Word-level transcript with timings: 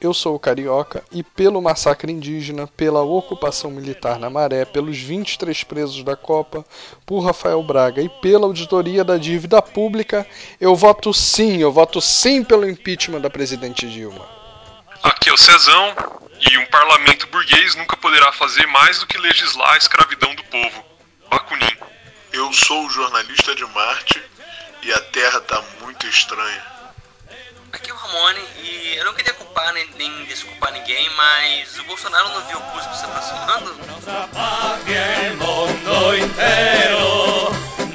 eu 0.00 0.12
sou 0.12 0.34
o 0.34 0.38
Carioca 0.38 1.02
e 1.10 1.22
pelo 1.22 1.62
massacre 1.62 2.12
indígena, 2.12 2.66
pela 2.66 3.02
ocupação 3.02 3.70
militar 3.70 4.18
na 4.18 4.28
Maré, 4.28 4.64
pelos 4.64 4.98
23 4.98 5.64
presos 5.64 6.02
da 6.02 6.14
Copa, 6.14 6.64
por 7.04 7.20
Rafael 7.20 7.62
Braga 7.62 8.02
e 8.02 8.08
pela 8.08 8.46
auditoria 8.46 9.02
da 9.02 9.16
dívida 9.16 9.62
pública, 9.62 10.26
eu 10.60 10.76
voto 10.76 11.12
sim, 11.14 11.58
eu 11.58 11.72
voto 11.72 12.00
sim 12.00 12.44
pelo 12.44 12.68
impeachment 12.68 13.20
da 13.20 13.30
presidente 13.30 13.88
Dilma. 13.88 14.28
Aqui 15.02 15.28
é 15.30 15.32
o 15.32 15.36
Cezão 15.36 15.94
e 16.50 16.58
um 16.58 16.66
parlamento 16.66 17.26
burguês 17.28 17.74
nunca 17.74 17.96
poderá 17.96 18.32
fazer 18.32 18.66
mais 18.66 18.98
do 18.98 19.06
que 19.06 19.18
legislar 19.18 19.74
a 19.74 19.78
escravidão 19.78 20.34
do 20.34 20.44
povo. 20.44 20.84
Bakunin. 21.30 21.76
Eu 22.32 22.52
sou 22.52 22.86
o 22.86 22.90
jornalista 22.90 23.54
de 23.54 23.64
Marte 23.66 24.22
e 24.82 24.92
a 24.92 25.00
Terra 25.00 25.40
tá 25.40 25.62
muito 25.80 26.06
estranha. 26.06 26.75
Aqui 27.72 27.90
é 27.90 27.92
o 27.92 27.96
Ramone 27.96 28.40
e 28.58 28.96
eu 28.96 29.04
não 29.04 29.14
queria 29.14 29.34
culpar 29.34 29.72
nem, 29.72 29.88
nem 29.98 30.24
desculpar 30.24 30.72
ninguém, 30.72 31.08
mas 31.10 31.78
o 31.78 31.84
Bolsonaro 31.84 32.28
não 32.30 32.46
viu 32.46 32.58
o 32.58 32.62
curso 32.62 32.94
se 32.94 33.04
aproximando? 33.04 33.76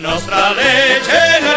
Nossa 0.01 0.49
legge 0.49 1.11
el 1.11 1.51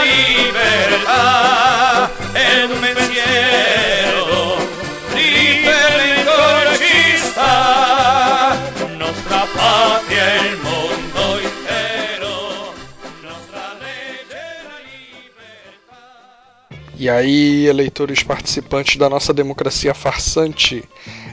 E 16.97 17.11
aí, 17.11 17.67
eleitores 17.67 18.23
participantes 18.23 18.97
da 18.97 19.11
nossa 19.11 19.35
democracia 19.35 19.93
farsante, 19.93 20.85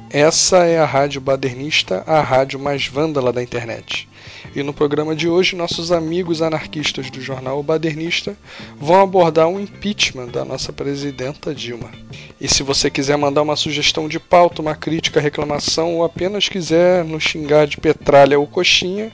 essa 0.10 0.66
é 0.66 0.80
a 0.80 0.86
Rádio 0.86 1.22
Badernista, 1.22 2.04
a 2.08 2.20
rádio 2.20 2.60
mais 2.60 2.88
vândala 2.88 3.32
da 3.32 3.44
internet. 3.44 4.10
E 4.55 4.63
no 4.63 4.74
programa 4.74 5.16
de 5.16 5.30
hoje, 5.30 5.55
nossos 5.55 5.91
amigos 5.91 6.41
anarquistas 6.41 7.12
do 7.12 7.22
jornal 7.22 7.62
Badernista 7.62 8.35
vão 8.76 9.02
abordar 9.02 9.48
o 9.48 9.60
impeachment 9.60 10.30
da 10.30 10.44
nossa 10.44 10.74
presidenta 10.74 11.54
Dilma. 11.54 11.91
E 12.40 12.48
se 12.48 12.63
você 12.63 12.90
quiser 12.90 13.18
mandar 13.18 13.44
uma 13.44 13.55
sugestão 13.55 14.10
de 14.10 14.20
pauta, 14.20 14.63
uma 14.63 14.74
crítica, 14.76 15.22
reclamação 15.22 15.98
ou 15.98 16.04
apenas 16.04 16.50
quiser 16.50 17.05
nos 17.05 17.22
xingar 17.24 17.68
de 17.68 17.78
petralha 17.78 18.40
ou 18.40 18.48
coxinha, 18.48 19.12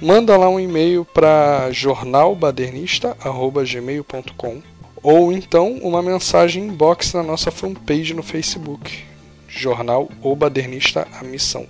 manda 0.00 0.36
lá 0.36 0.48
um 0.48 0.60
e-mail 0.60 1.04
para 1.04 1.72
jornalbadernista@gmail.com 1.72 4.71
ou 5.02 5.32
então 5.32 5.78
uma 5.82 6.02
mensagem 6.02 6.64
inbox 6.64 7.12
na 7.12 7.22
nossa 7.22 7.50
fanpage 7.50 8.14
no 8.14 8.22
Facebook, 8.22 9.04
Jornal 9.48 10.08
O 10.22 10.36
Badernista 10.36 11.06
A 11.18 11.24
Missão. 11.24 11.66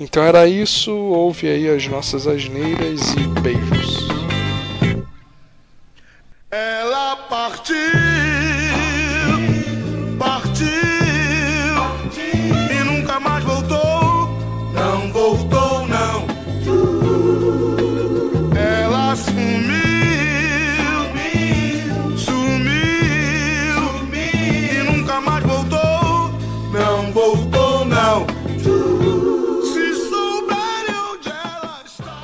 Então 0.00 0.22
era 0.22 0.46
isso, 0.46 0.92
ouve 0.92 1.48
aí 1.48 1.68
as 1.68 1.86
nossas 1.86 2.26
asneiras 2.26 3.14
e 3.14 3.40
beijos. 3.40 4.08
Ela 6.50 7.16
partiu, 7.28 7.74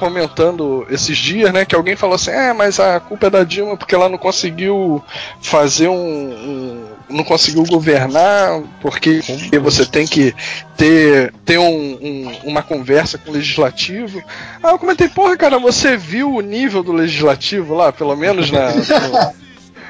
Comentando 0.05 0.87
esses 0.91 1.17
dias, 1.17 1.51
né, 1.51 1.65
que 1.65 1.75
alguém 1.75 1.97
falou 1.97 2.17
assim: 2.17 2.31
é, 2.31 2.53
mas 2.53 2.79
a 2.79 3.01
culpa 3.01 3.29
é 3.29 3.31
da 3.31 3.43
Dilma 3.43 3.75
porque 3.75 3.95
ela 3.95 4.07
não 4.07 4.19
conseguiu 4.19 5.03
fazer 5.41 5.89
um. 5.89 5.95
um- 5.97 6.85
não 7.09 7.25
conseguiu 7.25 7.65
governar 7.65 8.63
porque 8.83 9.21
você 9.63 9.87
tem 9.87 10.07
que 10.07 10.35
ter, 10.77 11.33
ter 11.45 11.59
um- 11.59 11.65
um- 12.03 12.33
uma 12.45 12.63
conversa 12.63 13.17
com 13.17 13.31
o 13.31 13.33
legislativo. 13.35 14.23
Ah, 14.63 14.73
eu 14.73 14.79
comentei, 14.79 15.09
porra, 15.09 15.37
cara, 15.39 15.59
você 15.59 15.97
viu 15.97 16.35
o 16.35 16.41
nível 16.43 16.83
do 16.83 16.93
legislativo 16.93 17.75
lá, 17.75 17.91
pelo 17.93 18.15
menos 18.15 18.51
na. 18.51 18.73
no- 18.73 19.45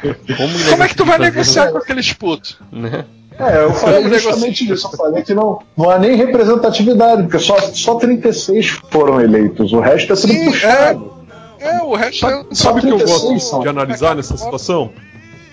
Como 0.71 0.83
é 0.85 0.89
que 0.89 0.95
tu 0.95 1.05
vai 1.05 1.19
negociar 1.19 1.71
com 1.73 1.79
aqueles 1.79 2.13
putos? 2.13 2.59
Né? 2.71 3.05
É, 3.39 3.65
eu 3.65 3.73
falei 3.73 4.03
Vamos 4.03 4.23
justamente 4.23 4.73
isso. 4.73 4.87
Eu 4.87 4.97
falei 4.97 5.23
que 5.23 5.35
não, 5.35 5.59
não 5.77 5.91
há 5.91 5.99
nem 5.99 6.17
representatividade, 6.17 7.25
porque 7.25 7.39
só, 7.39 7.59
só 7.73 7.97
36 7.97 8.81
foram 8.91 9.21
eleitos, 9.21 9.73
o 9.73 9.81
resto 9.81 10.13
é 10.13 10.17
tudo 10.17 10.33
Sim, 10.33 10.45
puxado. 10.45 11.13
É, 11.59 11.83
o 11.83 11.95
resto 11.95 12.27
é. 12.27 12.45
Sabe 12.53 12.79
o 12.79 12.83
que 12.83 12.89
eu 12.89 12.97
36 12.97 13.23
gosto 13.23 13.51
são. 13.51 13.61
de 13.61 13.69
analisar 13.69 14.15
nessa 14.15 14.37
situação? 14.37 14.91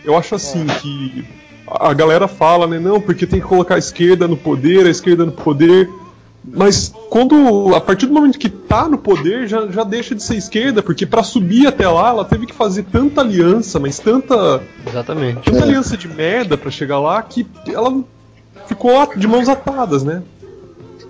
Eu 0.04 0.16
acho 0.18 0.36
assim 0.36 0.66
que 0.66 1.26
a 1.68 1.94
galera 1.94 2.28
fala, 2.28 2.68
né, 2.68 2.80
não, 2.80 3.00
porque 3.00 3.26
tem 3.26 3.40
que 3.40 3.48
colocar 3.48 3.76
a 3.76 3.80
esquerda 3.80 4.28
no 4.28 4.36
poder, 4.36 4.86
a 4.86 4.90
esquerda 4.90 5.26
no 5.26 5.32
poder. 5.32 5.90
Mas 6.44 6.92
quando 7.10 7.76
a 7.76 7.80
partir 7.80 8.08
do 8.08 8.14
momento 8.14 8.40
que 8.40 8.50
tá 8.50 8.88
no 8.88 8.98
poder 8.98 9.48
já, 9.48 9.68
já 9.68 9.84
deixa 9.84 10.16
de 10.16 10.24
ser 10.24 10.36
esquerda, 10.36 10.82
porque 10.82 11.06
pra 11.06 11.24
subir 11.24 11.68
até 11.68 11.88
lá 11.88 12.10
ela 12.10 12.26
teve 12.26 12.48
que 12.48 12.54
fazer 12.54 12.84
tanta 12.92 13.22
aliança, 13.22 13.80
mas 13.80 14.00
tanta 14.00 14.62
Exatamente. 14.88 15.42
tanta 15.42 15.64
aliança 15.64 15.96
de 15.96 16.08
merda 16.08 16.58
pra 16.58 16.72
chegar 16.72 17.00
lá 17.00 17.22
que 17.22 17.46
ela 17.68 18.04
ficou 18.66 18.92
de 19.16 19.28
mãos 19.28 19.48
atadas, 19.48 20.04
né? 20.04 20.24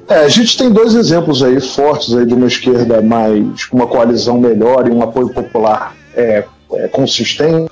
É, 0.07 0.25
a 0.25 0.27
gente 0.27 0.57
tem 0.57 0.69
dois 0.69 0.93
exemplos 0.95 1.41
aí 1.41 1.61
fortes 1.61 2.13
aí 2.13 2.25
de 2.25 2.33
uma 2.33 2.47
esquerda 2.47 3.01
mais 3.01 3.65
com 3.65 3.77
uma 3.77 3.87
coalizão 3.87 4.37
melhor 4.37 4.85
e 4.87 4.91
um 4.91 5.01
apoio 5.01 5.29
popular 5.29 5.95
é, 6.13 6.43
é, 6.73 6.87
consistente, 6.87 7.71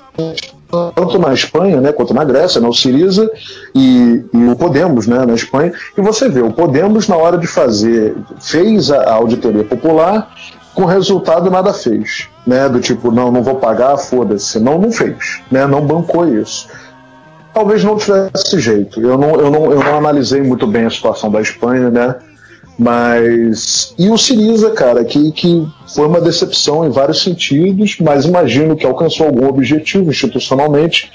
tanto 0.94 1.18
na 1.18 1.32
Espanha 1.32 1.80
né, 1.80 1.92
quanto 1.92 2.14
na 2.14 2.24
Grécia, 2.24 2.60
né, 2.60 2.68
o 2.68 2.72
Siriza 2.72 3.30
e, 3.74 4.24
e 4.32 4.44
o 4.48 4.56
Podemos 4.56 5.06
né, 5.06 5.24
na 5.26 5.34
Espanha. 5.34 5.72
E 5.96 6.00
você 6.00 6.28
vê, 6.28 6.40
o 6.40 6.52
Podemos, 6.52 7.08
na 7.08 7.16
hora 7.16 7.36
de 7.36 7.46
fazer, 7.46 8.16
fez 8.40 8.90
a, 8.90 9.02
a 9.02 9.14
auditoria 9.14 9.64
popular, 9.64 10.34
com 10.74 10.84
resultado 10.84 11.50
nada 11.50 11.72
fez. 11.72 12.28
Né, 12.46 12.68
do 12.68 12.80
tipo, 12.80 13.10
não, 13.10 13.30
não 13.30 13.42
vou 13.42 13.56
pagar, 13.56 13.96
foda-se. 13.98 14.58
Não, 14.58 14.78
não 14.78 14.90
fez. 14.90 15.40
Né, 15.50 15.66
não 15.66 15.84
bancou 15.86 16.26
isso 16.26 16.68
talvez 17.52 17.82
não 17.84 17.96
tivesse 17.96 18.60
jeito. 18.60 19.00
Eu 19.00 19.18
não, 19.18 19.34
eu, 19.34 19.50
não, 19.50 19.72
eu 19.72 19.82
não 19.82 19.98
analisei 19.98 20.42
muito 20.42 20.66
bem 20.66 20.86
a 20.86 20.90
situação 20.90 21.30
da 21.30 21.40
Espanha, 21.40 21.90
né? 21.90 22.14
Mas. 22.80 23.94
E 23.98 24.08
o 24.08 24.16
Siriza, 24.16 24.70
cara, 24.70 25.04
que, 25.04 25.30
que 25.32 25.68
foi 25.94 26.06
uma 26.06 26.18
decepção 26.18 26.86
em 26.86 26.88
vários 26.88 27.22
sentidos, 27.22 27.98
mas 28.00 28.24
imagino 28.24 28.74
que 28.74 28.86
alcançou 28.86 29.26
algum 29.26 29.46
objetivo 29.46 30.08
institucionalmente. 30.08 31.12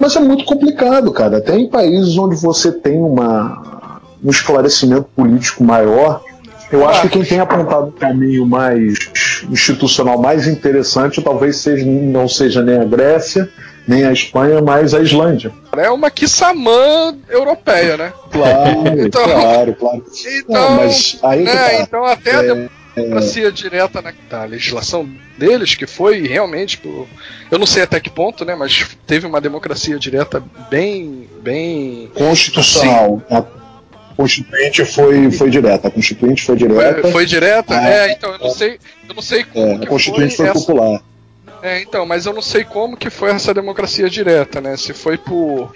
Mas 0.00 0.16
é 0.16 0.20
muito 0.20 0.44
complicado, 0.44 1.12
cara. 1.12 1.40
Tem 1.40 1.68
países 1.68 2.18
onde 2.18 2.34
você 2.34 2.72
tem 2.72 2.98
uma, 2.98 4.00
um 4.22 4.30
esclarecimento 4.30 5.06
político 5.14 5.62
maior. 5.62 6.22
Eu 6.72 6.88
acho 6.88 7.02
que 7.02 7.10
quem 7.10 7.24
tem 7.24 7.38
apontado 7.38 7.86
um 7.86 7.92
caminho 7.92 8.44
mais 8.44 8.98
institucional 9.48 10.20
mais 10.20 10.48
interessante 10.48 11.22
talvez 11.22 11.58
seja, 11.58 11.86
não 11.86 12.26
seja 12.26 12.60
nem 12.60 12.80
a 12.80 12.84
Grécia, 12.84 13.48
nem 13.86 14.04
a 14.04 14.12
Espanha, 14.12 14.60
mas 14.60 14.94
a 14.94 15.00
Islândia. 15.00 15.52
É 15.76 15.90
uma 15.90 16.10
Kissamã 16.10 17.16
europeia, 17.28 17.96
né? 17.96 18.12
Claro, 18.30 18.84
Então- 19.06 19.24
claro, 19.24 19.74
claro. 19.74 20.04
Então, 20.26 20.54
Não, 20.70 20.76
mas 20.76 21.18
aí 21.22 21.42
né, 21.44 21.52
tá. 21.54 21.74
então 21.82 22.04
até 22.04 22.34
a 22.36 22.42
É, 22.42 22.68
democracia 23.02 23.52
direta 23.52 24.00
na 24.00 24.12
da 24.30 24.44
legislação 24.44 25.06
deles, 25.36 25.74
que 25.74 25.86
foi 25.86 26.26
realmente, 26.26 26.78
por- 26.78 27.06
eu 27.50 27.58
não 27.58 27.66
sei 27.66 27.82
até 27.82 28.00
que 28.00 28.08
ponto, 28.10 28.44
né, 28.44 28.54
mas 28.54 28.86
teve 29.06 29.26
uma 29.26 29.40
democracia 29.40 29.98
direta 29.98 30.42
bem, 30.70 31.28
bem 31.42 32.10
Constitucional. 32.14 33.22
A 33.30 33.44
Constituinte 34.16 34.82
foi, 34.86 35.30
foi 35.30 35.50
direta. 35.50 35.88
A 35.88 35.90
Constituinte 35.90 36.42
foi 36.42 36.56
direta. 36.56 37.02
foi, 37.02 37.12
foi 37.12 37.26
direta. 37.26 37.74
Ah, 37.78 37.86
é, 37.88 38.12
então 38.12 38.32
eu 38.32 38.38
não 38.38 38.50
sei, 38.50 38.78
eu 39.08 39.14
não 39.14 39.22
sei 39.22 39.44
como 39.44 39.66
é, 39.66 39.74
a 39.74 39.86
Constituinte 39.86 40.34
foi, 40.36 40.46
essa, 40.48 40.58
popular. 40.58 41.02
É, 41.66 41.82
então, 41.82 42.06
mas 42.06 42.26
eu 42.26 42.32
não 42.32 42.42
sei 42.42 42.64
como 42.64 42.96
que 42.96 43.10
foi 43.10 43.30
essa 43.30 43.52
democracia 43.52 44.08
direta, 44.08 44.60
né? 44.60 44.76
Se 44.76 44.92
foi 44.92 45.18
por 45.18 45.72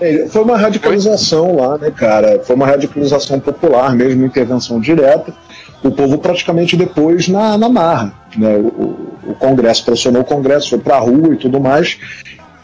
É, 0.00 0.26
Foi 0.28 0.42
uma 0.42 0.56
radicalização 0.58 1.56
lá, 1.56 1.78
né, 1.78 1.90
cara? 1.90 2.40
Foi 2.44 2.54
uma 2.56 2.66
radicalização 2.66 3.40
popular, 3.40 3.94
mesmo 3.94 4.24
intervenção 4.26 4.78
direta. 4.80 5.32
O 5.82 5.90
povo 5.90 6.18
praticamente 6.18 6.76
depois 6.76 7.28
na, 7.28 7.56
na 7.56 7.68
marra. 7.68 8.12
Né? 8.36 8.56
O, 8.56 8.66
o- 9.30 9.34
Congresso 9.38 9.84
pressionou 9.84 10.22
o 10.22 10.24
Congresso, 10.24 10.70
foi 10.70 10.78
pra 10.78 10.98
rua 10.98 11.34
e 11.34 11.36
tudo 11.36 11.60
mais. 11.60 11.98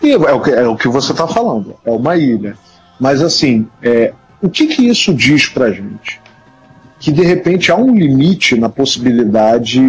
E 0.02 0.12
é 0.12 0.16
o 0.16 0.40
que, 0.40 0.50
é 0.50 0.66
o 0.66 0.76
que 0.76 0.88
você 0.88 1.12
está 1.12 1.26
falando, 1.28 1.76
é 1.84 1.90
uma 1.90 2.16
ilha. 2.16 2.56
Mas 2.98 3.20
assim, 3.22 3.66
é, 3.82 4.12
o 4.40 4.48
que, 4.48 4.66
que 4.66 4.88
isso 4.88 5.12
diz 5.14 5.46
pra 5.48 5.70
gente? 5.70 6.20
Que 6.98 7.10
de 7.12 7.22
repente 7.22 7.70
há 7.70 7.76
um 7.76 7.94
limite 7.94 8.56
na 8.58 8.68
possibilidade 8.68 9.80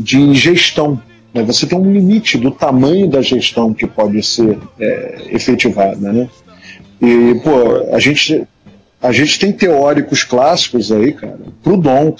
de 0.00 0.34
gestão. 0.34 1.00
Né? 1.32 1.42
Você 1.42 1.66
tem 1.66 1.78
um 1.78 1.92
limite 1.92 2.38
do 2.38 2.50
tamanho 2.50 3.08
da 3.08 3.22
gestão 3.22 3.72
que 3.72 3.86
pode 3.86 4.22
ser 4.22 4.58
é, 4.78 5.28
efetivada. 5.30 6.12
Né? 6.12 6.28
E, 7.00 7.40
pô, 7.42 7.94
a 7.94 7.98
gente. 7.98 8.46
A 9.00 9.10
gente 9.10 9.36
tem 9.36 9.52
teóricos 9.52 10.22
clássicos 10.22 10.92
aí, 10.92 11.12
cara. 11.12 11.40
Proudhon, 11.60 12.14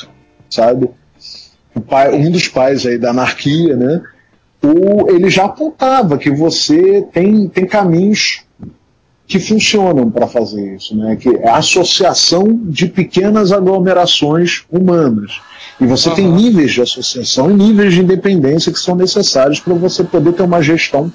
sabe? 0.50 0.90
Pai, 1.88 2.12
um 2.12 2.28
dos 2.28 2.48
pais 2.48 2.84
aí 2.84 2.98
da 2.98 3.10
anarquia, 3.10 3.76
né? 3.76 4.02
O, 4.60 5.08
ele 5.08 5.30
já 5.30 5.44
apontava 5.44 6.18
que 6.18 6.28
você 6.28 7.02
tem, 7.12 7.48
tem 7.48 7.66
caminhos 7.66 8.42
que 9.26 9.38
funcionam 9.38 10.10
para 10.10 10.26
fazer 10.26 10.76
isso, 10.76 10.96
né? 10.96 11.16
Que 11.16 11.28
é 11.28 11.48
a 11.48 11.56
associação 11.56 12.60
de 12.64 12.86
pequenas 12.86 13.52
aglomerações 13.52 14.64
humanas. 14.70 15.40
E 15.80 15.86
você 15.86 16.10
uhum. 16.10 16.14
tem 16.14 16.30
níveis 16.30 16.72
de 16.72 16.82
associação 16.82 17.50
e 17.50 17.54
níveis 17.54 17.94
de 17.94 18.00
independência 18.00 18.72
que 18.72 18.78
são 18.78 18.94
necessários 18.94 19.58
para 19.58 19.74
você 19.74 20.04
poder 20.04 20.32
ter 20.32 20.42
uma 20.42 20.62
gestão 20.62 21.12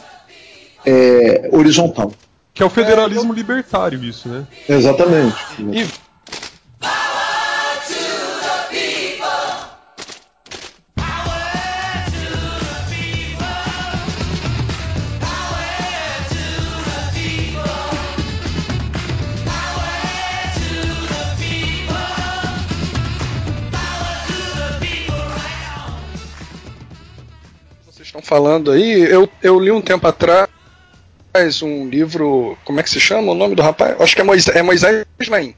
é, 0.86 1.50
horizontal. 1.52 2.12
Que 2.54 2.64
é 2.64 2.66
o 2.66 2.70
federalismo 2.70 3.30
é, 3.30 3.34
eu... 3.34 3.36
libertário, 3.36 4.04
isso, 4.04 4.28
né? 4.28 4.48
Exatamente. 4.68 5.36
E 5.60 5.86
estão 28.18 28.22
falando 28.22 28.72
aí, 28.72 29.02
eu, 29.02 29.30
eu 29.42 29.60
li 29.60 29.72
um 29.72 29.82
tempo 29.82 30.08
atrás 30.08 30.48
um 31.62 31.88
livro, 31.88 32.58
como 32.66 32.80
é 32.80 32.84
que 32.84 32.90
se 32.90 33.00
chama 33.00 33.32
o 33.32 33.36
nome 33.36 33.54
do 33.54 33.62
rapaz? 33.62 34.00
Acho 34.02 34.16
que 34.16 34.22
é 34.22 34.24
Moisés, 34.24 34.56
é 34.56 34.64
Moisés 34.64 35.06
Naim. 35.30 35.54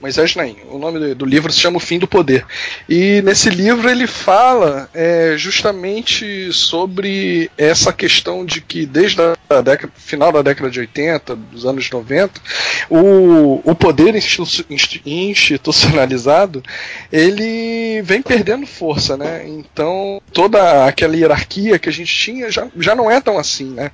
Moisés 0.00 0.36
Naim. 0.36 0.56
O 0.70 0.78
nome 0.78 1.14
do, 1.14 1.24
livro 1.24 1.52
se 1.52 1.58
chama 1.58 1.78
O 1.78 1.80
Fim 1.80 1.98
do 1.98 2.06
Poder. 2.06 2.46
E 2.88 3.20
nesse 3.22 3.50
livro 3.50 3.90
ele 3.90 4.06
fala 4.06 4.88
é, 4.94 5.34
justamente 5.36 6.52
sobre 6.52 7.50
essa 7.58 7.92
questão 7.92 8.44
de 8.44 8.60
que 8.60 8.86
desde 8.86 9.20
a 9.20 9.60
década, 9.60 9.92
final 9.96 10.30
da 10.30 10.40
década 10.40 10.70
de 10.70 10.78
80, 10.80 11.34
dos 11.34 11.66
anos 11.66 11.90
90, 11.90 12.40
o, 12.88 13.60
o 13.64 13.74
poder 13.74 14.14
institucionalizado 15.04 16.62
ele 17.10 18.00
vem 18.02 18.22
perdendo 18.22 18.66
força, 18.66 19.16
né? 19.16 19.44
Então 19.48 20.22
toda 20.32 20.86
aquela 20.86 21.16
hierarquia 21.16 21.78
que 21.78 21.88
a 21.88 21.92
gente 21.92 22.14
tinha 22.14 22.50
já, 22.50 22.68
já 22.78 22.94
não 22.94 23.10
é 23.10 23.20
tão 23.20 23.36
assim, 23.38 23.70
né? 23.70 23.90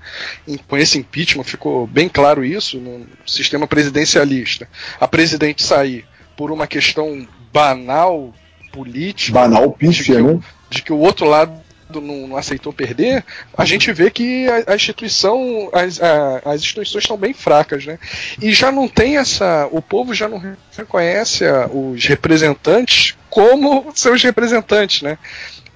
Com 0.69 0.77
esse 0.77 0.99
impeachment 0.99 1.45
ficou 1.45 1.87
bem 1.87 2.11
claro 2.11 2.45
isso 2.45 2.79
no 2.79 3.07
sistema 3.27 3.67
presidencialista. 3.67 4.69
A 5.01 5.09
presidente 5.09 5.63
sair 5.63 5.94
por 6.37 6.51
uma 6.51 6.67
questão 6.67 7.27
banal 7.53 8.33
política. 8.73 9.39
Banal 9.39 9.71
pífia, 9.73 10.21
né? 10.21 10.41
De 10.69 10.83
que 10.83 10.93
o 10.93 10.99
outro 10.99 11.27
lado 11.27 11.65
não, 12.01 12.29
não, 12.29 12.37
aceitou 12.37 12.73
perder, 12.73 13.25
a 13.57 13.65
gente 13.65 13.93
vê 13.93 14.11
que 14.11 14.49
a, 14.49 14.73
a 14.73 14.75
instituição, 14.75 15.71
as, 15.73 16.01
a, 16.03 16.43
as 16.45 16.61
instituições 16.61 17.05
estão 17.05 17.17
bem 17.17 17.33
fracas, 17.33 17.87
né? 17.87 17.99
E 18.41 18.53
já 18.53 18.73
não 18.73 18.89
tem 18.89 19.19
essa, 19.19 19.69
o 19.71 19.81
povo 19.81 20.15
já 20.15 20.29
não 20.29 20.43
reconhece 20.77 21.45
a, 21.47 21.67
os 21.67 22.05
representantes 22.05 23.17
como 23.31 23.93
seus 23.95 24.23
representantes, 24.23 25.03
né? 25.03 25.19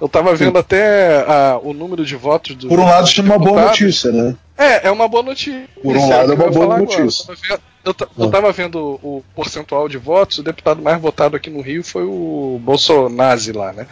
Eu 0.00 0.06
estava 0.06 0.34
vendo 0.34 0.52
Sim. 0.52 0.58
até 0.58 1.24
o 1.62 1.72
número 1.72 2.04
de 2.04 2.14
votos 2.14 2.54
do. 2.54 2.68
Por 2.68 2.78
um 2.78 2.84
lado, 2.84 3.08
isso 3.08 3.20
é 3.20 3.24
uma 3.24 3.38
boa 3.38 3.66
notícia, 3.66 4.12
né? 4.12 4.36
É, 4.56 4.88
é 4.88 4.90
uma 4.90 5.08
boa 5.08 5.24
notícia. 5.24 5.64
Por 5.82 5.96
um 5.96 6.08
lado, 6.08 6.32
é 6.32 6.34
uma 6.36 6.50
boa 6.50 6.78
notícia. 6.78 7.32
Agora. 7.32 7.60
Eu, 7.88 8.24
eu 8.24 8.30
tava 8.30 8.52
vendo 8.52 8.98
o 9.02 9.24
percentual 9.34 9.88
de 9.88 9.96
votos, 9.96 10.38
o 10.38 10.42
deputado 10.42 10.82
mais 10.82 11.00
votado 11.00 11.36
aqui 11.36 11.48
no 11.48 11.60
Rio 11.60 11.82
foi 11.82 12.04
o 12.04 12.60
Bolsonaro 12.62 13.40
lá, 13.54 13.72
né? 13.72 13.86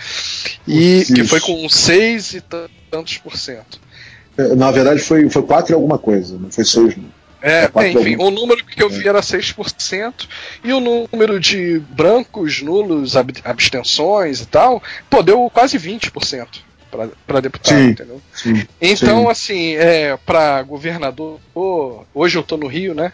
E 0.66 1.00
Isso. 1.00 1.14
que 1.14 1.24
foi 1.24 1.40
com 1.40 1.68
6 1.68 2.34
e 2.34 2.42
tantos 2.90 3.18
por 3.18 3.36
cento. 3.36 3.80
É, 4.36 4.54
na 4.54 4.70
verdade 4.70 5.00
foi, 5.00 5.28
foi 5.30 5.42
4 5.42 5.72
e 5.72 5.74
alguma 5.74 5.98
coisa, 5.98 6.38
não 6.38 6.50
foi 6.50 6.64
6 6.64 6.96
não. 6.96 7.16
É, 7.42 7.70
é 7.76 7.92
enfim, 7.92 8.16
o 8.18 8.30
número 8.30 8.64
que 8.64 8.82
eu 8.82 8.88
vi 8.88 9.06
era 9.06 9.20
6%, 9.20 10.26
e 10.64 10.72
o 10.72 10.80
número 10.80 11.38
de 11.38 11.78
brancos, 11.90 12.60
nulos, 12.60 13.14
abstenções 13.16 14.40
e 14.40 14.46
tal, 14.46 14.82
pô, 15.08 15.22
deu 15.22 15.48
quase 15.52 15.78
20% 15.78 16.46
para 17.26 17.40
deputado, 17.40 17.76
sim, 17.76 17.88
entendeu? 17.90 18.20
Sim, 18.32 18.66
então, 18.80 19.24
sim. 19.24 19.30
assim, 19.30 19.74
é, 19.76 20.16
para 20.24 20.62
governador, 20.62 21.38
hoje 22.14 22.38
eu 22.38 22.42
tô 22.42 22.56
no 22.56 22.66
Rio, 22.66 22.94
né? 22.94 23.12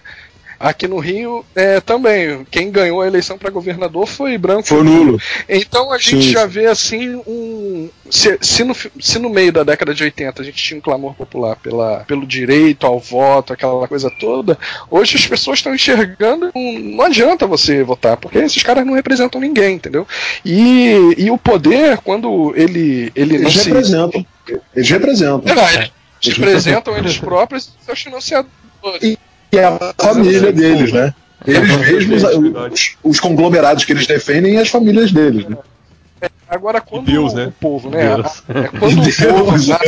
Aqui 0.62 0.86
no 0.86 1.00
Rio 1.00 1.44
é, 1.56 1.80
também, 1.80 2.46
quem 2.48 2.70
ganhou 2.70 3.02
a 3.02 3.06
eleição 3.08 3.36
para 3.36 3.50
governador 3.50 4.06
foi 4.06 4.38
branco. 4.38 4.68
Foi 4.68 4.84
nulo. 4.84 5.20
Então 5.48 5.90
a 5.90 5.98
gente 5.98 6.26
Sim. 6.26 6.30
já 6.30 6.46
vê 6.46 6.66
assim 6.66 7.20
um. 7.26 7.90
Se, 8.08 8.38
se, 8.40 8.62
no, 8.62 8.72
se 9.00 9.18
no 9.18 9.28
meio 9.28 9.52
da 9.52 9.64
década 9.64 9.92
de 9.92 10.04
80 10.04 10.40
a 10.40 10.44
gente 10.44 10.62
tinha 10.62 10.78
um 10.78 10.80
clamor 10.80 11.14
popular 11.14 11.56
pela, 11.56 12.04
pelo 12.04 12.24
direito 12.24 12.86
ao 12.86 13.00
voto, 13.00 13.52
aquela 13.52 13.88
coisa 13.88 14.08
toda, 14.20 14.56
hoje 14.88 15.16
as 15.16 15.26
pessoas 15.26 15.58
estão 15.58 15.74
enxergando. 15.74 16.52
Um, 16.54 16.78
não 16.96 17.06
adianta 17.06 17.44
você 17.44 17.82
votar, 17.82 18.16
porque 18.16 18.38
esses 18.38 18.62
caras 18.62 18.86
não 18.86 18.94
representam 18.94 19.40
ninguém, 19.40 19.74
entendeu? 19.74 20.06
E, 20.44 20.94
e 21.18 21.28
o 21.28 21.36
poder, 21.36 21.98
quando 21.98 22.52
ele. 22.54 23.10
ele 23.16 23.34
eles 23.34 23.56
não 23.56 23.64
representam. 23.64 24.26
Se... 24.46 24.60
Eles 24.76 24.90
representam. 24.90 25.42
É, 25.52 25.90
eles 26.22 26.38
representam 26.38 26.96
eles 26.96 27.18
próprios 27.18 27.72
e 27.82 27.84
seus 27.84 28.00
financiadores. 28.00 29.02
E 29.02 29.18
que 29.52 29.58
é 29.58 29.66
a 29.66 29.94
família 29.98 30.50
deles, 30.50 30.92
né? 30.92 31.14
Eles 31.46 32.08
mesmos, 32.08 32.22
os, 32.24 32.96
os, 33.02 33.20
conglomerados 33.20 33.84
que 33.84 33.92
eles 33.92 34.06
defendem 34.06 34.54
e 34.54 34.58
as 34.58 34.68
famílias 34.68 35.12
deles, 35.12 35.46
né? 35.46 35.58
Agora, 36.48 36.80
quando 36.80 37.06
Deus, 37.06 37.34
né? 37.34 37.46
o 37.46 37.52
povo, 37.52 37.90
né? 37.90 38.02
É, 38.02 38.68
quando, 38.78 39.02
Deus. 39.04 39.68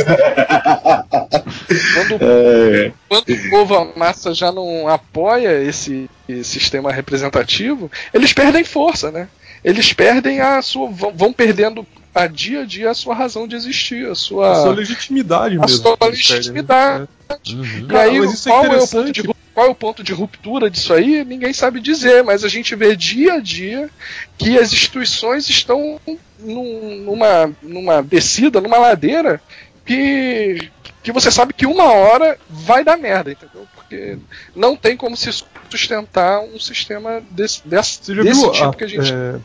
O 1.65 1.97
povo, 1.97 2.19
quando, 2.19 2.21
é. 2.21 2.91
quando 3.09 3.29
o 3.29 3.49
povo, 3.49 3.75
a 3.75 3.97
massa 3.97 4.33
já 4.33 4.51
não 4.51 4.87
apoia 4.87 5.63
esse, 5.63 6.09
esse 6.29 6.43
sistema 6.43 6.91
representativo, 6.91 7.89
eles 8.13 8.33
perdem 8.33 8.63
força, 8.63 9.09
né? 9.09 9.27
Eles 9.63 9.93
perdem 9.93 10.41
a 10.41 10.61
sua. 10.61 10.89
vão 10.91 11.33
perdendo 11.33 11.85
a 12.13 12.27
dia 12.27 12.61
a 12.61 12.65
dia 12.65 12.91
a 12.91 12.93
sua 12.93 13.15
razão 13.15 13.47
de 13.47 13.55
existir, 13.55 14.07
a 14.09 14.15
sua, 14.15 14.51
a 14.51 14.55
sua 14.55 14.73
legitimidade 14.73 15.57
a 15.57 15.61
mesmo. 15.61 15.89
A 15.93 15.97
sua 15.97 16.07
legitimidade. 16.07 17.07
Uhum. 17.49 17.87
E 17.89 17.95
aí, 17.95 18.19
Cara, 18.19 18.33
qual, 18.43 18.65
é, 18.65 18.75
é 18.75 18.77
o 18.77 18.87
ponto 18.87 19.11
de, 19.11 19.23
qual 19.55 19.67
é 19.67 19.69
o 19.69 19.75
ponto 19.75 20.03
de 20.03 20.11
ruptura 20.11 20.69
disso 20.69 20.93
aí? 20.93 21.23
Ninguém 21.23 21.53
sabe 21.53 21.79
dizer, 21.79 22.23
mas 22.25 22.43
a 22.43 22.49
gente 22.49 22.75
vê 22.75 22.93
dia 22.93 23.35
a 23.35 23.39
dia 23.39 23.89
que 24.37 24.59
as 24.59 24.73
instituições 24.73 25.47
estão 25.47 25.99
num, 26.37 27.03
numa, 27.05 27.51
numa 27.63 28.03
descida, 28.03 28.59
numa 28.59 28.77
ladeira 28.77 29.41
que, 29.85 30.69
que 31.01 31.11
você 31.13 31.31
sabe 31.31 31.53
que 31.53 31.65
uma 31.65 31.85
hora 31.85 32.37
vai 32.49 32.83
dar 32.83 32.97
merda, 32.97 33.31
entendeu? 33.31 33.65
Porque 33.73 34.17
não 34.53 34.75
tem 34.75 34.97
como 34.97 35.15
se 35.15 35.29
sustentar 35.69 36.41
um 36.41 36.59
sistema 36.59 37.23
desse, 37.31 37.65
desse, 37.65 38.13
desse 38.13 38.51
tipo 38.51 38.73
que 38.73 38.83
a 38.83 38.87
gente. 38.87 39.13
É 39.13 39.39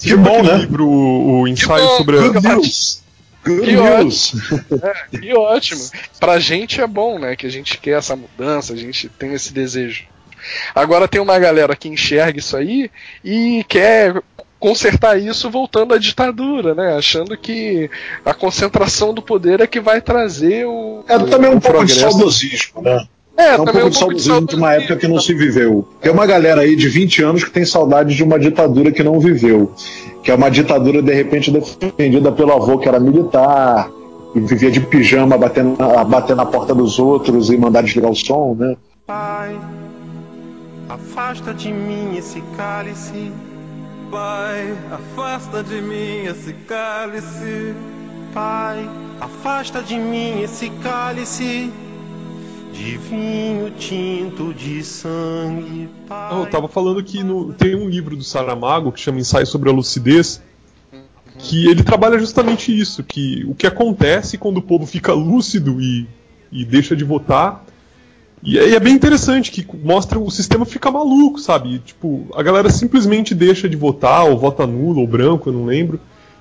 que 0.00 0.14
bom, 0.16 0.42
né? 0.42 0.56
livro, 0.58 0.88
o 0.88 1.48
ensaio 1.48 1.86
bom, 1.86 1.96
sobre 1.96 2.18
a. 2.18 2.22
Deus. 3.48 3.66
Que 3.66 3.76
ótimo. 3.76 4.42
É, 4.82 5.18
que 5.18 5.34
ótimo. 5.34 5.90
Pra 6.20 6.38
gente 6.38 6.80
é 6.80 6.86
bom, 6.86 7.18
né? 7.18 7.36
Que 7.36 7.46
a 7.46 7.50
gente 7.50 7.78
quer 7.78 7.98
essa 7.98 8.14
mudança, 8.14 8.72
a 8.72 8.76
gente 8.76 9.08
tem 9.08 9.32
esse 9.32 9.52
desejo. 9.52 10.04
Agora 10.74 11.08
tem 11.08 11.20
uma 11.20 11.38
galera 11.38 11.74
que 11.74 11.88
enxerga 11.88 12.38
isso 12.38 12.56
aí 12.56 12.90
e 13.24 13.64
quer 13.68 14.22
consertar 14.58 15.20
isso 15.20 15.50
voltando 15.50 15.94
à 15.94 15.98
ditadura, 15.98 16.74
né? 16.74 16.96
Achando 16.96 17.36
que 17.36 17.90
a 18.24 18.34
concentração 18.34 19.14
do 19.14 19.22
poder 19.22 19.60
é 19.60 19.66
que 19.66 19.80
vai 19.80 20.00
trazer 20.00 20.66
o. 20.66 21.04
É 21.08 21.18
também 21.18 21.50
um 21.50 21.60
pouco 21.60 21.78
progresso. 21.78 21.94
de 22.06 22.12
saudosismo, 22.12 22.82
né? 22.82 23.06
É, 23.38 23.50
é 23.50 23.60
um 23.60 23.64
pouco 23.64 23.88
de 23.88 23.96
saudosismo 23.96 24.46
de 24.46 24.56
uma 24.56 24.74
época 24.74 24.96
que 24.96 25.06
não 25.06 25.20
se 25.20 25.32
viveu. 25.32 25.86
Tem 26.00 26.10
uma 26.10 26.26
galera 26.26 26.62
aí 26.62 26.74
de 26.74 26.88
20 26.88 27.22
anos 27.22 27.44
que 27.44 27.50
tem 27.52 27.64
saudade 27.64 28.16
de 28.16 28.24
uma 28.24 28.36
ditadura 28.36 28.90
que 28.90 29.04
não 29.04 29.20
viveu. 29.20 29.70
Que 30.24 30.32
é 30.32 30.34
uma 30.34 30.50
ditadura, 30.50 31.00
de 31.00 31.14
repente, 31.14 31.52
defendida 31.52 32.32
pelo 32.32 32.52
avô 32.52 32.78
que 32.78 32.88
era 32.88 32.98
militar, 32.98 33.88
e 34.34 34.40
vivia 34.40 34.72
de 34.72 34.80
pijama 34.80 35.38
batendo, 35.38 35.76
batendo 36.08 36.36
na 36.36 36.46
porta 36.46 36.74
dos 36.74 36.98
outros 36.98 37.48
e 37.48 37.56
mandar 37.56 37.84
desligar 37.84 38.10
o 38.10 38.16
som, 38.16 38.56
né? 38.58 38.76
Pai, 39.06 39.56
afasta 40.88 41.54
de 41.54 41.72
mim 41.72 42.16
esse 42.18 42.42
cálice. 42.56 43.30
Pai, 44.10 44.74
afasta 44.90 45.62
de 45.62 45.80
mim 45.80 46.24
esse 46.24 46.52
cálice. 46.66 47.72
Pai, 48.34 48.90
afasta 49.20 49.80
de 49.80 49.96
mim 49.96 50.42
esse 50.42 50.70
cálice 50.82 51.70
de 52.78 52.96
vinho 52.96 53.72
tinto 53.72 54.54
de 54.54 54.84
sangue. 54.84 55.88
Pai. 56.06 56.40
Eu 56.40 56.46
tava 56.46 56.68
falando 56.68 57.02
que 57.02 57.24
no, 57.24 57.52
tem 57.52 57.74
um 57.74 57.88
livro 57.88 58.16
do 58.16 58.22
Saramago 58.22 58.92
que 58.92 59.00
chama 59.00 59.18
Ensaio 59.18 59.46
sobre 59.46 59.68
a 59.68 59.72
Lucidez, 59.72 60.40
que 61.38 61.68
ele 61.68 61.82
trabalha 61.82 62.18
justamente 62.18 62.76
isso, 62.76 63.02
que 63.02 63.44
o 63.48 63.54
que 63.54 63.66
acontece 63.66 64.38
quando 64.38 64.58
o 64.58 64.62
povo 64.62 64.86
fica 64.86 65.12
lúcido 65.12 65.80
e, 65.80 66.06
e 66.52 66.64
deixa 66.64 66.94
de 66.94 67.04
votar 67.04 67.64
E 68.42 68.58
é, 68.58 68.74
é 68.74 68.80
bem 68.80 68.94
interessante 68.94 69.50
que 69.50 69.66
mostra 69.76 70.18
o 70.18 70.30
sistema 70.30 70.64
fica 70.64 70.88
maluco, 70.88 71.40
sabe? 71.40 71.80
Tipo, 71.80 72.26
a 72.32 72.42
galera 72.44 72.70
simplesmente 72.70 73.34
deixa 73.34 73.68
de 73.68 73.76
votar, 73.76 74.24
ou 74.24 74.38
vota 74.38 74.66
nulo, 74.66 75.00
ou 75.00 75.06
branco, 75.06 75.48
eu 75.48 75.52
não 75.52 75.64
lembro. 75.64 75.98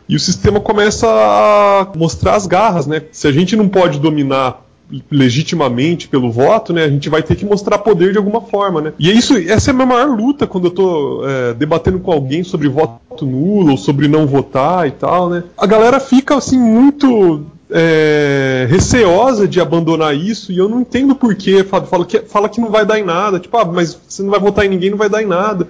E 0.08 0.16
o 0.16 0.20
sistema 0.20 0.60
começa 0.60 1.08
a 1.08 1.92
mostrar 1.98 2.36
as 2.36 2.46
garras, 2.46 2.86
né? 2.86 3.02
Se 3.12 3.28
a 3.28 3.32
gente 3.32 3.56
não 3.56 3.68
pode 3.68 4.00
dominar 4.00 4.67
legitimamente 5.12 6.08
pelo 6.08 6.32
voto, 6.32 6.72
né? 6.72 6.86
A 6.86 6.90
gente 6.90 7.10
vai 7.10 7.22
ter 7.22 7.36
que 7.36 7.46
mostrar 7.46 7.78
poder 7.80 8.12
de 8.12 8.18
alguma 8.18 8.42
forma, 8.42 8.82
né? 8.82 8.94
E 8.98 9.10
é 9.10 9.14
isso, 9.14 9.38
essa 9.38 9.70
é 9.70 9.72
a 9.72 9.76
minha 9.76 9.86
maior 9.86 10.08
luta 10.08 10.48
quando 10.48 10.66
eu 10.66 10.72
tô 10.72 11.28
é, 11.28 11.54
debatendo 11.54 12.00
com 12.00 12.12
alguém 12.12 12.44
sobre 12.44 12.68
voto 12.70 13.26
nulo 13.26 13.72
ou 13.72 13.78
sobre 13.78 14.08
não 14.08 14.26
votar 14.26 14.88
e 14.88 14.92
tal, 14.92 15.30
né? 15.30 15.44
A 15.58 15.66
galera 15.66 16.00
fica 16.00 16.36
assim 16.38 16.58
muito 16.58 17.46
é, 17.70 18.66
receosa 18.70 19.48
de 19.48 19.60
abandonar 19.60 20.16
isso 20.16 20.52
e 20.52 20.58
eu 20.58 20.70
não 20.70 20.82
entendo 20.82 21.16
porquê. 21.16 21.64
Fala 21.64 22.06
que, 22.06 22.20
fala 22.20 22.50
que 22.50 22.62
não 22.62 22.70
vai 22.70 22.86
dar 22.86 23.00
em 23.00 23.04
nada. 23.04 23.40
Tipo, 23.40 23.58
ah, 23.58 23.66
mas 23.66 24.00
você 24.08 24.24
não 24.24 24.30
vai 24.30 24.40
votar 24.40 24.66
em 24.66 24.70
ninguém, 24.70 24.90
não 24.90 24.98
vai 24.98 25.10
dar 25.10 25.22
em 25.22 25.28
nada. 25.28 25.68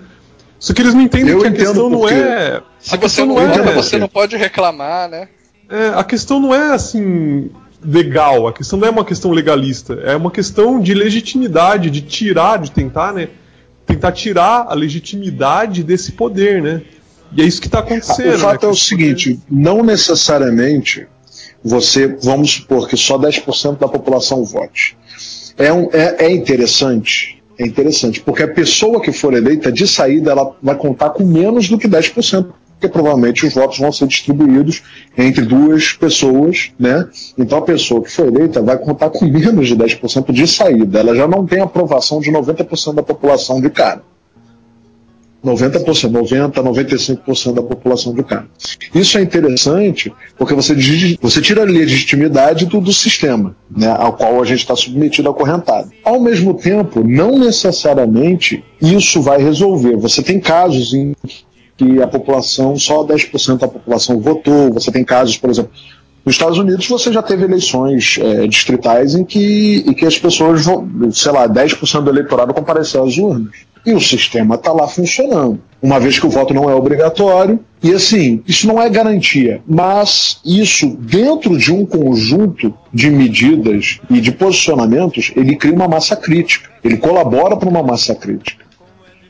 Só 0.60 0.74
que 0.74 0.82
eles 0.82 0.94
não 0.94 1.02
entendem 1.02 1.34
Eu 1.34 1.42
que 1.42 1.48
a 1.48 1.52
questão 1.52 1.90
não 1.90 2.08
é. 2.08 2.62
Se 2.80 2.94
a 2.94 2.98
você 2.98 3.00
questão 3.00 3.26
não, 3.26 3.36
não 3.36 3.42
é. 3.42 3.74
você 3.74 3.98
não 3.98 4.08
pode 4.08 4.36
reclamar, 4.36 5.10
né? 5.10 5.28
É, 5.70 5.90
a 5.96 6.04
questão 6.04 6.40
não 6.40 6.54
é 6.54 6.74
assim 6.74 7.50
legal, 7.84 8.48
a 8.48 8.54
questão 8.54 8.80
não 8.80 8.88
é 8.88 8.92
uma 8.92 9.06
questão 9.06 9.32
legalista, 9.32 9.94
é 10.04 10.16
uma 10.16 10.32
questão 10.32 10.80
de 10.80 10.94
legitimidade, 10.94 11.90
de 11.90 12.02
tirar, 12.02 12.58
de 12.58 12.72
tentar, 12.72 13.14
né? 13.14 13.30
Tentar 13.86 14.12
tirar 14.12 14.66
a 14.68 14.74
legitimidade 14.74 15.84
desse 15.84 16.12
poder, 16.12 16.62
né? 16.62 16.82
E 17.36 17.42
é 17.42 17.46
isso 17.46 17.62
que 17.62 17.68
está 17.68 17.80
acontecendo. 17.80 18.36
O 18.36 18.40
fato 18.40 18.64
né? 18.64 18.70
é 18.70 18.72
o 18.72 18.76
seguinte: 18.76 19.40
não 19.50 19.84
necessariamente 19.84 21.08
você, 21.64 22.08
vamos 22.08 22.52
supor 22.52 22.88
que 22.88 22.96
só 22.98 23.18
10% 23.18 23.78
da 23.78 23.88
população 23.88 24.44
vote. 24.44 24.98
É, 25.58 25.72
um- 25.74 25.90
é- 25.92 26.26
é 26.26 26.32
interessante, 26.32 27.42
é 27.58 27.66
interessante, 27.66 28.22
porque 28.22 28.44
a 28.44 28.48
pessoa 28.48 29.02
que 29.02 29.12
for 29.12 29.34
eleita, 29.34 29.72
de 29.72 29.88
saída, 29.88 30.32
ela 30.32 30.56
vai 30.62 30.76
contar 30.76 31.10
com 31.12 31.26
menos 31.26 31.68
do 31.68 31.78
que 31.78 31.88
10%, 31.88 32.54
porque 32.80 32.88
provavelmente 32.88 33.46
os 33.46 33.54
votos 33.54 33.80
vão 33.80 33.92
ser 33.92 34.08
distribuídos 34.08 34.84
entre 35.18 35.44
duas 35.44 35.94
pessoas, 35.94 36.72
né? 36.80 37.08
Então 37.38 37.58
a 37.58 37.62
pessoa 37.64 38.04
que 38.04 38.12
for 38.12 38.28
eleita 38.28 38.62
vai 38.62 38.78
contar 38.78 39.10
com 39.10 39.26
menos 39.26 39.68
de 39.68 39.76
10% 39.76 40.32
de 40.32 40.48
saída. 40.48 41.00
Ela 41.00 41.16
já 41.16 41.28
não 41.28 41.46
tem 41.46 41.60
aprovação 41.60 42.20
de 42.20 42.32
90% 42.32 42.94
da 42.94 43.04
população 43.04 43.60
de 43.60 43.70
cara. 43.72 44.04
90%, 45.44 45.84
90%, 46.12 46.52
95% 46.52 47.54
da 47.54 47.62
população 47.62 48.14
de 48.14 48.24
cara. 48.24 48.48
Isso 48.94 49.18
é 49.18 49.22
interessante 49.22 50.12
porque 50.38 50.54
você, 50.54 50.76
você 51.22 51.42
tira 51.42 51.62
a 51.62 51.66
legitimidade 51.66 52.66
do, 52.66 52.82
do 52.82 52.92
sistema, 52.92 53.56
né, 53.70 53.88
ao 53.88 54.14
qual 54.14 54.42
a 54.42 54.46
gente 54.46 54.60
está 54.60 54.76
submetido 54.76 55.30
acorrentado. 55.30 55.90
Ao 56.04 56.20
mesmo 56.20 56.54
tempo, 56.56 57.04
não 57.04 57.38
necessariamente 57.40 58.64
isso 58.82 59.22
vai 59.22 59.42
resolver. 59.42 59.96
Você 59.98 60.22
tem 60.22 60.40
casos 60.40 60.94
em 60.94 61.16
a 62.02 62.08
população, 62.08 62.78
só 62.78 63.04
10% 63.06 63.60
da 63.60 63.68
população 63.68 64.20
votou, 64.20 64.74
você 64.74 64.92
tem 64.92 65.04
casos, 65.04 65.38
por 65.38 65.50
exemplo, 65.50 65.72
nos 66.28 66.36
Estados 66.36 66.58
Unidos 66.58 66.86
você 66.90 67.14
já 67.14 67.22
teve 67.22 67.46
eleições 67.46 68.20
eh, 68.22 68.48
distritais 68.48 69.16
em 69.16 69.24
que, 69.24 69.86
em 69.88 69.94
que 69.94 70.06
as 70.06 70.20
pessoas, 70.20 70.66
sei 71.14 71.32
lá, 71.32 71.48
10% 71.48 72.02
do 72.02 72.10
eleitorado 72.10 72.54
compareceu 72.54 73.06
às 73.06 73.18
urnas. 73.18 73.56
E 73.86 73.94
o 73.94 74.02
sistema 74.02 74.56
está 74.56 74.74
lá 74.74 74.90
funcionando. 74.90 75.62
Uma 75.82 76.02
vez 76.02 76.20
que 76.20 76.26
o 76.26 76.30
voto 76.30 76.54
não 76.54 76.70
é 76.70 76.76
obrigatório. 76.76 77.58
E 77.82 77.94
assim, 77.94 78.44
isso 78.46 78.68
não 78.68 78.82
é 78.82 78.90
garantia. 78.90 79.62
Mas 79.66 80.42
isso, 80.44 80.98
dentro 81.00 81.58
de 81.58 81.72
um 81.72 81.86
conjunto 81.86 82.74
de 82.94 83.10
medidas 83.10 84.02
e 84.10 84.20
de 84.20 84.34
posicionamentos, 84.34 85.32
ele 85.34 85.56
cria 85.56 85.74
uma 85.74 85.88
massa 85.88 86.18
crítica. 86.18 86.70
Ele 86.84 86.98
colabora 86.98 87.56
para 87.56 87.70
uma 87.70 87.82
massa 87.82 88.14
crítica. 88.14 88.67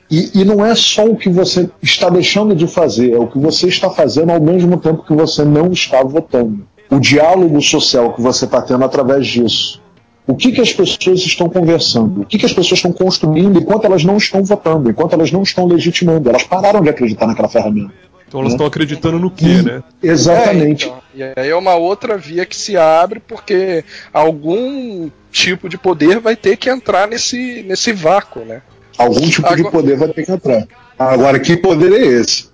E, 0.09 0.41
e 0.41 0.45
não 0.45 0.65
é 0.65 0.73
só 0.73 1.05
o 1.05 1.17
que 1.17 1.29
você 1.29 1.69
está 1.81 2.09
deixando 2.09 2.55
de 2.55 2.65
fazer, 2.65 3.13
é 3.13 3.19
o 3.19 3.27
que 3.27 3.37
você 3.37 3.67
está 3.67 3.89
fazendo 3.89 4.31
ao 4.31 4.41
mesmo 4.41 4.77
tempo 4.77 5.03
que 5.03 5.13
você 5.13 5.43
não 5.43 5.71
está 5.71 6.01
votando. 6.01 6.65
O 6.89 6.99
diálogo 6.99 7.61
social 7.61 8.13
que 8.13 8.21
você 8.21 8.45
está 8.45 8.61
tendo 8.61 8.85
através 8.85 9.27
disso. 9.27 9.81
O 10.25 10.35
que, 10.35 10.51
que 10.51 10.61
as 10.61 10.73
pessoas 10.73 11.19
estão 11.19 11.49
conversando? 11.49 12.21
O 12.21 12.25
que, 12.25 12.37
que 12.37 12.45
as 12.45 12.51
pessoas 12.53 12.79
estão 12.79 12.91
construindo 12.91 13.59
enquanto 13.59 13.85
elas 13.85 14.03
não 14.03 14.17
estão 14.17 14.43
votando, 14.43 14.89
enquanto 14.89 15.13
elas 15.13 15.31
não 15.31 15.41
estão 15.41 15.65
legitimando? 15.65 16.29
Elas 16.29 16.43
pararam 16.43 16.81
de 16.81 16.89
acreditar 16.89 17.27
naquela 17.27 17.47
ferramenta. 17.47 17.93
Então 18.27 18.41
elas 18.41 18.51
estão 18.51 18.65
acreditando 18.65 19.19
no 19.19 19.31
quê, 19.31 19.61
né? 19.61 19.81
Exatamente. 20.03 20.85
É, 20.85 20.89
então, 20.89 21.01
e 21.15 21.23
aí 21.23 21.49
é 21.49 21.55
uma 21.55 21.75
outra 21.75 22.17
via 22.17 22.45
que 22.45 22.57
se 22.57 22.75
abre 22.75 23.21
porque 23.21 23.85
algum 24.13 25.09
tipo 25.31 25.69
de 25.69 25.77
poder 25.77 26.19
vai 26.19 26.35
ter 26.35 26.57
que 26.57 26.69
entrar 26.69 27.07
nesse, 27.07 27.63
nesse 27.63 27.93
vácuo, 27.93 28.41
né? 28.41 28.61
Algum 28.98 29.22
tipo 29.22 29.48
de 29.48 29.62
Agora- 29.62 29.72
poder 29.72 29.98
vai 29.98 30.08
ter 30.10 30.25
que 30.25 30.32
entrar. 30.32 30.68
Agora, 30.98 31.39
que 31.39 31.56
poder 31.58 31.92
é 31.94 32.06
esse? 32.06 32.48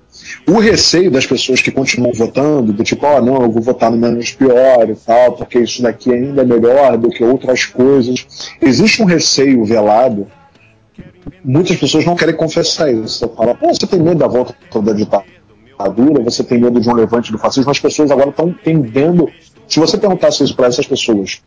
O 0.47 0.59
receio 0.59 1.09
das 1.09 1.25
pessoas 1.25 1.61
que 1.61 1.71
continuam 1.71 2.11
votando, 2.13 2.73
do 2.73 2.83
tipo, 2.83 3.05
ó, 3.05 3.21
não, 3.21 3.43
eu 3.43 3.51
vou 3.51 3.61
votar 3.61 3.89
no 3.91 3.97
menos 3.97 4.31
pior 4.31 4.89
e 4.89 4.95
tal, 4.95 5.33
porque 5.33 5.59
isso 5.59 5.81
daqui 5.81 6.11
ainda 6.13 6.41
é 6.41 6.45
melhor 6.45 6.97
do 6.97 7.09
que 7.09 7.23
outras 7.23 7.65
coisas. 7.65 8.25
Existe 8.61 9.01
um 9.01 9.05
receio 9.05 9.63
velado. 9.63 10.27
Muitas 11.43 11.77
pessoas 11.77 12.05
não 12.05 12.15
querem 12.15 12.35
confessar 12.35 12.91
isso. 12.91 13.19
Você 13.19 13.27
fala, 13.35 13.55
pô, 13.55 13.67
você 13.73 13.87
tem 13.87 13.99
medo 14.01 14.17
da 14.19 14.27
volta 14.27 14.53
da 14.81 14.93
ditadura, 14.93 16.23
você 16.23 16.43
tem 16.43 16.59
medo 16.59 16.79
de 16.79 16.89
um 16.89 16.93
levante 16.93 17.31
do 17.31 17.37
fascismo, 17.37 17.71
as 17.71 17.79
pessoas 17.79 18.11
agora 18.11 18.29
estão 18.29 18.53
tendendo. 18.63 19.29
Se 19.67 19.79
você 19.79 19.97
perguntasse 19.97 20.43
isso 20.43 20.55
para 20.55 20.67
essas 20.67 20.85
pessoas 20.87 21.41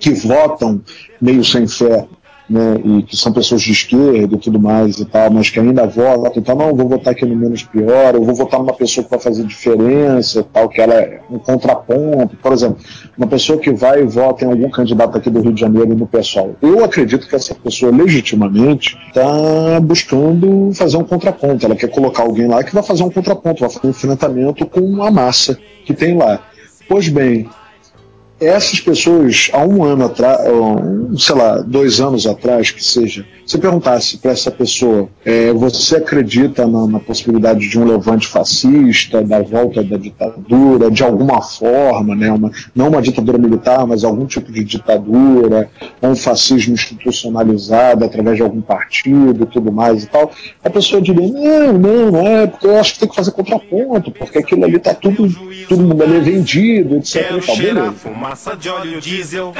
que 0.00 0.10
votam 0.10 0.80
meio 1.20 1.44
sem 1.44 1.66
fé, 1.66 2.06
né, 2.48 2.80
e 2.82 3.02
que 3.02 3.16
são 3.16 3.32
pessoas 3.32 3.60
de 3.60 3.72
esquerda 3.72 4.34
e 4.34 4.38
tudo 4.38 4.58
mais 4.58 4.98
e 4.98 5.04
tal, 5.04 5.30
mas 5.30 5.50
que 5.50 5.60
ainda 5.60 5.86
votam, 5.86 6.32
então 6.36 6.54
não, 6.54 6.74
vou 6.74 6.88
votar 6.88 7.12
aqui 7.12 7.26
no 7.26 7.36
menos 7.36 7.62
pior, 7.62 8.14
eu 8.14 8.22
vou 8.22 8.34
votar 8.34 8.58
numa 8.58 8.72
pessoa 8.72 9.04
que 9.04 9.10
vai 9.10 9.20
fazer 9.20 9.44
diferença, 9.44 10.46
tal, 10.52 10.68
que 10.68 10.80
ela 10.80 10.94
é 10.94 11.20
um 11.30 11.38
contraponto, 11.38 12.36
por 12.36 12.52
exemplo, 12.52 12.78
uma 13.16 13.26
pessoa 13.26 13.58
que 13.58 13.70
vai 13.70 14.02
e 14.02 14.06
vota 14.06 14.44
em 14.44 14.48
algum 14.48 14.70
candidato 14.70 15.18
aqui 15.18 15.28
do 15.28 15.40
Rio 15.40 15.52
de 15.52 15.60
Janeiro 15.60 15.94
no 15.94 16.06
pessoal. 16.06 16.54
Eu 16.62 16.84
acredito 16.84 17.28
que 17.28 17.36
essa 17.36 17.54
pessoa 17.54 17.92
legitimamente 17.92 18.96
está 19.08 19.78
buscando 19.80 20.70
fazer 20.72 20.96
um 20.96 21.04
contraponto, 21.04 21.66
ela 21.66 21.76
quer 21.76 21.88
colocar 21.88 22.22
alguém 22.22 22.46
lá 22.46 22.64
que 22.64 22.72
vai 22.72 22.82
fazer 22.82 23.02
um 23.02 23.10
contraponto, 23.10 23.60
vai 23.60 23.70
fazer 23.70 23.86
um 23.86 23.90
enfrentamento 23.90 24.64
com 24.66 25.02
a 25.02 25.10
massa 25.10 25.58
que 25.84 25.92
tem 25.92 26.16
lá. 26.16 26.40
Pois 26.88 27.08
bem, 27.08 27.46
essas 28.40 28.80
pessoas, 28.80 29.50
há 29.52 29.64
um 29.64 29.82
ano 29.82 30.04
atrás, 30.04 30.40
sei 31.18 31.34
lá, 31.34 31.58
dois 31.58 32.00
anos 32.00 32.26
atrás, 32.26 32.70
que 32.70 32.84
seja, 32.84 33.26
se 33.44 33.58
perguntasse 33.58 34.18
para 34.18 34.30
essa 34.30 34.50
pessoa, 34.50 35.08
é, 35.24 35.52
você 35.52 35.96
acredita 35.96 36.66
na, 36.66 36.86
na 36.86 37.00
possibilidade 37.00 37.68
de 37.68 37.78
um 37.78 37.84
levante 37.84 38.28
fascista, 38.28 39.22
da 39.22 39.42
volta 39.42 39.82
da 39.82 39.96
ditadura, 39.96 40.90
de 40.90 41.02
alguma 41.02 41.42
forma, 41.42 42.14
né, 42.14 42.30
uma, 42.30 42.52
não 42.74 42.88
uma 42.88 43.02
ditadura 43.02 43.38
militar, 43.38 43.86
mas 43.86 44.04
algum 44.04 44.26
tipo 44.26 44.52
de 44.52 44.62
ditadura, 44.62 45.68
ou 46.00 46.10
um 46.10 46.16
fascismo 46.16 46.74
institucionalizado 46.74 48.04
através 48.04 48.36
de 48.36 48.42
algum 48.42 48.60
partido 48.60 49.44
e 49.44 49.46
tudo 49.46 49.72
mais 49.72 50.04
e 50.04 50.06
tal, 50.06 50.30
a 50.62 50.70
pessoa 50.70 51.02
diria, 51.02 51.26
não, 51.26 51.72
não, 51.72 52.10
não 52.12 52.26
é, 52.26 52.46
porque 52.46 52.66
eu 52.66 52.78
acho 52.78 52.94
que 52.94 53.00
tem 53.00 53.08
que 53.08 53.16
fazer 53.16 53.32
contraponto, 53.32 54.12
porque 54.12 54.38
aquilo 54.38 54.64
ali 54.64 54.76
está 54.76 54.94
tudo, 54.94 55.26
mundo 55.76 56.02
ali 56.02 56.16
é 56.16 56.20
vendido, 56.20 56.96
etc. 56.96 57.16
E 57.16 57.46
tal, 57.46 57.56
beleza. 57.56 57.94
Fumaça 58.28 58.56
de 58.56 58.68
óleo 58.68 59.00
diesel. 59.00 59.54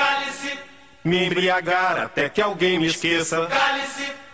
Me 1.04 1.26
embriagar 1.26 1.98
até 1.98 2.28
que 2.28 2.42
alguém 2.42 2.78
me 2.78 2.86
esqueça. 2.86 3.36
I'm 3.36 4.27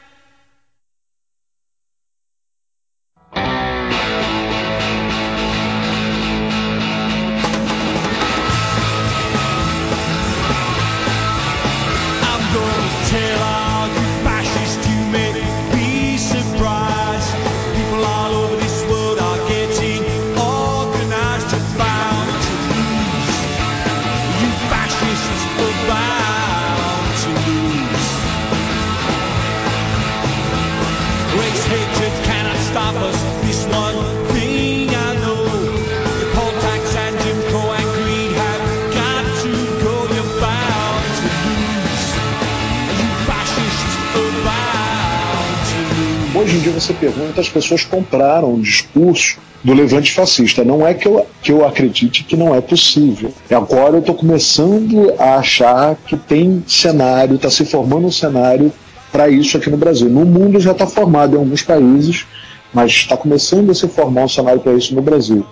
você 46.84 46.92
pergunta, 46.92 47.40
as 47.40 47.48
pessoas 47.48 47.84
compraram 47.84 48.54
o 48.54 48.60
discurso 48.60 49.38
do 49.62 49.72
levante 49.72 50.12
fascista. 50.12 50.62
Não 50.62 50.86
é 50.86 50.92
que 50.92 51.08
eu, 51.08 51.26
que 51.42 51.50
eu 51.50 51.66
acredite 51.66 52.22
que 52.24 52.36
não 52.36 52.54
é 52.54 52.60
possível. 52.60 53.32
Agora 53.50 53.96
eu 53.96 54.00
estou 54.00 54.14
começando 54.14 55.14
a 55.18 55.36
achar 55.36 55.96
que 56.06 56.16
tem 56.16 56.62
cenário, 56.66 57.36
está 57.36 57.50
se 57.50 57.64
formando 57.64 58.06
um 58.06 58.12
cenário 58.12 58.70
para 59.10 59.28
isso 59.28 59.56
aqui 59.56 59.70
no 59.70 59.76
Brasil. 59.76 60.08
No 60.08 60.24
mundo 60.26 60.60
já 60.60 60.72
está 60.72 60.86
formado 60.86 61.34
em 61.34 61.38
alguns 61.38 61.62
países, 61.62 62.26
mas 62.72 62.90
está 62.90 63.16
começando 63.16 63.70
a 63.70 63.74
se 63.74 63.88
formar 63.88 64.24
um 64.24 64.28
cenário 64.28 64.60
para 64.60 64.74
isso 64.74 64.94
no 64.94 65.00
Brasil. 65.00 65.46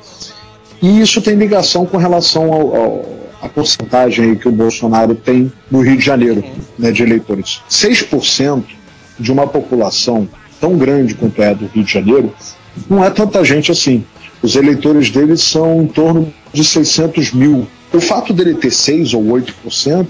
E 0.82 1.00
isso 1.00 1.22
tem 1.22 1.34
ligação 1.34 1.86
com 1.86 1.96
relação 1.96 2.52
ao, 2.52 2.76
ao, 2.76 3.04
à 3.40 3.48
porcentagem 3.48 4.34
que 4.34 4.48
o 4.48 4.52
Bolsonaro 4.52 5.14
tem 5.14 5.50
no 5.70 5.80
Rio 5.80 5.96
de 5.96 6.04
Janeiro, 6.04 6.44
né, 6.78 6.90
de 6.90 7.02
eleitores. 7.02 7.62
6% 7.70 8.64
de 9.18 9.32
uma 9.32 9.46
população 9.46 10.28
tão 10.62 10.78
grande 10.78 11.16
quanto 11.16 11.42
é 11.42 11.48
a 11.48 11.54
do 11.54 11.66
Rio 11.66 11.82
de 11.82 11.92
Janeiro 11.92 12.32
não 12.88 13.04
é 13.04 13.10
tanta 13.10 13.44
gente 13.44 13.72
assim. 13.72 14.04
Os 14.40 14.54
eleitores 14.54 15.10
dele 15.10 15.36
são 15.36 15.82
em 15.82 15.86
torno 15.88 16.32
de 16.52 16.64
600 16.64 17.32
mil. 17.32 17.66
O 17.92 18.00
fato 18.00 18.32
dele 18.32 18.54
ter 18.54 18.70
6 18.70 19.12
ou 19.12 19.24
8% 19.24 20.06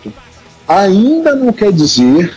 ainda 0.68 1.34
não 1.34 1.52
quer 1.52 1.72
dizer 1.72 2.36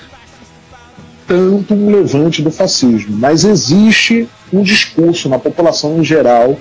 tanto 1.27 1.73
um 1.73 1.91
levante 1.91 2.41
do 2.41 2.51
fascismo, 2.51 3.17
mas 3.17 3.43
existe 3.43 4.29
um 4.53 4.61
discurso 4.61 5.27
na 5.27 5.37
população 5.37 5.99
em 5.99 6.03
geral 6.03 6.57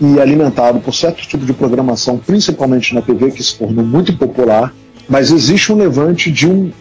e 0.00 0.20
alimentado 0.20 0.80
por 0.80 0.94
certo 0.94 1.26
tipo 1.26 1.46
de 1.46 1.52
programação, 1.52 2.18
principalmente 2.18 2.94
na 2.94 3.02
TV, 3.02 3.30
que 3.30 3.42
se 3.42 3.56
tornou 3.56 3.84
muito 3.84 4.16
popular, 4.16 4.74
mas 5.08 5.30
existe 5.30 5.72
um 5.72 5.76
levante 5.76 6.30
de, 6.30 6.48
um, 6.48 6.72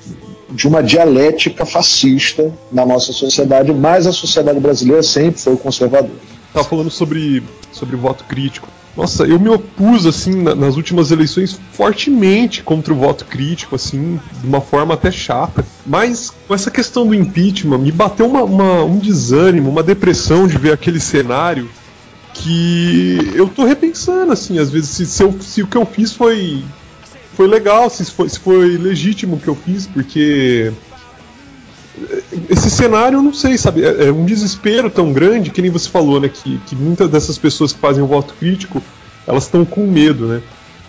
de 0.51 0.67
uma 0.67 0.81
dialética 0.81 1.65
fascista 1.65 2.51
na 2.71 2.85
nossa 2.85 3.13
sociedade, 3.13 3.71
mas 3.73 4.07
a 4.07 4.11
sociedade 4.11 4.59
brasileira 4.59 5.03
sempre 5.03 5.39
foi 5.39 5.55
conservadora. 5.57 6.13
Estava 6.47 6.67
falando 6.67 6.89
sobre, 6.89 7.43
sobre 7.71 7.95
voto 7.95 8.23
crítico. 8.23 8.67
Nossa, 8.97 9.23
eu 9.23 9.39
me 9.39 9.49
opus, 9.49 10.05
assim, 10.05 10.41
na, 10.41 10.55
nas 10.55 10.75
últimas 10.75 11.11
eleições, 11.11 11.59
fortemente 11.71 12.63
contra 12.63 12.91
o 12.91 12.97
voto 12.97 13.23
crítico, 13.23 13.75
assim, 13.75 14.19
de 14.41 14.47
uma 14.47 14.59
forma 14.59 14.95
até 14.95 15.11
chata. 15.11 15.65
Mas 15.85 16.33
com 16.47 16.53
essa 16.53 16.71
questão 16.71 17.07
do 17.07 17.13
impeachment, 17.13 17.77
me 17.77 17.91
bateu 17.91 18.25
uma, 18.25 18.43
uma, 18.43 18.83
um 18.83 18.97
desânimo, 18.97 19.69
uma 19.69 19.83
depressão 19.83 20.47
de 20.47 20.57
ver 20.57 20.73
aquele 20.73 20.99
cenário 20.99 21.69
que 22.33 23.31
eu 23.35 23.47
tô 23.47 23.63
repensando, 23.63 24.31
assim, 24.31 24.59
às 24.59 24.69
vezes, 24.69 24.89
se, 24.89 25.05
se, 25.05 25.23
eu, 25.23 25.35
se 25.39 25.61
o 25.61 25.67
que 25.67 25.77
eu 25.77 25.85
fiz 25.85 26.13
foi, 26.13 26.63
foi 27.39 27.47
legal, 27.47 27.89
se 27.89 28.03
foi, 28.03 28.27
se 28.27 28.37
foi 28.37 28.75
legítimo 28.75 29.37
o 29.37 29.39
que 29.39 29.47
eu 29.47 29.55
fiz, 29.55 29.87
porque 29.87 30.73
esse 32.49 32.69
cenário, 32.69 33.19
eu 33.19 33.23
não 33.23 33.33
sei, 33.33 33.57
sabe? 33.57 33.81
É, 33.81 34.07
é 34.07 34.11
um 34.11 34.25
desespero 34.25 34.89
tão 34.89 35.13
grande 35.13 35.49
que 35.49 35.61
nem 35.61 35.71
você 35.71 35.87
falou, 35.89 36.19
né? 36.19 36.27
Que, 36.27 36.57
que 36.65 36.75
muitas 36.75 37.09
dessas 37.09 37.37
pessoas 37.37 37.71
que 37.71 37.79
fazem 37.79 38.03
o 38.03 38.07
voto 38.07 38.33
crítico, 38.37 38.83
elas 39.25 39.45
estão 39.45 39.63
com 39.63 39.87
medo, 39.87 40.27
né? 40.27 40.41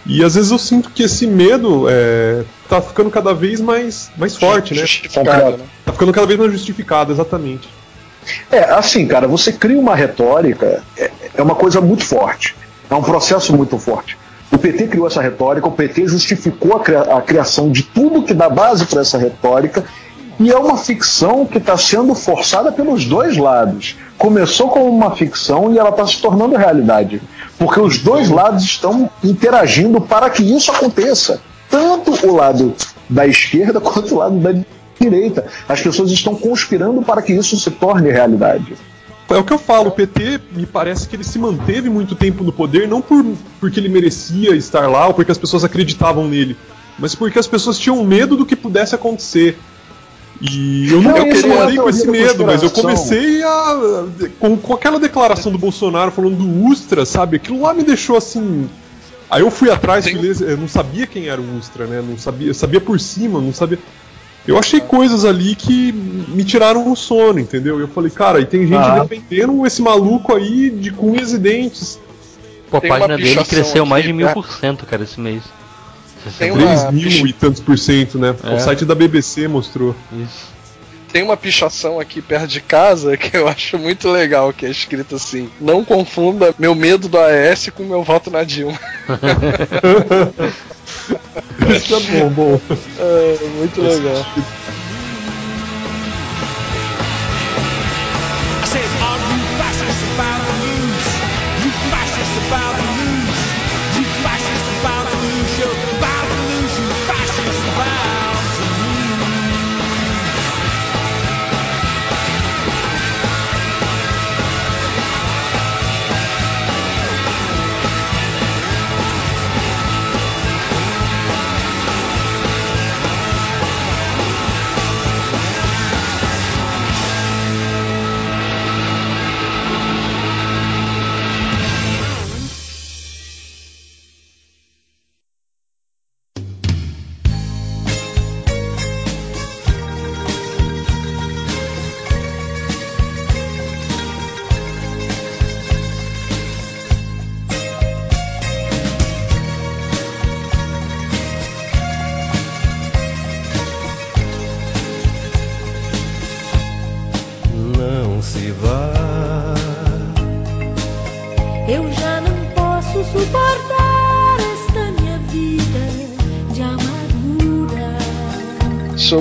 E 0.04 0.24
às 0.24 0.34
vezes 0.34 0.50
eu 0.50 0.58
sinto 0.58 0.90
que 0.90 1.04
esse 1.04 1.24
medo 1.24 1.86
é, 1.88 2.42
tá 2.68 2.82
ficando 2.82 3.12
cada 3.12 3.32
vez 3.32 3.60
mais, 3.60 4.10
mais 4.16 4.36
forte, 4.36 4.74
né? 4.74 4.80
Justificado, 4.80 5.56
né? 5.56 5.64
Tá 5.84 5.92
ficando 5.92 6.12
cada 6.12 6.26
vez 6.26 6.36
mais 6.36 6.50
justificado, 6.50 7.12
exatamente. 7.12 7.68
É, 8.50 8.64
assim, 8.72 9.06
cara, 9.06 9.28
você 9.28 9.52
cria 9.52 9.78
uma 9.78 9.94
retórica, 9.94 10.82
é, 10.96 11.12
é 11.32 11.42
uma 11.42 11.54
coisa 11.54 11.80
muito 11.80 12.04
forte. 12.04 12.56
É 12.90 12.94
um 12.96 13.04
processo 13.04 13.56
muito 13.56 13.78
forte. 13.78 14.18
O 14.52 14.58
PT 14.58 14.88
criou 14.88 15.06
essa 15.06 15.22
retórica, 15.22 15.68
o 15.68 15.72
PT 15.72 16.08
justificou 16.08 16.76
a, 16.76 16.80
cria- 16.80 17.02
a 17.02 17.22
criação 17.22 17.70
de 17.70 17.82
tudo 17.84 18.22
que 18.22 18.34
dá 18.34 18.48
base 18.48 18.84
para 18.84 19.00
essa 19.00 19.16
retórica, 19.16 19.84
e 20.40 20.50
é 20.50 20.56
uma 20.56 20.76
ficção 20.76 21.44
que 21.44 21.58
está 21.58 21.76
sendo 21.76 22.14
forçada 22.14 22.72
pelos 22.72 23.04
dois 23.04 23.36
lados. 23.36 23.96
Começou 24.16 24.68
como 24.70 24.86
uma 24.88 25.14
ficção 25.14 25.72
e 25.72 25.78
ela 25.78 25.90
está 25.90 26.06
se 26.06 26.16
tornando 26.20 26.56
realidade. 26.56 27.20
Porque 27.58 27.78
os 27.78 27.98
dois 27.98 28.30
lados 28.30 28.64
estão 28.64 29.08
interagindo 29.22 30.00
para 30.00 30.30
que 30.30 30.42
isso 30.42 30.70
aconteça. 30.72 31.40
Tanto 31.68 32.26
o 32.26 32.34
lado 32.34 32.74
da 33.08 33.26
esquerda 33.26 33.80
quanto 33.80 34.14
o 34.14 34.18
lado 34.18 34.36
da 34.38 34.54
direita. 34.98 35.44
As 35.68 35.80
pessoas 35.82 36.10
estão 36.10 36.34
conspirando 36.34 37.02
para 37.02 37.20
que 37.20 37.34
isso 37.34 37.58
se 37.60 37.70
torne 37.70 38.10
realidade. 38.10 38.74
É 39.30 39.38
o 39.38 39.44
que 39.44 39.52
eu 39.52 39.58
falo, 39.58 39.88
o 39.88 39.92
PT 39.92 40.40
me 40.52 40.66
parece 40.66 41.08
que 41.08 41.14
ele 41.14 41.24
se 41.24 41.38
manteve 41.38 41.88
muito 41.88 42.14
tempo 42.14 42.42
no 42.42 42.52
poder, 42.52 42.88
não 42.88 43.00
por, 43.00 43.24
porque 43.60 43.78
ele 43.78 43.88
merecia 43.88 44.56
estar 44.56 44.88
lá 44.88 45.06
ou 45.06 45.14
porque 45.14 45.30
as 45.30 45.38
pessoas 45.38 45.62
acreditavam 45.62 46.26
nele, 46.26 46.56
mas 46.98 47.14
porque 47.14 47.38
as 47.38 47.46
pessoas 47.46 47.78
tinham 47.78 48.04
medo 48.04 48.36
do 48.36 48.44
que 48.44 48.56
pudesse 48.56 48.94
acontecer. 48.94 49.56
E 50.40 50.90
eu 50.90 51.02
não 51.02 51.16
eu 51.16 51.26
isso 51.28 51.46
é 51.46 51.76
com 51.76 51.88
esse 51.90 52.10
medo, 52.10 52.46
mas 52.46 52.62
eu 52.62 52.70
comecei 52.70 53.42
a. 53.42 54.06
Com, 54.38 54.56
com 54.56 54.72
aquela 54.72 54.98
declaração 54.98 55.52
do 55.52 55.58
Bolsonaro 55.58 56.10
falando 56.10 56.36
do 56.36 56.64
Ustra, 56.66 57.04
sabe? 57.04 57.36
Aquilo 57.36 57.60
lá 57.60 57.74
me 57.74 57.82
deixou 57.82 58.16
assim. 58.16 58.68
Aí 59.30 59.42
eu 59.42 59.50
fui 59.50 59.70
atrás, 59.70 60.06
ler, 60.06 60.40
eu 60.40 60.56
não 60.56 60.66
sabia 60.66 61.06
quem 61.06 61.28
era 61.28 61.40
o 61.40 61.58
Ustra, 61.58 61.86
né? 61.86 62.02
Não 62.06 62.16
sabia, 62.16 62.48
eu 62.48 62.54
sabia 62.54 62.80
por 62.80 62.98
cima, 62.98 63.38
não 63.38 63.52
sabia. 63.52 63.78
Eu 64.50 64.58
achei 64.58 64.80
coisas 64.80 65.24
ali 65.24 65.54
que 65.54 65.92
me 65.92 66.42
tiraram 66.44 66.90
o 66.90 66.96
sono, 66.96 67.38
entendeu? 67.38 67.78
Eu 67.78 67.88
falei, 67.88 68.10
cara, 68.10 68.40
e 68.40 68.44
tem 68.46 68.62
gente 68.66 68.74
Ah. 68.76 69.00
defendendo 69.04 69.64
esse 69.66 69.80
maluco 69.80 70.34
aí 70.34 70.70
de 70.70 70.90
cunhas 70.90 71.32
e 71.32 71.38
dentes. 71.38 71.98
Pô, 72.70 72.76
a 72.76 72.80
Tem 72.80 72.90
página 72.90 73.16
dele 73.16 73.44
cresceu 73.44 73.84
mais 73.86 74.02
de 74.04 74.10
aqui, 74.10 74.16
mil 74.16 74.26
tá? 74.26 74.32
por 74.34 74.46
cento, 74.50 74.86
cara, 74.86 75.02
esse 75.04 75.20
mês. 75.20 75.42
Tem 76.38 76.52
3 76.52 76.82
uma 76.82 76.92
mil 76.92 77.04
picha- 77.04 77.26
e 77.26 77.32
tantos 77.32 77.60
por 77.60 77.78
cento, 77.78 78.18
né? 78.18 78.34
É. 78.44 78.54
O 78.54 78.60
site 78.60 78.84
da 78.84 78.94
BBC 78.94 79.48
mostrou. 79.48 79.94
Isso. 80.12 80.46
Tem 81.12 81.22
uma 81.22 81.36
pichação 81.36 81.98
aqui 81.98 82.22
perto 82.22 82.46
de 82.46 82.60
casa 82.60 83.16
que 83.18 83.36
eu 83.36 83.48
acho 83.48 83.78
muito 83.78 84.08
legal, 84.08 84.52
que 84.52 84.66
é 84.66 84.70
escrito 84.70 85.16
assim: 85.16 85.50
Não 85.60 85.84
confunda 85.84 86.54
meu 86.58 86.74
medo 86.74 87.08
do 87.08 87.18
AES 87.18 87.70
com 87.70 87.84
meu 87.84 88.02
voto 88.02 88.30
na 88.30 88.44
Dilma. 88.44 88.78
Isso 91.76 91.94
é 91.94 92.00
bom, 92.00 92.30
bom. 92.30 92.60
É, 92.98 93.48
muito 93.56 93.80
legal. 93.80 94.26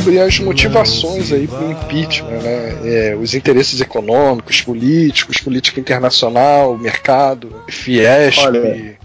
Sobre 0.09 0.19
as 0.21 0.39
motivações 0.39 1.31
aí 1.31 1.47
pro 1.47 1.71
impeachment, 1.71 2.39
né? 2.41 2.77
É, 2.83 3.15
os 3.15 3.33
interesses 3.35 3.79
econômicos, 3.79 4.61
políticos, 4.61 5.37
política 5.37 5.79
internacional, 5.79 6.77
mercado, 6.77 7.51
Fiesp, 7.67 8.39
Olha, 8.43 8.97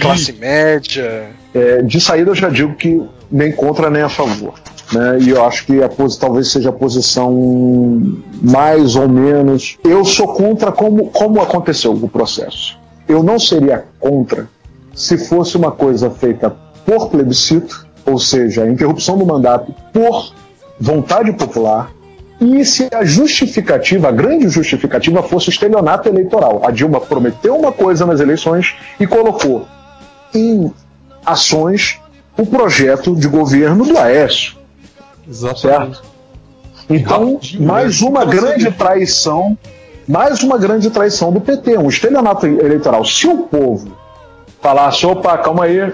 classe 0.00 0.32
média. 0.34 1.30
É, 1.54 1.80
de 1.82 2.00
saída 2.00 2.30
eu 2.30 2.34
já 2.34 2.50
digo 2.50 2.74
que 2.74 3.00
nem 3.30 3.50
contra 3.50 3.88
nem 3.88 4.02
a 4.02 4.08
favor. 4.10 4.54
Né? 4.92 5.18
E 5.22 5.30
eu 5.30 5.42
acho 5.44 5.64
que 5.64 5.82
a 5.82 5.88
posi- 5.88 6.18
talvez 6.18 6.48
seja 6.52 6.68
a 6.68 6.72
posição 6.72 7.32
mais 8.42 8.94
ou 8.94 9.08
menos. 9.08 9.78
Eu 9.82 10.04
sou 10.04 10.28
contra 10.34 10.70
como, 10.70 11.06
como 11.08 11.40
aconteceu 11.40 11.92
o 11.92 12.08
processo. 12.08 12.78
Eu 13.08 13.22
não 13.22 13.38
seria 13.38 13.84
contra 13.98 14.48
se 14.94 15.16
fosse 15.16 15.56
uma 15.56 15.70
coisa 15.72 16.10
feita 16.10 16.50
por 16.84 17.08
plebiscito, 17.08 17.85
ou 18.06 18.18
seja, 18.18 18.62
a 18.62 18.70
interrupção 18.70 19.18
do 19.18 19.26
mandato 19.26 19.74
por 19.92 20.32
vontade 20.78 21.32
popular, 21.32 21.90
e 22.40 22.64
se 22.64 22.88
a 22.92 23.04
justificativa, 23.04 24.08
a 24.08 24.12
grande 24.12 24.48
justificativa, 24.48 25.22
fosse 25.22 25.48
o 25.48 25.50
estelionato 25.50 26.08
eleitoral. 26.08 26.60
A 26.64 26.70
Dilma 26.70 27.00
prometeu 27.00 27.56
uma 27.56 27.72
coisa 27.72 28.04
nas 28.04 28.20
eleições 28.20 28.74
e 29.00 29.06
colocou 29.06 29.66
em 30.34 30.70
ações 31.24 31.98
o 32.36 32.44
projeto 32.44 33.16
de 33.16 33.26
governo 33.26 33.86
do 33.86 33.98
Aécio. 33.98 34.54
Certo? 35.56 36.02
Então, 36.88 37.34
Rapidinho, 37.34 37.66
mais 37.66 38.00
né? 38.00 38.08
uma 38.08 38.24
grande 38.24 38.70
traição, 38.70 39.58
mais 40.06 40.42
uma 40.42 40.58
grande 40.58 40.90
traição 40.90 41.32
do 41.32 41.40
PT, 41.40 41.78
um 41.78 41.88
estelionato 41.88 42.46
eleitoral. 42.46 43.04
Se 43.04 43.26
o 43.26 43.38
povo 43.38 43.95
falasse, 44.66 45.06
opa, 45.06 45.38
calma 45.38 45.64
aí, 45.64 45.92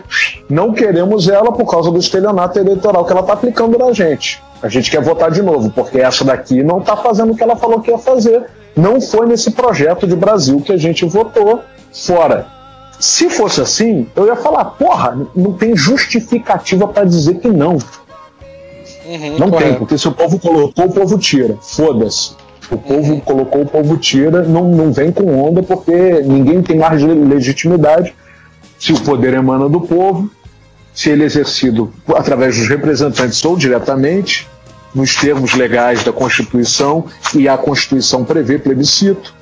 não 0.48 0.72
queremos 0.72 1.28
ela 1.28 1.52
por 1.52 1.70
causa 1.70 1.90
do 1.90 1.98
estelionato 1.98 2.58
eleitoral 2.58 3.04
que 3.04 3.12
ela 3.12 3.20
está 3.20 3.34
aplicando 3.34 3.76
na 3.76 3.92
gente. 3.92 4.42
A 4.62 4.68
gente 4.68 4.90
quer 4.90 5.02
votar 5.02 5.30
de 5.30 5.42
novo, 5.42 5.70
porque 5.70 5.98
essa 6.00 6.24
daqui 6.24 6.62
não 6.62 6.78
está 6.78 6.96
fazendo 6.96 7.32
o 7.32 7.36
que 7.36 7.42
ela 7.42 7.54
falou 7.56 7.80
que 7.80 7.90
ia 7.90 7.98
fazer. 7.98 8.44
Não 8.74 8.98
foi 8.98 9.26
nesse 9.26 9.50
projeto 9.50 10.06
de 10.06 10.16
Brasil 10.16 10.58
que 10.62 10.72
a 10.72 10.78
gente 10.78 11.04
votou 11.04 11.60
fora. 11.92 12.46
Se 12.98 13.28
fosse 13.28 13.60
assim, 13.60 14.06
eu 14.16 14.26
ia 14.26 14.36
falar, 14.36 14.64
porra, 14.64 15.18
não 15.36 15.52
tem 15.52 15.76
justificativa 15.76 16.88
para 16.88 17.04
dizer 17.04 17.34
que 17.40 17.48
não. 17.48 17.76
Uhum, 19.04 19.36
Não 19.36 19.50
tem, 19.50 19.58
correto. 19.58 19.78
porque 19.80 19.98
se 19.98 20.08
o 20.08 20.12
povo 20.12 20.38
colocou, 20.38 20.86
o 20.86 20.92
povo 20.92 21.18
tira. 21.18 21.56
Foda-se. 21.60 22.34
O 22.70 22.78
povo 22.78 23.20
colocou, 23.20 23.62
o 23.62 23.66
povo 23.66 23.96
tira. 23.98 24.42
Não, 24.44 24.64
não 24.64 24.92
vem 24.92 25.10
com 25.12 25.26
onda, 25.44 25.62
porque 25.62 25.92
ninguém 26.22 26.62
tem 26.62 26.78
mais 26.78 27.02
le- 27.02 27.12
legitimidade 27.12 28.14
se 28.82 28.92
o 28.92 29.00
poder 29.00 29.32
emana 29.34 29.68
do 29.68 29.80
povo, 29.80 30.28
se 30.92 31.08
ele 31.08 31.22
é 31.22 31.26
exercido 31.26 31.92
através 32.16 32.58
dos 32.58 32.68
representantes 32.68 33.44
ou 33.44 33.56
diretamente, 33.56 34.48
nos 34.92 35.14
termos 35.14 35.54
legais 35.54 36.02
da 36.02 36.12
Constituição, 36.12 37.04
e 37.32 37.48
a 37.48 37.56
Constituição 37.56 38.24
prevê 38.24 38.58
plebiscito, 38.58 39.32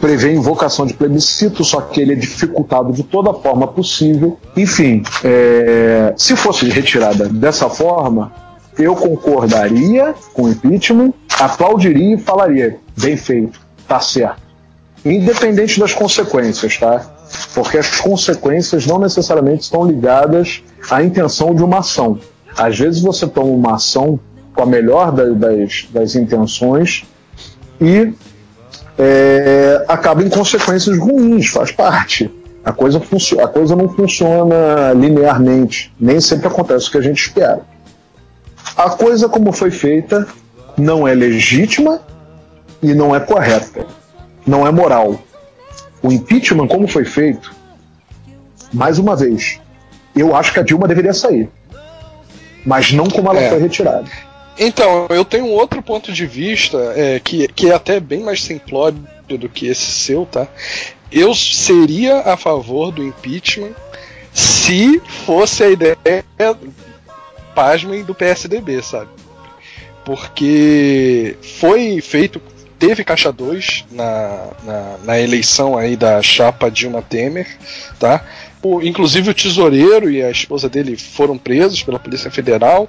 prevê 0.00 0.34
invocação 0.34 0.84
de 0.84 0.94
plebiscito, 0.94 1.62
só 1.64 1.80
que 1.80 2.00
ele 2.00 2.14
é 2.14 2.16
dificultado 2.16 2.92
de 2.92 3.04
toda 3.04 3.32
forma 3.32 3.68
possível. 3.68 4.36
Enfim, 4.56 5.04
é, 5.22 6.12
se 6.16 6.34
fosse 6.34 6.68
retirada 6.68 7.28
dessa 7.28 7.70
forma, 7.70 8.32
eu 8.76 8.96
concordaria 8.96 10.12
com 10.34 10.42
o 10.42 10.50
impeachment, 10.50 11.12
aplaudiria 11.38 12.16
e 12.16 12.18
falaria: 12.18 12.78
bem 12.96 13.16
feito, 13.16 13.60
tá 13.86 14.00
certo. 14.00 14.42
Independente 15.04 15.78
das 15.78 15.94
consequências, 15.94 16.76
tá? 16.78 17.15
Porque 17.54 17.78
as 17.78 18.00
consequências 18.00 18.86
não 18.86 18.98
necessariamente 18.98 19.64
estão 19.64 19.84
ligadas 19.86 20.62
à 20.90 21.02
intenção 21.02 21.54
de 21.54 21.62
uma 21.62 21.78
ação. 21.78 22.18
Às 22.56 22.78
vezes 22.78 23.02
você 23.02 23.26
toma 23.26 23.48
uma 23.48 23.74
ação 23.74 24.18
com 24.54 24.62
a 24.62 24.66
melhor 24.66 25.12
da- 25.12 25.24
das, 25.30 25.86
das 25.90 26.14
intenções 26.14 27.04
e 27.80 28.12
é, 28.98 29.84
acaba 29.88 30.22
em 30.22 30.30
consequências 30.30 30.98
ruins, 30.98 31.48
faz 31.48 31.70
parte. 31.70 32.30
A 32.64 32.72
coisa, 32.72 33.00
a 33.42 33.46
coisa 33.48 33.76
não 33.76 33.88
funciona 33.88 34.92
linearmente, 34.94 35.92
nem 36.00 36.20
sempre 36.20 36.48
acontece 36.48 36.88
o 36.88 36.90
que 36.90 36.98
a 36.98 37.02
gente 37.02 37.20
espera. 37.20 37.60
A 38.76 38.90
coisa 38.90 39.28
como 39.28 39.52
foi 39.52 39.70
feita 39.70 40.26
não 40.76 41.06
é 41.06 41.14
legítima 41.14 42.00
e 42.82 42.92
não 42.94 43.14
é 43.14 43.20
correta, 43.20 43.86
não 44.46 44.66
é 44.66 44.70
moral. 44.72 45.20
O 46.02 46.12
impeachment, 46.12 46.68
como 46.68 46.86
foi 46.86 47.04
feito, 47.04 47.54
mais 48.72 48.98
uma 48.98 49.16
vez, 49.16 49.60
eu 50.14 50.34
acho 50.34 50.52
que 50.52 50.60
a 50.60 50.62
Dilma 50.62 50.86
deveria 50.88 51.12
sair, 51.14 51.48
mas 52.64 52.92
não 52.92 53.08
como 53.08 53.28
ela 53.30 53.40
É. 53.40 53.48
foi 53.48 53.60
retirada. 53.60 54.04
Então, 54.58 55.06
eu 55.10 55.24
tenho 55.24 55.44
um 55.46 55.52
outro 55.52 55.82
ponto 55.82 56.12
de 56.12 56.26
vista 56.26 56.78
é, 56.96 57.20
que, 57.20 57.46
que 57.48 57.70
é 57.70 57.74
até 57.74 58.00
bem 58.00 58.22
mais 58.22 58.42
simplório 58.42 58.98
do 59.28 59.48
que 59.48 59.66
esse 59.66 59.86
seu, 59.90 60.24
tá? 60.24 60.46
Eu 61.12 61.34
seria 61.34 62.20
a 62.20 62.36
favor 62.36 62.90
do 62.90 63.02
impeachment 63.02 63.72
se 64.32 65.00
fosse 65.24 65.62
a 65.62 65.68
ideia, 65.70 65.96
pasmem, 67.54 68.02
do 68.02 68.14
PSDB, 68.14 68.82
sabe? 68.82 69.10
Porque 70.04 71.36
foi 71.58 72.00
feito, 72.00 72.40
teve 72.78 73.04
caixa 73.04 73.32
2 73.32 73.86
na, 73.90 74.48
na, 74.64 74.96
na 75.04 75.20
eleição 75.20 75.76
aí 75.76 75.96
da 75.96 76.20
chapa 76.22 76.70
Dilma 76.70 77.02
Temer, 77.02 77.46
tá? 77.98 78.22
O- 78.62 78.82
inclusive 78.82 79.30
o 79.30 79.34
tesoureiro 79.34 80.10
e 80.10 80.22
a 80.22 80.30
esposa 80.30 80.68
dele 80.68 80.96
foram 80.96 81.36
presos 81.38 81.82
pela 81.82 81.98
Polícia 81.98 82.30
Federal 82.30 82.88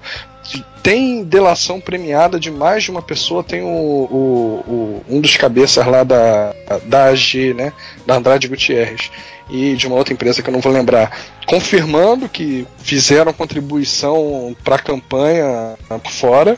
tem 0.81 1.25
delação 1.25 1.81
premiada 1.81 2.39
de 2.39 2.49
mais 2.49 2.83
de 2.83 2.91
uma 2.91 3.01
pessoa. 3.01 3.43
Tem 3.43 3.61
o, 3.61 3.67
o- 3.67 4.63
o- 4.65 5.03
um 5.09 5.19
dos 5.19 5.35
cabeças 5.35 5.85
lá 5.85 6.03
da, 6.05 6.53
da 6.85 7.05
AG, 7.09 7.53
né? 7.53 7.73
Da 8.05 8.15
Andrade 8.15 8.47
Gutierrez. 8.47 9.11
E 9.49 9.75
de 9.75 9.87
uma 9.87 9.95
outra 9.95 10.13
empresa 10.13 10.41
que 10.41 10.49
eu 10.49 10.53
não 10.53 10.59
vou 10.59 10.71
lembrar. 10.71 11.15
Confirmando 11.45 12.27
que 12.27 12.67
fizeram 12.79 13.31
contribuição 13.31 14.55
para 14.63 14.75
a 14.75 14.79
campanha 14.79 15.75
por 16.03 16.11
fora. 16.11 16.57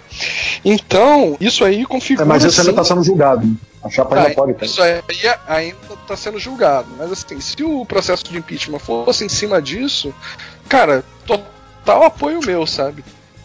Então, 0.65 1.37
isso 1.39 1.63
aí 1.63 1.81
É, 1.81 1.85
configura. 1.85 2.25
mas 2.25 2.43
isso 2.43 2.59
ainda 2.59 2.71
está 2.71 2.83
sendo 2.83 3.03
julgado. 3.03 3.47
A 3.83 3.89
chapa 3.89 4.15
ainda 4.15 4.29
ah, 4.29 4.33
pode 4.33 4.53
ter. 4.55 4.65
Isso 4.65 4.81
aí 4.81 5.01
ainda 5.47 5.93
está 5.93 6.17
sendo 6.17 6.39
julgado. 6.39 6.87
Mas 6.97 7.11
assim, 7.11 7.39
se 7.39 7.63
o 7.63 7.85
processo 7.85 8.25
de 8.25 8.37
impeachment 8.37 8.79
fosse 8.79 9.23
em 9.23 9.29
cima 9.29 9.61
disso, 9.61 10.13
cara, 10.67 11.03
total 11.25 12.03
apoio 12.03 12.39
meu, 12.45 12.65
sabe? 12.67 13.03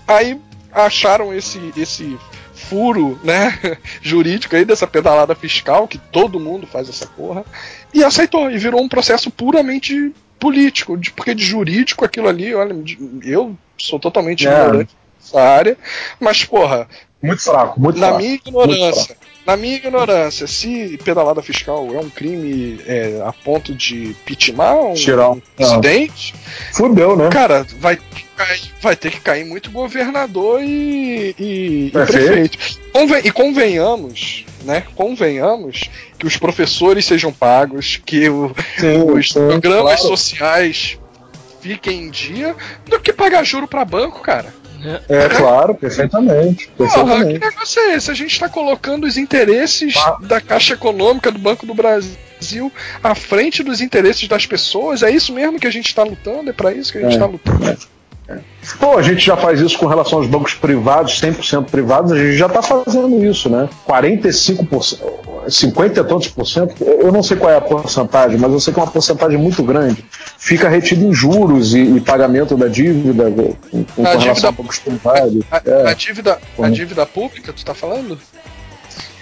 Aí 0.08 0.40
acharam 0.72 1.32
esse, 1.32 1.72
esse 1.76 2.18
furo, 2.54 3.18
né, 3.24 3.58
jurídico 4.00 4.54
aí 4.56 4.64
dessa 4.64 4.86
pedalada 4.86 5.34
fiscal, 5.34 5.88
que 5.88 5.98
todo 5.98 6.38
mundo 6.40 6.66
faz 6.66 6.88
essa 6.88 7.06
porra, 7.06 7.44
e 7.92 8.02
aceitou, 8.04 8.50
e 8.50 8.58
virou 8.58 8.80
um 8.82 8.88
processo 8.88 9.30
puramente 9.30 10.12
político, 10.38 10.96
de- 10.96 11.10
porque 11.10 11.34
de 11.34 11.44
jurídico 11.44 12.04
aquilo 12.04 12.28
ali, 12.28 12.54
olha, 12.54 12.74
eu 13.22 13.56
sou 13.78 13.98
totalmente 13.98 14.46
É. 14.46 14.50
ignorante 14.52 14.94
nessa 15.20 15.40
área, 15.40 15.76
mas 16.20 16.44
porra, 16.44 16.88
Muito 17.22 17.42
fraco, 17.42 17.80
muito 17.80 17.98
na 17.98 18.08
fraco. 18.08 18.22
minha 18.22 18.34
ignorância, 18.34 19.16
na 19.46 19.56
minha 19.56 19.76
ignorância, 19.76 20.46
se 20.46 20.98
pedalada 21.04 21.42
fiscal 21.42 21.86
é 21.94 21.98
um 21.98 22.08
crime 22.08 22.80
é, 22.86 23.22
a 23.24 23.32
ponto 23.32 23.74
de 23.74 24.14
pitimar 24.24 24.74
um 24.76 24.94
Tirar 24.94 25.30
um- 25.32 25.42
incidente, 25.58 26.34
Fudeu, 26.72 27.16
né? 27.16 27.28
cara, 27.30 27.66
vai, 27.78 27.96
ter 27.96 28.02
que 28.14 28.24
cair- 28.36 28.72
vai 28.80 28.96
ter 28.96 29.10
que 29.10 29.20
cair 29.20 29.44
muito 29.44 29.70
governador 29.70 30.60
e, 30.62 31.34
e- 31.38 31.86
e 31.88 31.90
Prefeito. 31.90 32.58
Conven- 32.92 33.20
e 33.24 33.30
convenhamos, 33.30 34.46
né? 34.64 34.84
Convenhamos 34.94 35.90
que 36.18 36.26
os 36.26 36.36
professores 36.36 37.04
sejam 37.04 37.32
pagos, 37.32 38.00
que 38.04 38.28
o- 38.28 38.54
Sim, 38.78 39.02
os 39.10 39.28
sim, 39.32 39.34
programas 39.34 40.00
claro. 40.00 40.16
sociais 40.16 40.98
fiquem 41.60 42.04
em 42.04 42.10
dia, 42.10 42.54
do 42.86 43.00
que 43.00 43.12
pagar 43.12 43.42
juro 43.44 43.66
pra 43.66 43.84
banco, 43.84 44.20
cara. 44.20 44.54
É 45.08 45.28
claro, 45.28 45.74
perfeitamente. 45.74 46.68
Porra, 46.76 46.88
que 46.90 46.94
perfeitamente. 47.04 47.40
negócio 47.40 47.80
é 47.82 47.94
esse? 47.94 48.10
A 48.10 48.14
gente 48.14 48.38
tá 48.38 48.48
colocando 48.48 49.04
os 49.04 49.16
interesses 49.16 49.94
Ah. 49.96 50.18
da 50.20 50.40
Caixa 50.40 50.74
Econômica 50.74 51.30
do 51.30 51.38
Banco 51.38 51.64
do 51.66 51.74
Brasil 51.74 52.70
à 53.02 53.14
frente 53.14 53.62
dos 53.62 53.80
interesses 53.80 54.28
das 54.28 54.44
pessoas. 54.46 55.02
É 55.02 55.10
isso 55.10 55.32
mesmo 55.32 55.58
que 55.58 55.66
a 55.66 55.70
gente 55.72 55.94
tá 55.94 56.02
lutando? 56.02 56.50
É 56.50 56.52
pra 56.52 56.72
isso 56.72 56.92
que 56.92 56.98
a 56.98 57.02
gente 57.02 57.16
É. 57.16 57.18
tá 57.18 57.26
lutando? 57.26 57.78
Pô, 58.80 58.96
a 58.96 59.02
gente 59.02 59.24
já 59.24 59.36
faz 59.36 59.60
isso 59.60 59.78
com 59.78 59.86
relação 59.86 60.18
aos 60.18 60.26
bancos 60.26 60.54
privados, 60.54 61.20
100% 61.20 61.66
privados, 61.66 62.10
a 62.12 62.16
gente 62.16 62.36
já 62.36 62.46
está 62.46 62.62
fazendo 62.62 63.22
isso, 63.22 63.50
né? 63.50 63.68
45%, 63.86 64.98
50 65.48 66.00
e 66.00 66.04
tantos 66.04 66.28
por 66.28 66.46
cento, 66.46 66.82
eu 66.82 67.12
não 67.12 67.22
sei 67.22 67.36
qual 67.36 67.52
é 67.52 67.56
a 67.56 67.60
porcentagem, 67.60 68.38
mas 68.38 68.50
eu 68.50 68.58
sei 68.60 68.72
que 68.72 68.80
é 68.80 68.82
uma 68.82 68.90
porcentagem 68.90 69.36
muito 69.38 69.62
grande, 69.62 70.04
fica 70.38 70.68
retido 70.70 71.04
em 71.04 71.12
juros 71.12 71.74
e, 71.74 71.80
e 71.80 72.00
pagamento 72.00 72.56
da 72.56 72.66
dívida 72.66 73.30
com, 73.30 73.84
com 73.84 74.02
relação 74.02 74.32
dívida- 74.32 74.48
a 74.48 74.52
bancos 74.52 74.78
privados. 74.78 75.44
A, 75.50 75.62
É. 75.64 75.90
a 75.90 75.94
dívida, 75.94 76.38
a 76.58 76.62
Uhum. 76.62 76.70
dívida 76.70 77.04
pública, 77.04 77.52
tu 77.52 77.62
tá 77.64 77.74
falando? 77.74 78.18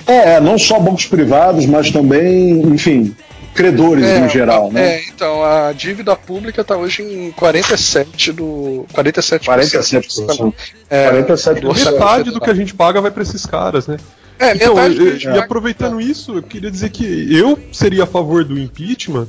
É, 0.06 0.40
não 0.40 0.56
só 0.58 0.78
bancos 0.78 1.06
privados, 1.06 1.66
mas 1.66 1.90
também, 1.90 2.60
enfim, 2.72 3.14
credores 3.54 4.04
em 4.04 4.28
geral, 4.28 4.68
é, 4.70 4.72
né? 4.72 5.02
então, 5.06 5.42
a 5.44 5.72
dívida 5.72 6.14
pública 6.16 6.62
tá 6.64 6.76
hoje 6.76 7.02
em 7.02 7.30
47 7.32 8.32
do. 8.32 8.86
47%. 8.94 9.40
47%. 9.44 10.54
É, 10.90 11.10
47%. 11.10 11.60
do 11.60 11.68
orçamento 11.68 11.92
Metade 11.92 12.30
do 12.30 12.40
que 12.40 12.50
a 12.50 12.54
gente 12.54 12.74
paga 12.74 13.00
vai 13.00 13.10
pra 13.10 13.22
esses 13.22 13.44
caras, 13.46 13.86
né? 13.86 13.96
É, 14.38 14.54
Então, 14.56 14.74
metade 14.74 14.94
do 14.94 15.08
e, 15.08 15.24
e 15.24 15.38
aproveitando 15.38 16.00
isso, 16.00 16.36
eu 16.36 16.42
queria 16.42 16.70
dizer 16.70 16.90
que 16.90 17.04
eu 17.36 17.58
seria 17.72 18.04
a 18.04 18.06
favor 18.06 18.44
do 18.44 18.58
impeachment 18.58 19.28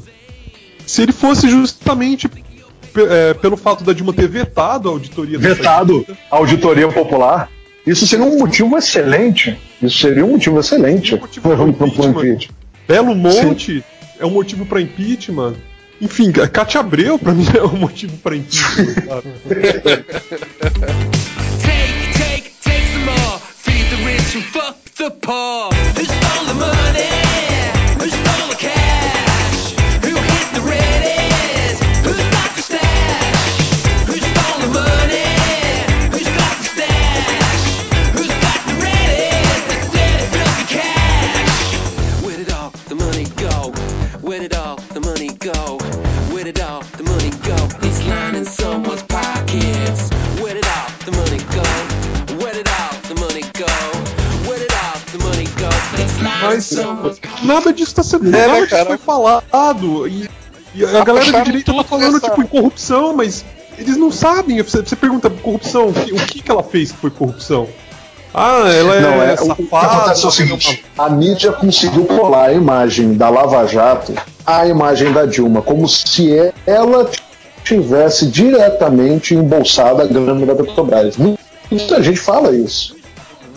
se 0.85 1.01
ele 1.01 1.11
fosse 1.11 1.49
justamente 1.49 2.27
é, 2.95 3.33
pelo 3.35 3.55
fato 3.57 3.83
da 3.83 3.93
Dilma 3.93 4.13
ter 4.13 4.27
vetado 4.27 4.89
a 4.89 4.91
auditoria 4.91 5.37
vetado 5.39 6.05
a 6.31 6.35
auditoria 6.37 6.87
popular. 6.89 7.49
Isso 7.85 8.07
seria 8.07 8.25
um 8.25 8.37
motivo 8.39 8.77
excelente. 8.77 9.59
Isso 9.81 9.99
seria 9.99 10.23
um 10.25 10.31
motivo 10.31 10.59
excelente. 10.59 11.15
Um 11.15 11.19
motivo 11.19 11.49
Pro- 11.49 11.73
pro 11.73 11.87
impeachment. 11.87 12.09
impeachment. 12.09 12.55
Belo 12.87 13.15
Monte 13.15 13.83
é 14.23 14.25
um 14.25 14.31
motivo 14.31 14.65
pra 14.65 14.79
impeachment. 14.79 15.55
Enfim, 16.01 16.31
Cátia 16.31 16.79
Abreu, 16.79 17.19
pra 17.19 17.33
mim, 17.33 17.45
é 17.55 17.61
um 17.61 17.77
motivo 17.77 18.17
pra 18.17 18.35
impeachment. 18.35 18.95
disso 58.19 58.31
tá 58.31 58.37
sendo. 58.43 58.55
É, 58.55 58.61
né, 58.61 58.67
cara? 58.67 58.85
foi 58.85 58.97
falado. 58.97 60.07
E, 60.07 60.29
e 60.75 60.85
a 60.85 61.03
galera 61.03 61.25
de 61.31 61.43
direita 61.43 61.73
tá 61.73 61.83
falando, 61.83 62.13
nessa- 62.13 62.29
tipo, 62.29 62.41
em 62.41 62.47
corrupção, 62.47 63.13
mas 63.15 63.45
eles 63.77 63.97
não 63.97 64.11
sabem. 64.11 64.61
Você, 64.61 64.81
você 64.81 64.95
pergunta, 64.95 65.29
corrupção, 65.29 65.87
o 65.89 65.93
que, 65.93 66.11
o 66.13 66.17
que 66.17 66.41
que 66.41 66.51
ela 66.51 66.63
fez 66.63 66.91
que 66.91 66.97
foi 66.97 67.09
corrupção? 67.09 67.67
Ah, 68.33 68.63
ela 68.67 68.95
é, 68.95 69.01
Não, 69.01 69.21
é, 69.21 69.35
o, 69.39 69.51
o 69.51 69.55
que 69.55 69.63
safada. 69.63 69.93
acontece 69.93 70.25
é 70.25 70.27
o 70.27 70.31
seguinte: 70.31 70.85
a 70.97 71.09
mídia 71.09 71.51
conseguiu 71.51 72.05
colar 72.05 72.45
a 72.49 72.53
imagem 72.53 73.13
da 73.13 73.29
Lava 73.29 73.67
Jato 73.67 74.13
à 74.45 74.65
imagem 74.65 75.11
da 75.13 75.25
Dilma, 75.25 75.61
como 75.61 75.87
se 75.87 76.31
ela 76.65 77.09
tivesse 77.63 78.25
diretamente 78.27 79.35
embolsada 79.35 80.03
a 80.03 80.07
grana 80.07 80.45
da 80.47 80.55
Petrobras. 80.55 81.15
Muita 81.17 82.01
gente 82.01 82.19
fala 82.19 82.51
isso. 82.55 82.95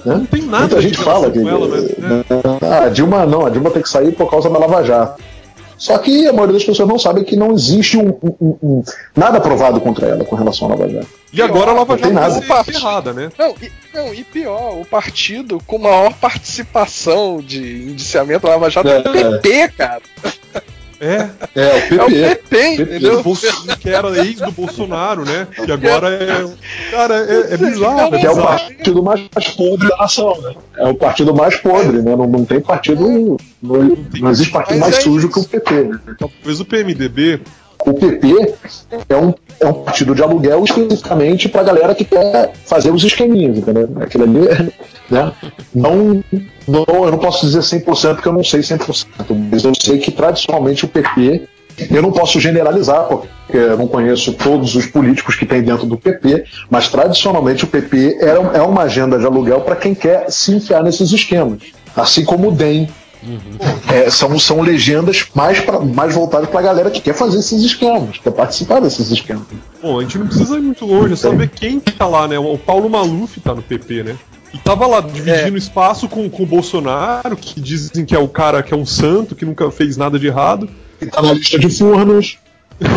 Né? 0.06 0.14
Não 0.16 0.26
tem 0.26 0.42
nada 0.42 0.60
Muita 0.66 0.80
gente 0.80 0.98
fala 0.98 1.30
que 1.30 1.40
com 1.40 1.48
ela, 1.48 1.66
né? 1.68 2.24
Ah, 2.62 2.84
a 2.84 2.88
Dilma 2.88 3.26
não, 3.26 3.44
a 3.46 3.50
Dilma 3.50 3.70
tem 3.70 3.82
que 3.82 3.88
sair 3.88 4.12
por 4.12 4.30
causa 4.30 4.48
da 4.48 4.58
Lava 4.58 4.82
Jato. 4.84 5.22
Só 5.78 5.98
que 5.98 6.26
a 6.26 6.32
maioria 6.32 6.54
das 6.54 6.64
pessoas 6.64 6.88
não 6.88 6.98
sabe 6.98 7.22
que 7.22 7.36
não 7.36 7.52
existe 7.52 7.98
um, 7.98 8.08
um- 8.22 8.56
um- 8.62 8.82
nada 9.14 9.38
provado 9.42 9.78
contra 9.78 10.06
ela 10.06 10.24
com 10.24 10.34
relação 10.34 10.68
à 10.68 10.70
Lava 10.70 10.88
Jato. 10.88 11.06
E 11.30 11.42
agora 11.42 11.70
a 11.70 11.74
Lava 11.74 11.98
Jato 11.98 12.12
nada. 12.14 12.40
vai 12.40 12.64
ser 12.64 12.74
errada, 12.76 13.12
né? 13.12 13.28
Não 13.38 13.54
e, 13.60 13.70
não, 13.94 14.14
e 14.14 14.24
pior, 14.24 14.80
o 14.80 14.86
partido 14.86 15.60
com 15.66 15.76
maior 15.78 16.14
participação 16.14 17.42
de 17.42 17.90
indiciamento 17.90 18.46
da 18.46 18.52
Lava 18.52 18.70
Jato 18.70 18.88
é, 18.88 19.00
o 19.00 19.16
É. 19.16 19.38
PP, 19.38 19.68
cara. 19.76 20.00
É, 21.00 21.28
É, 21.54 21.94
o 21.94 22.00
É 22.00 22.04
o 22.04 22.06
PP. 22.06 22.46
PP, 22.46 22.82
entendeu? 22.82 23.22
que 23.80 23.88
era 23.88 24.26
ex 24.26 24.40
do 24.40 24.52
Bolsonaro, 24.52 25.24
né? 25.24 25.46
Que 25.54 25.70
agora 25.72 26.08
é. 26.08 26.90
Cara, 26.90 27.16
é, 27.18 27.54
é 27.54 27.56
bizarro. 27.56 28.14
É 28.14 28.18
Que 28.18 28.26
é 28.26 28.30
o 28.30 28.42
partido 28.42 29.02
mais 29.02 29.20
podre 29.56 29.88
da 29.88 29.96
nação, 29.96 30.40
né? 30.40 30.54
É 30.76 30.88
o 30.88 30.94
partido 30.94 31.34
mais 31.34 31.56
podre, 31.56 32.02
né? 32.02 32.16
Não, 32.16 32.26
não 32.26 32.44
tem 32.44 32.60
partido. 32.60 33.36
Não, 33.62 33.96
não 34.20 34.30
existe 34.30 34.52
partido 34.52 34.80
mais 34.80 34.96
é 34.96 35.00
sujo 35.00 35.28
isso. 35.28 35.48
que 35.48 35.56
o 35.56 35.60
PP, 35.60 35.72
né? 35.84 36.00
Talvez 36.18 36.60
o 36.60 36.64
PMDB. 36.64 37.40
O 37.86 37.94
PP 37.94 38.54
é 39.08 39.16
um, 39.16 39.32
é 39.60 39.66
um 39.66 39.72
partido 39.72 40.12
de 40.12 40.20
aluguel 40.20 40.64
especificamente 40.64 41.48
pra 41.48 41.62
galera 41.62 41.94
que 41.94 42.04
quer 42.04 42.52
fazer 42.64 42.90
os 42.90 43.04
esqueminhas, 43.04 43.58
entendeu? 43.58 43.88
Aquilo 44.00 44.24
ali, 44.24 44.72
né? 45.08 45.32
Não, 45.72 46.24
não, 46.66 46.84
eu 46.88 47.12
não 47.12 47.18
posso 47.18 47.46
dizer 47.46 47.60
100% 47.60 48.14
porque 48.14 48.28
eu 48.28 48.32
não 48.32 48.42
sei 48.42 48.60
100%, 48.60 49.06
mas 49.52 49.62
eu 49.62 49.72
sei 49.74 49.98
que 49.98 50.10
tradicionalmente 50.10 50.84
o 50.84 50.88
PP, 50.88 51.46
eu 51.90 52.02
não 52.02 52.10
posso 52.10 52.40
generalizar 52.40 53.04
porque 53.04 53.28
eu 53.56 53.78
não 53.78 53.86
conheço 53.86 54.32
todos 54.32 54.74
os 54.74 54.86
políticos 54.86 55.36
que 55.36 55.46
tem 55.46 55.62
dentro 55.62 55.86
do 55.86 55.96
PP, 55.96 56.44
mas 56.68 56.88
tradicionalmente 56.88 57.64
o 57.64 57.68
PP 57.68 58.18
é 58.20 58.62
uma 58.62 58.82
agenda 58.82 59.16
de 59.16 59.26
aluguel 59.26 59.60
para 59.60 59.76
quem 59.76 59.94
quer 59.94 60.28
se 60.28 60.52
enfiar 60.52 60.82
nesses 60.82 61.12
esquemas. 61.12 61.62
Assim 61.94 62.24
como 62.24 62.48
o 62.48 62.52
DEM, 62.52 62.88
é, 63.92 64.10
são, 64.10 64.38
são 64.38 64.60
legendas 64.60 65.26
mais, 65.34 65.60
pra, 65.60 65.80
mais 65.80 66.14
voltadas 66.14 66.48
pra 66.48 66.62
galera 66.62 66.90
que 66.90 67.00
quer 67.00 67.14
fazer 67.14 67.38
esses 67.38 67.62
esquemas, 67.62 68.18
quer 68.18 68.30
participar 68.30 68.80
desses 68.80 69.10
esquemas. 69.10 69.44
Bom, 69.82 69.98
a 69.98 70.02
gente 70.02 70.18
não 70.18 70.26
precisa 70.26 70.56
ir 70.56 70.62
muito 70.62 70.84
longe, 70.84 71.12
é 71.14 71.16
só 71.16 71.30
ver 71.30 71.48
quem 71.48 71.80
que 71.80 71.92
tá 71.92 72.06
lá, 72.06 72.26
né? 72.28 72.38
O 72.38 72.56
Paulo 72.58 72.88
Maluf 72.88 73.40
tá 73.40 73.54
no 73.54 73.62
PP, 73.62 74.02
né? 74.02 74.16
E 74.54 74.58
tava 74.58 74.86
lá 74.86 75.00
dividindo 75.00 75.56
espaço 75.58 76.08
com, 76.08 76.30
com 76.30 76.42
o 76.42 76.46
Bolsonaro, 76.46 77.36
que 77.36 77.60
dizem 77.60 78.04
que 78.04 78.14
é 78.14 78.18
o 78.18 78.28
cara 78.28 78.62
que 78.62 78.72
é 78.72 78.76
um 78.76 78.86
santo, 78.86 79.34
que 79.34 79.44
nunca 79.44 79.70
fez 79.70 79.96
nada 79.96 80.18
de 80.18 80.26
errado. 80.28 80.68
E 81.00 81.06
tá 81.06 81.20
na 81.20 81.32
lista 81.34 81.58
de 81.58 81.68
furnos, 81.68 82.38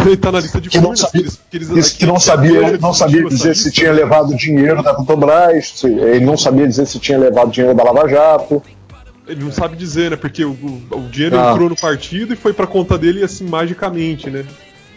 Ele 0.05 0.15
tá 0.17 0.31
na 0.31 0.39
lista 0.39 0.61
de 0.61 0.69
que 0.69 0.77
não 0.77 0.83
furnas, 0.95 0.99
sabia, 1.01 1.21
eles- 1.21 1.39
eles- 1.51 1.91
que, 1.91 1.97
que 1.99 2.05
não 2.05 2.19
sabia, 2.19 2.77
não 2.77 2.93
sabia 2.93 3.23
dizer 3.25 3.55
se 3.55 3.71
tinha 3.71 3.91
levado 3.91 4.33
dinheiro 4.35 4.81
da 4.81 4.93
Petrobras, 4.93 5.71
se- 5.75 5.87
ele 5.87 6.25
não 6.25 6.37
sabia 6.37 6.67
dizer 6.67 6.85
se 6.85 6.99
tinha 6.99 7.17
levado 7.17 7.51
dinheiro 7.51 7.75
da 7.75 7.83
Lava 7.83 8.07
Jato. 8.07 8.61
Ele 9.29 9.43
não 9.43 9.51
sabe 9.51 9.77
dizer, 9.77 10.11
né? 10.11 10.17
Porque 10.17 10.43
o, 10.43 10.51
o- 10.51 10.97
o 10.97 11.09
dinheiro 11.09 11.39
Ah. 11.39 11.51
entrou 11.51 11.69
no 11.69 11.75
partido 11.75 12.33
e 12.33 12.35
foi 12.35 12.51
pra 12.53 12.67
conta 12.67 12.97
dele 12.97 13.23
assim, 13.23 13.45
magicamente, 13.45 14.29
né? 14.29 14.43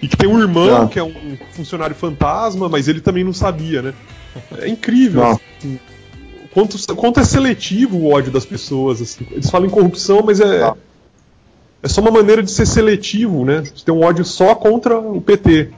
E 0.01 0.09
que 0.09 0.17
tem 0.17 0.29
um 0.29 0.41
irmão 0.41 0.83
Ah. 0.85 0.89
que 0.89 0.99
é 0.99 1.05
um 1.05 1.37
funcionário 1.53 1.95
fantasma, 1.95 2.69
mas 2.69 2.89
ele 2.89 3.01
também 3.01 3.23
não 3.23 3.33
sabia, 3.33 3.83
né? 3.83 3.95
É 4.59 4.69
incrível. 4.69 5.23
Não. 5.23 5.31
assim, 5.59 5.79
quanto, 6.53 6.97
quanto 6.97 7.21
é 7.21 7.25
seletivo 7.25 7.99
o 7.99 8.11
ódio 8.13 8.33
das 8.33 8.45
pessoas, 8.47 9.01
assim. 9.03 9.27
Eles 9.31 9.51
falam 9.51 9.67
em 9.67 9.71
corrupção, 9.71 10.23
mas 10.25 10.41
é. 10.41 10.61
Não. 10.61 10.77
É 11.83 11.89
só 11.89 12.01
uma 12.01 12.11
maneira 12.13 12.43
de 12.43 12.51
ser 12.51 12.65
seletivo, 12.67 13.45
né? 13.45 13.61
De 13.61 13.85
ter 13.85 13.91
um 13.91 14.03
ódio 14.03 14.25
só 14.25 14.55
contra 14.55 14.99
o 14.99 15.21
PT. 15.21 15.71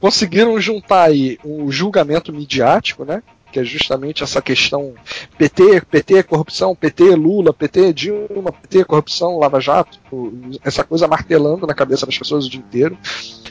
Conseguiram 0.00 0.58
juntar 0.58 1.04
aí 1.04 1.38
o 1.44 1.70
julgamento 1.70 2.32
midiático, 2.32 3.04
né? 3.04 3.22
Que 3.52 3.60
é 3.60 3.64
justamente 3.64 4.22
essa 4.22 4.40
questão 4.40 4.94
PT, 5.36 5.82
PT 5.82 6.22
corrupção, 6.22 6.74
PT 6.74 7.14
Lula, 7.16 7.52
PT 7.52 7.92
Dilma, 7.92 8.52
PT 8.52 8.84
corrupção, 8.84 9.38
Lava 9.38 9.60
Jato, 9.60 9.98
essa 10.64 10.84
coisa 10.84 11.08
martelando 11.08 11.66
na 11.66 11.74
cabeça 11.74 12.06
das 12.06 12.16
pessoas 12.16 12.46
o 12.46 12.50
dia 12.50 12.60
inteiro. 12.60 12.96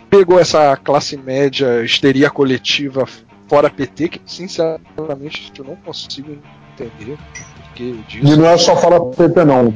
Pegou 0.10 0.40
essa 0.40 0.76
classe 0.78 1.18
média 1.18 1.84
histeria 1.84 2.30
coletiva 2.30 3.06
fora 3.48 3.70
PT, 3.70 4.10
que 4.10 4.22
sinceramente 4.26 5.52
eu 5.58 5.66
não 5.66 5.76
consigo 5.76 6.38
entender 6.74 7.18
disso. 8.08 8.26
E 8.26 8.38
não 8.38 8.46
é 8.46 8.58
só 8.58 8.76
pro 8.76 9.12
PP, 9.12 9.44
não. 9.44 9.74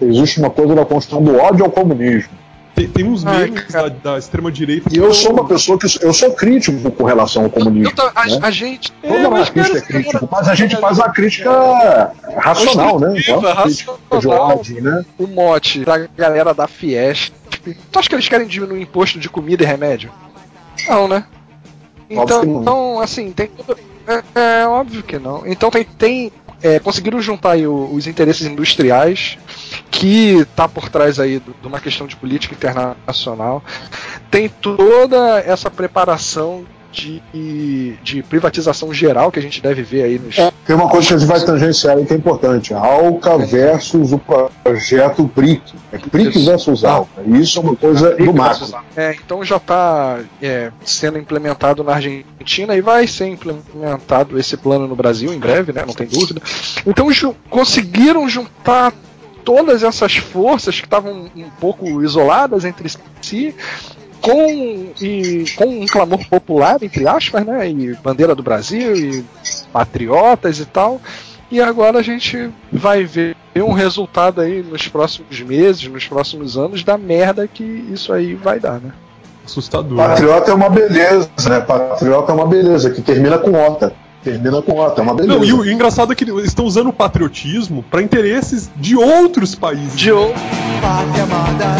Existe 0.00 0.40
uma 0.40 0.50
coisa 0.50 0.74
da 0.74 0.84
construção 0.84 1.22
do 1.22 1.36
ódio 1.36 1.64
ao 1.64 1.70
comunismo. 1.70 2.43
Tem, 2.74 2.88
tem 2.88 3.04
uns 3.04 3.24
Ai, 3.24 3.46
memes 3.46 3.64
cara. 3.66 3.88
da, 3.90 4.12
da 4.12 4.18
extrema-direita 4.18 4.88
E 4.92 4.96
eu 4.98 5.14
sou 5.14 5.32
uma 5.32 5.46
pessoa 5.46 5.78
que 5.78 5.86
eu 6.02 6.12
sou 6.12 6.32
crítico 6.32 6.90
com 6.90 7.04
relação 7.04 7.44
ao 7.44 7.50
comunismo. 7.50 7.88
Eu 7.90 7.94
tô- 7.94 8.10
a, 8.14 8.26
né? 8.26 8.38
a 8.42 8.50
gente. 8.50 8.90
Todo 9.00 9.14
É, 9.14 9.24
anarquista 9.26 9.62
cara, 9.74 9.78
é 9.78 9.80
crítico, 9.80 10.28
mas 10.30 10.48
a 10.48 10.54
gente 10.56 10.76
faz 10.78 10.98
uma 10.98 11.08
crítica 11.12 12.12
racional, 12.36 12.98
né? 12.98 13.14
É 13.28 13.36
uma 13.36 13.62
crítica 13.62 13.92
de 13.92 14.14
racional. 14.14 14.58
ódio, 14.58 14.82
né? 14.82 15.04
o 15.18 15.26
mote 15.28 15.84
da 15.84 15.98
galera 15.98 16.52
da 16.52 16.66
Fiesp. 16.66 17.32
Tu 17.92 17.98
acha 17.98 18.08
que 18.08 18.14
eles 18.14 18.28
querem 18.28 18.46
diminuir 18.46 18.78
o 18.78 18.82
imposto 18.82 19.18
de 19.18 19.28
comida 19.30 19.62
e 19.62 19.66
remédio? 19.66 20.10
Não, 20.88 21.06
né? 21.08 21.24
Então, 22.10 22.42
então, 22.60 23.00
assim, 23.00 23.30
tem. 23.32 23.50
É, 24.34 24.60
é 24.62 24.66
óbvio 24.66 25.02
que 25.02 25.18
não. 25.18 25.46
Então 25.46 25.70
tem. 25.70 25.84
tem 25.84 26.32
é, 26.62 26.78
conseguiram 26.78 27.20
juntar 27.20 27.52
aí 27.52 27.66
o- 27.66 27.90
os 27.92 28.06
interesses 28.06 28.46
industriais 28.46 29.36
que 29.90 30.46
tá 30.56 30.68
por 30.68 30.88
trás 30.88 31.18
aí 31.18 31.40
de 31.40 31.66
uma 31.66 31.80
questão 31.80 32.06
de 32.06 32.16
política 32.16 32.54
internacional. 32.54 33.62
Tem 34.30 34.48
toda 34.48 35.40
essa 35.40 35.70
preparação 35.70 36.64
de, 36.92 37.96
de 38.04 38.22
privatização 38.22 38.94
geral 38.94 39.32
que 39.32 39.38
a 39.40 39.42
gente 39.42 39.60
deve 39.60 39.82
ver 39.82 40.04
aí 40.04 40.16
nos, 40.18 40.36
Tem 40.64 40.76
uma 40.76 40.88
coisa 40.88 41.08
que 41.08 41.14
a 41.14 41.18
gente 41.18 41.28
vai 41.28 41.40
tangenciar 41.44 41.96
aí 41.96 42.06
que 42.06 42.12
é 42.12 42.16
importante: 42.16 42.72
Alca 42.72 43.36
versus 43.38 44.12
o 44.12 44.20
projeto 44.62 45.24
BRIC. 45.34 45.60
É 45.92 45.98
BRIC 45.98 46.44
versus 46.44 46.84
Alca. 46.84 47.20
Isso 47.26 47.58
é 47.58 47.62
uma 47.62 47.74
coisa 47.74 48.14
do 48.14 48.32
macro. 48.32 48.68
É, 48.96 49.12
então 49.24 49.44
já 49.44 49.56
está 49.56 50.20
sendo 50.84 51.18
implementado 51.18 51.82
na 51.82 51.94
Argentina 51.94 52.76
e 52.76 52.80
vai 52.80 53.08
ser 53.08 53.26
implementado 53.26 54.38
esse 54.38 54.56
plano 54.56 54.86
no 54.86 54.94
Brasil 54.94 55.34
em 55.34 55.38
breve, 55.40 55.72
né? 55.72 55.82
Não 55.84 55.94
tem 55.94 56.06
dúvida. 56.06 56.40
Então 56.86 57.10
ju- 57.10 57.34
conseguiram 57.50 58.28
juntar 58.28 58.92
todas 59.44 59.82
essas 59.82 60.16
forças 60.16 60.80
que 60.80 60.86
estavam 60.86 61.30
um 61.36 61.50
pouco 61.60 62.02
isoladas 62.02 62.64
entre 62.64 62.90
si. 63.20 63.54
Com, 64.20 64.92
e, 65.02 65.44
com 65.54 65.66
um 65.66 65.86
clamor 65.86 66.26
popular, 66.30 66.82
entre 66.82 67.06
aspas, 67.06 67.44
né? 67.44 67.68
E 67.68 67.94
bandeira 67.96 68.34
do 68.34 68.42
Brasil, 68.42 68.96
e 68.96 69.22
patriotas 69.70 70.58
e 70.60 70.64
tal. 70.64 70.98
E 71.50 71.60
agora 71.60 71.98
a 71.98 72.02
gente 72.02 72.50
vai 72.72 73.04
ver 73.04 73.36
um 73.54 73.72
resultado 73.72 74.40
aí 74.40 74.62
nos 74.62 74.88
próximos 74.88 75.40
meses, 75.40 75.86
nos 75.86 76.08
próximos 76.08 76.56
anos, 76.56 76.82
da 76.82 76.96
merda 76.96 77.46
que 77.46 77.62
isso 77.62 78.12
aí 78.14 78.34
vai 78.34 78.58
dar, 78.58 78.80
né? 78.80 78.92
Assustador. 79.44 79.98
Patriota 79.98 80.50
é 80.50 80.54
uma 80.54 80.70
beleza, 80.70 81.30
né? 81.48 81.60
Patriota 81.60 82.32
é 82.32 82.34
uma 82.34 82.46
beleza, 82.46 82.90
que 82.90 83.02
termina 83.02 83.36
com 83.36 83.52
OTA. 83.52 83.92
Termina 84.24 84.62
com 84.62 84.72
ó, 84.78 84.88
tá 84.88 85.02
uma 85.02 85.14
beleza. 85.14 85.38
Não, 85.38 85.44
e 85.44 85.52
o, 85.52 85.70
engraçado 85.70 86.10
é 86.10 86.16
que 86.16 86.24
eles 86.24 86.46
estão 86.46 86.64
usando 86.64 86.88
o 86.88 86.92
patriotismo 86.92 87.82
para 87.82 88.00
interesses 88.00 88.70
de 88.74 88.96
outros 88.96 89.54
países. 89.54 89.94
De 89.94 90.10
outros. 90.10 90.42
Pátria 90.80 91.24
amada, 91.24 91.76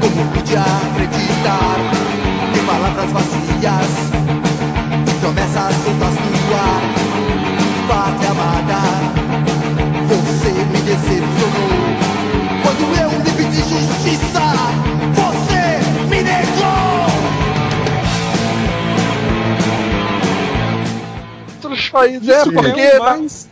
como 0.00 0.30
podia 0.32 0.60
acreditar 0.60 1.78
em 2.54 2.66
palavras 2.66 3.10
vazias, 3.10 4.12
de 5.06 5.14
promessas 5.20 5.74
soltas 5.82 6.14
no 6.14 6.54
ar? 6.54 6.82
Pátria 7.88 8.30
amada, 8.30 8.80
você 10.08 10.50
me 10.50 10.78
decepcionou 10.82 11.74
quando 12.62 12.82
eu 13.00 13.08
lhe 13.22 13.30
pedi 13.32 13.60
justiça. 13.60 14.63
Países, 21.94 22.28
é, 22.28 22.44
porque 22.44 22.80
é 22.80 22.98
na, 22.98 23.04
mais- 23.04 23.48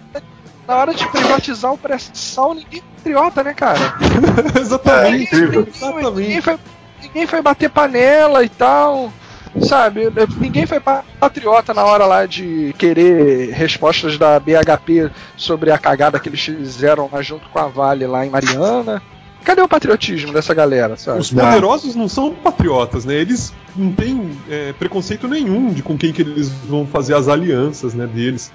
na 0.67 0.77
hora 0.77 0.93
de 0.95 1.07
privatizar 1.09 1.73
o 1.73 1.79
pré-sal, 1.79 2.55
ninguém 2.55 2.81
é 2.81 2.97
patriota, 2.97 3.43
né, 3.45 3.55
cara? 3.55 3.95
Exatamente. 4.61 5.35
Ninguém, 5.35 5.67
Exatamente. 5.75 6.41
foi, 6.43 6.59
ninguém 7.03 7.27
foi 7.27 7.43
bater 7.43 7.71
panela 7.71 8.43
e 8.45 8.49
tal. 8.49 9.13
Sabe, 9.61 10.11
ninguém 10.39 10.65
foi 10.65 10.81
pa- 10.81 11.05
patriota 11.21 11.75
na 11.75 11.85
hora 11.85 12.07
lá 12.07 12.25
de 12.25 12.75
querer 12.79 13.51
respostas 13.53 14.17
da 14.17 14.41
BHP 14.41 15.11
sobre 15.37 15.71
a 15.71 15.77
cagada 15.77 16.19
que 16.19 16.27
eles 16.31 16.41
fizeram 16.41 17.09
lá 17.13 17.21
junto 17.21 17.49
com 17.51 17.59
a 17.59 17.67
Vale 17.69 18.07
lá 18.07 18.25
em 18.25 18.31
Mariana. 18.31 19.03
Cadê 19.45 19.61
o 19.63 19.69
patriotismo 19.69 20.33
dessa 20.33 20.55
galera, 20.55 20.97
sabe? 20.97 21.21
Os 21.21 21.31
poderosos 21.31 21.95
não 21.97 22.09
são 22.09 22.33
patriotas, 22.33 23.05
né? 23.05 23.15
Eles 23.15 23.53
não 23.77 23.93
têm 23.93 24.31
é, 24.49 24.73
preconceito 24.73 25.27
nenhum 25.29 25.73
de 25.73 25.83
com 25.83 25.97
quem 25.97 26.13
que 26.13 26.23
eles 26.23 26.49
vão 26.69 26.87
fazer 26.87 27.15
as 27.15 27.29
alianças, 27.29 27.95
né, 27.95 28.07
deles. 28.07 28.53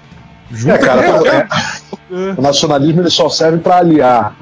Junta 0.50 0.74
É, 0.76 0.78
cara, 0.78 1.02
com 1.02 1.12
qualquer- 1.12 1.48
é- 2.10 2.34
o 2.38 2.40
nacionalismo 2.42 3.02
ele 3.02 3.10
só 3.10 3.28
serve 3.28 3.58
para 3.58 3.76
aliar 3.78 4.34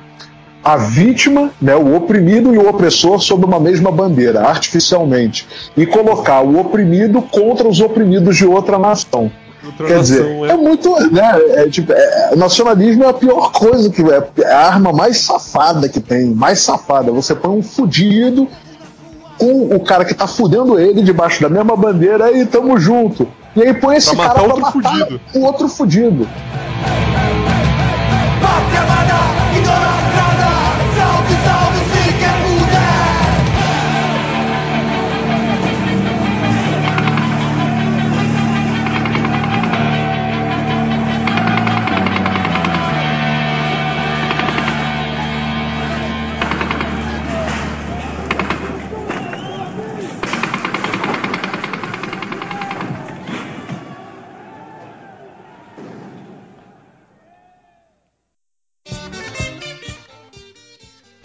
a 0.63 0.77
vítima, 0.77 1.51
né, 1.61 1.75
o 1.77 1.95
oprimido 1.97 2.55
e 2.55 2.59
o 2.59 2.69
opressor 2.69 3.21
sob 3.21 3.45
uma 3.45 3.59
mesma 3.61 3.91
bandeira, 3.91 4.41
artificialmente, 4.43 5.47
e 5.77 5.87
colocar 5.87 6.41
o 6.43 6.59
oprimido 6.61 7.23
contra 7.23 7.67
os 7.69 7.81
oprimidos 7.81 8.37
de 8.37 8.47
outra 8.47 8.79
nação. 8.79 9.31
Quer 9.77 10.01
dizer, 10.01 10.23
nação, 10.23 10.47
é. 10.47 10.57
muito. 10.57 10.91
Né, 11.13 11.41
é, 11.55 11.69
tipo, 11.69 11.93
é, 11.93 12.31
o 12.33 12.37
nacionalismo 12.37 13.05
é 13.05 13.09
a 13.09 13.13
pior 13.13 13.51
coisa 13.53 13.91
que 13.91 14.03
é, 14.03 14.29
é 14.43 14.53
a 14.53 14.67
arma 14.67 14.93
mais 14.93 15.19
safada 15.19 15.89
que 15.89 16.01
tem, 16.01 16.27
mais 16.27 16.61
safada. 16.61 17.11
Você 17.13 17.35
põe 17.35 17.57
um 17.59 17.63
fudido 17.63 18.49
com 19.39 19.75
o 19.75 19.81
cara 19.81 20.05
que 20.05 20.15
tá 20.15 20.27
fudendo 20.27 20.79
ele 20.79 21.03
debaixo 21.03 21.43
da 21.43 21.49
mesma 21.49 21.77
bandeira 21.77 22.33
e 22.33 22.47
tamo 22.47 22.79
junto. 22.79 23.27
E 23.55 23.63
aí 23.63 23.75
põe 23.75 23.97
esse 23.97 24.15
Pra 24.15 24.29
cara 24.29 24.29
matar 24.29 24.45
pra 24.45 24.55
outro 24.55 24.79
matar 24.83 24.91
fudido. 24.93 25.21
o 25.35 25.41
outro 25.43 25.69
fudido. 25.69 26.29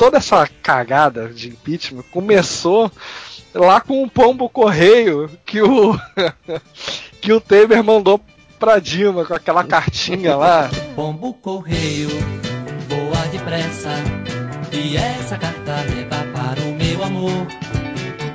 Toda 0.02 0.18
essa 0.18 0.50
cagada 0.64 1.28
de 1.30 1.50
impeachment 1.50 2.02
começou 2.12 2.92
lá 3.54 3.80
com 3.80 4.04
o 4.04 4.10
pombo 4.10 4.50
correio 4.50 5.30
que 5.46 5.62
o 5.62 5.96
que 7.22 7.32
o 7.32 7.40
Temer 7.40 7.84
mandou 7.84 8.20
pra 8.58 8.80
Dilma 8.80 9.26
com 9.26 9.36
aquela 9.36 9.64
cartinha 9.64 10.36
lá. 10.36 10.72
Pombo 10.96 11.36
correio, 11.36 12.10
voa 12.90 13.28
depressa. 13.28 13.92
E 14.74 14.98
essa 14.98 15.38
carta 15.38 15.76
leva 15.94 16.26
para 16.34 16.62
o 16.62 16.74
meu 16.74 17.04
amor. 17.04 17.48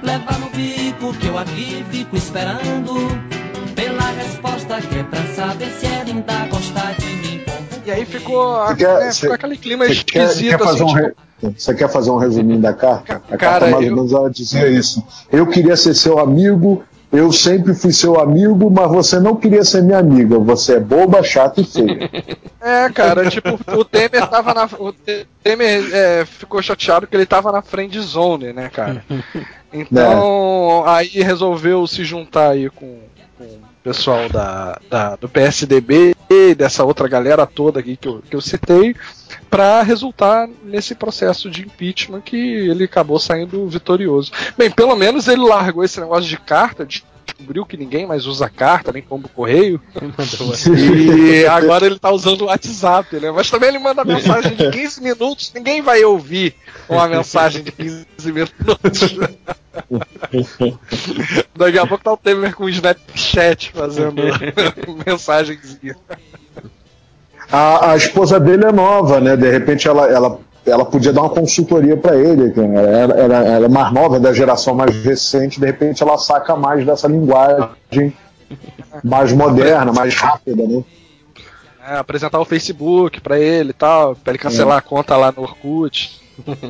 Leva 0.05 0.38
no 0.38 0.48
bico 0.50 1.12
que 1.18 1.26
eu 1.26 1.37
aqui 1.37 1.85
fico 1.90 2.16
esperando. 2.16 2.94
Pela 3.74 4.12
resposta 4.12 4.81
que 4.83 4.98
é 5.00 5.02
pra 5.02 5.26
saber 5.35 5.70
se 5.72 5.87
ela 5.87 6.05
ainda 6.05 6.46
gosta 6.46 6.94
de 6.96 7.07
mim. 7.07 7.25
E 7.87 7.90
aí 7.90 8.05
ficou, 8.05 8.66
Você 8.66 8.75
quer- 8.77 8.99
né, 8.99 9.11
você- 9.12 9.20
ficou 9.20 9.35
aquele 9.35 9.57
clima 9.57 9.87
Você 9.87 9.94
quer, 10.05 10.25
esquisito 10.25 10.51
quer 10.51 10.59
fazer 10.59 10.75
assim, 10.75 10.85
um 10.85 10.87
tipo, 10.96 11.14
re- 11.42 11.51
Você 11.57 11.75
quer 11.75 11.88
fazer 11.88 12.11
um 12.11 12.16
resuminho 12.18 12.61
da 12.61 12.72
carta? 12.75 13.22
A 13.31 13.37
Cara, 13.37 13.61
carta 13.61 13.66
mais 13.70 13.85
eu- 13.85 13.90
ou 13.90 13.96
menos 13.96 14.12
ela 14.12 14.31
dizia 14.31 14.66
isso. 14.68 15.05
Eu 15.31 15.46
queria 15.46 15.77
ser 15.77 15.94
seu 15.94 16.18
amigo, 16.18 16.83
eu 17.12 17.31
sempre 17.31 17.75
fui 17.75 17.92
seu 17.92 18.18
amigo, 18.18 18.68
mas 18.70 18.90
você 18.90 19.20
não 19.20 19.37
queria 19.37 19.62
ser 19.64 19.83
minha 19.83 19.99
amiga. 19.99 20.38
Você 20.38 20.75
é 20.77 20.81
boba, 20.81 21.22
chata 21.22 21.61
e 21.61 21.64
feia. 21.64 22.11
É, 22.66 22.88
cara, 22.90 23.31
tipo, 23.31 23.51
o 23.79 23.85
Temer 23.85 24.27
tava 24.29 24.53
na. 24.53 24.64
O 24.81 24.92
Temer 25.44 25.88
é, 25.92 26.25
ficou 26.25 26.61
chateado 26.61 27.07
que 27.07 27.14
ele 27.14 27.25
tava 27.25 27.53
na 27.53 27.62
friend 27.62 27.96
zone, 28.01 28.53
né, 28.53 28.68
cara? 28.68 29.05
Então, 29.72 30.83
aí 30.87 31.09
resolveu 31.22 31.87
se 31.87 32.03
juntar 32.03 32.51
aí 32.51 32.70
com, 32.70 32.99
com 33.38 33.44
pessoal 33.90 34.29
da, 34.29 34.81
da- 34.90 35.14
do 35.14 35.29
PSDB 35.29 36.12
e 36.29 36.57
dessa 36.57 36.83
outra 36.83 37.07
galera 37.07 37.46
toda 37.46 37.79
aqui 37.79 37.96
que 37.96 38.09
eu, 38.09 38.20
que 38.29 38.35
eu 38.35 38.40
citei, 38.40 38.96
pra 39.49 39.81
resultar 39.83 40.49
nesse 40.64 40.92
processo 40.92 41.49
de 41.49 41.62
impeachment 41.62 42.20
que 42.20 42.37
ele 42.37 42.83
acabou 42.83 43.20
saindo 43.20 43.68
vitorioso. 43.68 44.33
Bem, 44.59 44.68
pelo 44.72 44.96
menos 44.96 45.29
ele 45.29 45.42
largou 45.42 45.85
esse 45.85 46.01
negócio 46.01 46.29
de 46.29 46.37
carta, 46.37 46.85
descobriu 47.37 47.66
que 47.66 47.77
ninguém 47.77 48.07
mais 48.07 48.27
usa 48.27 48.49
carta, 48.49 48.90
nem 48.92 49.03
pombo 49.03 49.29
correio. 49.29 49.81
E 51.37 51.46
agora 51.46 51.87
ele 51.87 51.99
tá 51.99 52.11
usando 52.11 52.42
o 52.42 52.44
WhatsApp, 52.46 53.16
né? 53.20 53.31
Mas 53.31 53.51
também 53.51 53.68
ele 53.68 53.79
manda 53.79 54.05
mensagem 54.05 54.55
de 54.55 54.70
15 54.72 55.03
minutos, 55.03 55.53
ninguém 55.55 55.83
vai 55.83 56.03
ouvir 56.05 56.55
uma 56.88 57.07
mensagem 57.09 57.62
de 57.62 57.72
15 57.72 58.33
minutos. 58.33 59.18
Daqui 61.55 61.79
a 61.79 61.87
pouco 61.87 62.03
tá 62.03 62.12
o 62.12 62.16
Temer 62.16 62.55
com 62.55 62.64
o 62.64 62.68
Snapchat 62.68 63.72
fazendo 63.72 64.22
mensagenzinha. 65.07 65.96
A, 67.51 67.92
a 67.92 67.96
esposa 67.96 68.40
dele 68.40 68.64
é 68.64 68.72
nova, 68.72 69.20
né? 69.20 69.37
De 69.37 69.51
repente 69.51 69.87
ela, 69.87 70.11
ela, 70.11 70.40
ela 70.66 70.85
podia 70.85 71.12
dar 71.12 71.22
uma 71.22 71.31
consultoria 71.31 71.96
para 71.96 72.16
ele. 72.16 72.52
Ela, 72.57 73.14
ela, 73.18 73.37
ela- 73.44 73.66
é 73.66 73.68
mais 73.68 73.92
nova, 73.92 74.16
é 74.16 74.20
da 74.20 74.33
geração 74.33 74.74
mais 74.74 74.94
recente. 75.05 75.61
De 75.61 75.66
repente 75.66 76.02
ela 76.02 76.18
saca 76.18 76.57
mais 76.57 76.85
dessa 76.85 77.07
linguagem 77.09 78.12
mais 79.05 79.33
moderna, 79.33 79.92
mais 79.92 80.14
rápida, 80.16 80.66
né? 80.66 80.83
É, 81.88 81.96
apresentar 81.96 82.40
o 82.40 82.44
Facebook 82.44 83.20
pra 83.20 83.38
ele 83.38 83.70
e 83.70 83.72
tal, 83.72 84.16
pra 84.16 84.33
ele 84.33 84.38
cancelar 84.38 84.79
a 84.79 84.81
conta 84.83 85.16
lá 85.16 85.33
no 85.37 85.42
Orkut. 85.42 86.20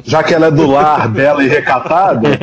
Já 0.05 0.23
que 0.23 0.33
ela 0.35 0.47
é 0.47 0.51
do 0.51 0.67
lar, 0.67 1.09
bela 1.09 1.43
e 1.43 1.49
recatada, 1.49 2.21
né? 2.29 2.39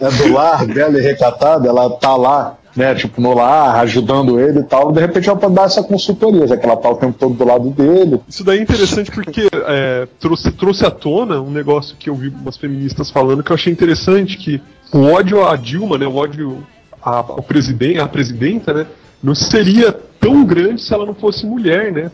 É 0.00 0.10
do 0.10 0.32
lar, 0.32 0.64
bela 0.66 0.98
e 0.98 1.02
recatada, 1.02 1.68
ela 1.68 1.90
tá 1.90 2.16
lá, 2.16 2.56
né, 2.78 2.94
tipo, 2.94 3.20
no 3.20 3.34
lar, 3.34 3.80
ajudando 3.80 4.38
ele 4.38 4.60
e 4.60 4.62
tal, 4.62 4.92
de 4.92 5.00
repente 5.00 5.28
ela 5.28 5.36
pode 5.36 5.52
dar 5.52 5.64
essa 5.64 5.82
consultoria, 5.82 6.46
já 6.46 6.56
que 6.56 6.64
ela 6.64 6.76
tá 6.76 6.88
o 6.88 6.94
tempo 6.94 7.18
todo 7.18 7.34
do 7.34 7.44
lado 7.44 7.68
dele. 7.70 8.20
Isso 8.28 8.44
daí 8.44 8.60
é 8.60 8.62
interessante 8.62 9.10
porque 9.10 9.48
é, 9.52 10.06
trouxe, 10.20 10.52
trouxe 10.52 10.86
à 10.86 10.90
tona 10.90 11.40
um 11.40 11.50
negócio 11.50 11.96
que 11.98 12.08
eu 12.08 12.14
vi 12.14 12.28
umas 12.28 12.56
feministas 12.56 13.10
falando 13.10 13.42
que 13.42 13.50
eu 13.50 13.54
achei 13.56 13.72
interessante, 13.72 14.36
que 14.38 14.62
o 14.94 15.02
ódio 15.12 15.44
à 15.44 15.56
Dilma, 15.56 15.98
né, 15.98 16.06
o 16.06 16.14
ódio 16.14 16.64
à, 17.02 17.16
ao 17.16 17.42
presidente, 17.42 17.98
à 17.98 18.06
presidenta, 18.06 18.72
né, 18.72 18.86
não 19.20 19.34
seria 19.34 19.92
tão 20.20 20.44
grande 20.44 20.80
se 20.80 20.94
ela 20.94 21.04
não 21.04 21.14
fosse 21.14 21.44
mulher, 21.44 21.92
né? 21.92 22.10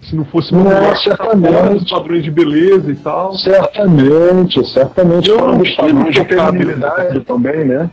Se 0.00 0.14
não 0.14 0.24
fosse 0.24 0.52
uma 0.52 0.62
Não, 0.62 0.70
mulher 0.70 0.96
certamente. 0.98 1.80
dos 1.80 1.90
padrões 1.90 2.22
de 2.22 2.30
beleza 2.30 2.88
e 2.92 2.94
tal. 2.94 3.34
Certamente, 3.34 4.64
certamente. 4.72 5.28
Eu 5.28 5.38
não 5.38 5.58
dos 5.58 5.74
padrões 5.74 6.14
de 6.14 6.24
feminilidade 6.24 7.20
também, 7.20 7.64
né? 7.64 7.90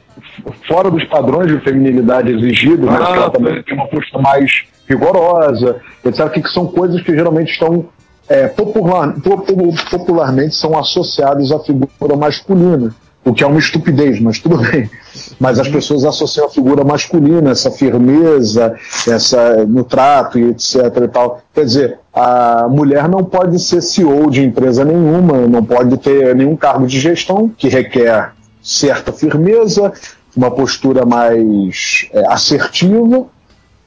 Fora 0.68 0.90
dos 0.90 1.04
padrões 1.06 1.48
de 1.52 1.60
feminilidade 1.60 2.32
exigidos, 2.32 2.86
né? 2.90 2.96
Ah, 2.96 3.06
Porque 3.06 3.14
ela 3.18 3.30
tá. 3.30 3.38
também 3.38 3.64
tem 3.64 3.74
uma 3.76 3.88
postura 3.88 4.22
mais 4.24 4.64
rigorosa, 4.88 5.78
etc. 6.04 6.30
Que 6.30 6.50
são 6.50 6.66
coisas 6.68 7.02
que 7.02 7.14
geralmente 7.14 7.52
estão 7.52 7.86
é, 8.28 8.48
popular- 8.48 9.14
popu- 9.22 9.74
popularmente 9.92 10.56
são 10.56 10.78
associadas 10.78 11.52
à 11.52 11.60
figura 11.60 12.16
masculina. 12.18 12.94
O 13.26 13.34
que 13.34 13.42
é 13.42 13.48
uma 13.48 13.60
estupidez, 13.60 14.20
mas 14.20 14.38
tudo 14.40 14.58
bem. 14.58 14.90
Mas 15.40 15.58
as 15.58 15.70
pessoas 15.70 16.04
associam 16.04 16.46
a 16.46 16.50
figura 16.50 16.84
masculina, 16.84 17.52
essa 17.52 17.72
firmeza, 17.72 18.76
essa 19.08 19.66
no 19.66 19.84
trato 19.86 20.38
e 20.38 20.50
etc. 20.50 20.76
E 21.04 21.08
tal. 21.08 21.42
Quer 21.54 21.64
dizer, 21.66 22.00
a 22.14 22.68
mulher 22.70 23.08
não 23.08 23.24
pode 23.24 23.60
ser 23.60 23.82
CEO 23.82 24.30
de 24.30 24.44
empresa 24.44 24.84
nenhuma, 24.84 25.48
não 25.48 25.64
pode 25.64 25.96
ter 26.00 26.36
nenhum 26.36 26.56
cargo 26.58 26.86
de 26.86 27.00
gestão 27.00 27.50
que 27.58 27.70
requer 27.70 28.34
certa 28.62 29.14
firmeza, 29.14 29.94
uma 30.36 30.52
postura 30.52 31.06
mais 31.06 32.08
é, 32.12 32.26
assertiva. 32.28 33.26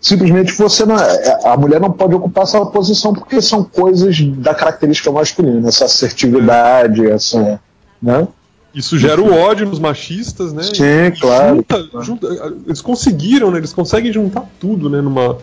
Simplesmente 0.01 0.53
você 0.53 0.85
não, 0.85 0.97
é, 0.97 1.41
a 1.45 1.57
mulher 1.57 1.81
não 1.81 1.91
pode 1.91 2.15
ocupar 2.15 2.45
essa 2.45 2.65
posição 2.67 3.13
porque 3.13 3.41
são 3.43 3.65
coisas 3.65 4.21
da 4.37 4.55
característica 4.55 5.11
masculina, 5.11 5.69
essa 5.69 5.87
assertividade, 5.87 7.07
essa, 7.11 7.61
né? 8.01 8.29
Isso 8.75 8.99
gera 8.99 9.21
o 9.23 9.33
ódio 9.35 9.67
nos 9.67 9.79
machistas, 9.79 10.53
né? 10.53 10.63
Sim, 10.63 11.19
claro. 11.19 11.57
Junta- 11.57 12.03
junta- 12.03 12.55
eles 12.67 12.83
conseguiram, 12.83 13.51
né? 13.51 13.57
Eles 13.59 13.73
conseguem 13.73 14.13
juntar 14.13 14.45
tudo, 14.61 14.91
né? 14.91 15.01
Numa, 15.01 15.39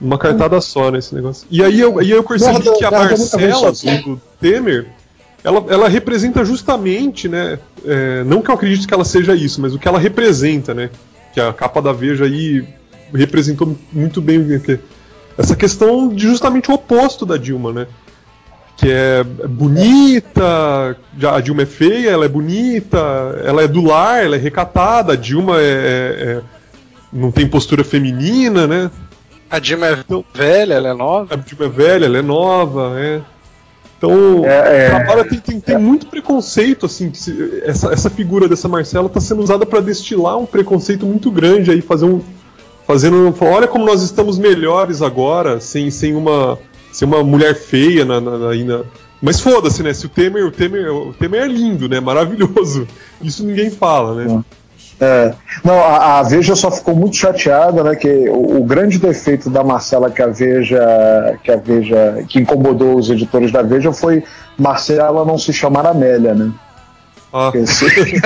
numa 0.00 0.18
cartada 0.18 0.60
só 0.60 0.90
nesse 0.90 1.14
negócio. 1.14 1.46
E 1.48 1.62
aí 1.62 1.78
eu, 1.78 2.00
aí 2.00 2.10
eu 2.10 2.22
percebi 2.24 2.54
Merda, 2.54 2.72
que 2.72 2.84
a 2.84 2.90
Marcela 2.90 3.54
sozinha. 3.54 4.02
do 4.02 4.20
Temer, 4.40 4.88
ela, 5.44 5.64
ela 5.68 5.88
representa 5.88 6.44
justamente, 6.44 7.28
né? 7.28 7.58
é, 7.84 8.24
não 8.24 8.42
que 8.42 8.50
eu 8.50 8.54
acredite 8.54 8.86
que 8.86 8.94
ela 8.94 9.04
seja 9.04 9.34
isso, 9.34 9.60
mas 9.60 9.74
o 9.74 9.78
que 9.78 9.86
ela 9.88 9.98
representa, 9.98 10.74
né? 10.74 10.90
Que 11.32 11.40
a 11.40 11.52
capa 11.52 11.80
da 11.80 11.92
Veja 11.92 12.24
aí 12.24 12.66
representou 13.14 13.76
muito 13.92 14.20
bem 14.20 14.38
o 14.56 14.60
que- 14.60 14.78
essa 15.36 15.54
questão 15.54 16.08
de 16.08 16.22
justamente 16.26 16.70
o 16.70 16.74
oposto 16.74 17.24
da 17.24 17.36
Dilma, 17.36 17.72
né? 17.72 17.86
Que 18.76 18.90
é 18.90 19.24
bonita, 19.24 20.96
já 21.18 21.36
a 21.36 21.40
Dilma 21.40 21.62
é 21.62 21.66
feia, 21.66 22.10
ela 22.10 22.24
é 22.24 22.28
bonita, 22.28 22.98
ela 23.44 23.62
é 23.62 23.68
do 23.68 23.82
lar, 23.84 24.24
ela 24.24 24.36
é 24.36 24.38
recatada, 24.38 25.12
a 25.12 25.16
Dilma 25.16 25.60
é, 25.60 25.62
é- 25.64 26.32
é- 26.32 26.40
não 27.12 27.30
tem 27.30 27.46
postura 27.46 27.82
feminina, 27.84 28.66
né? 28.66 28.90
A 29.50 29.58
Dilma 29.58 29.86
é 29.86 29.96
velha, 30.34 30.74
ela 30.74 30.88
é 30.90 30.94
nova. 30.94 31.34
A 31.34 31.36
Dilma 31.36 31.64
é 31.64 31.68
velha, 31.68 32.04
ela 32.06 32.18
é 32.18 32.22
nova, 32.22 32.92
é. 33.00 33.20
Então, 33.98 34.44
É, 34.46 34.86
é. 34.86 34.90
trabalha 34.90 35.24
tem, 35.24 35.38
tem, 35.40 35.60
tem 35.60 35.76
muito 35.78 36.06
preconceito, 36.06 36.86
assim, 36.86 37.12
se- 37.12 37.62
essa, 37.64 37.92
essa 37.92 38.08
figura 38.08 38.48
dessa 38.48 38.68
Marcela 38.68 39.06
está 39.08 39.20
sendo 39.20 39.42
usada 39.42 39.66
para 39.66 39.80
destilar 39.80 40.38
um 40.38 40.46
preconceito 40.46 41.04
muito 41.04 41.30
grande 41.30 41.70
aí, 41.70 41.80
fazer 41.82 42.04
um. 42.06 42.20
Fazendo. 42.86 43.34
Olha 43.42 43.66
como 43.68 43.84
nós 43.84 44.00
estamos 44.02 44.38
melhores 44.38 45.02
agora, 45.02 45.60
sem, 45.60 45.90
sem 45.90 46.14
uma. 46.14 46.58
Sem 46.90 47.06
uma 47.06 47.22
mulher 47.22 47.54
feia 47.54 48.04
na, 48.04 48.18
na, 48.20 48.38
na- 48.38 48.54
na- 48.54 48.84
Mas 49.20 49.40
foda-se, 49.40 49.82
né? 49.82 49.92
Se 49.92 50.06
o 50.06 50.08
Temer, 50.08 50.46
o 50.46 50.50
Temer. 50.50 50.90
O 50.90 51.12
Temer 51.12 51.42
é 51.42 51.46
lindo, 51.48 51.86
né? 51.88 52.00
Maravilhoso. 52.00 52.86
Isso 53.20 53.44
ninguém 53.44 53.68
fala, 53.70 54.14
né? 54.14 54.42
É. 55.00 55.32
Não, 55.64 55.78
a, 55.80 56.18
a 56.18 56.22
Veja 56.24 56.56
só 56.56 56.72
ficou 56.72 56.94
muito 56.96 57.14
chateada, 57.16 57.84
né? 57.84 57.94
Que 57.94 58.28
o, 58.28 58.58
o 58.60 58.64
grande 58.64 58.98
defeito 58.98 59.48
da 59.48 59.62
Marcela 59.62 60.10
que 60.10 60.20
a 60.20 60.26
Veja, 60.26 61.38
que 61.44 61.52
a 61.52 61.56
Veja, 61.56 62.24
que 62.28 62.40
incomodou 62.40 62.96
os 62.96 63.08
editores 63.08 63.52
da 63.52 63.62
Veja 63.62 63.92
foi 63.92 64.24
Marcela 64.58 65.24
não 65.24 65.38
se 65.38 65.52
chamar 65.52 65.86
Amélia, 65.86 66.34
né? 66.34 66.50
Ah. 67.32 67.50
Porque 67.52 67.66
se- 67.66 67.86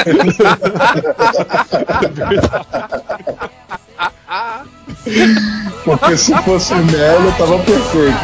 Porque 5.85 6.17
se 6.17 6.35
fosse 6.43 6.73
Amélia, 6.75 7.33
tava 7.39 7.59
perfeito. 7.59 8.19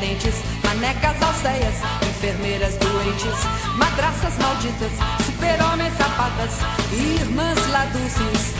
Decadentes, 0.00 0.34
manecas 0.64 1.22
alceias, 1.22 1.74
enfermeiras 2.08 2.74
doentes, 2.76 3.76
madraças 3.76 4.32
malditas, 4.38 4.90
super-homens 5.24 5.92
sapatas, 5.96 6.50
irmãs 6.92 7.58
laduces. 7.70 8.54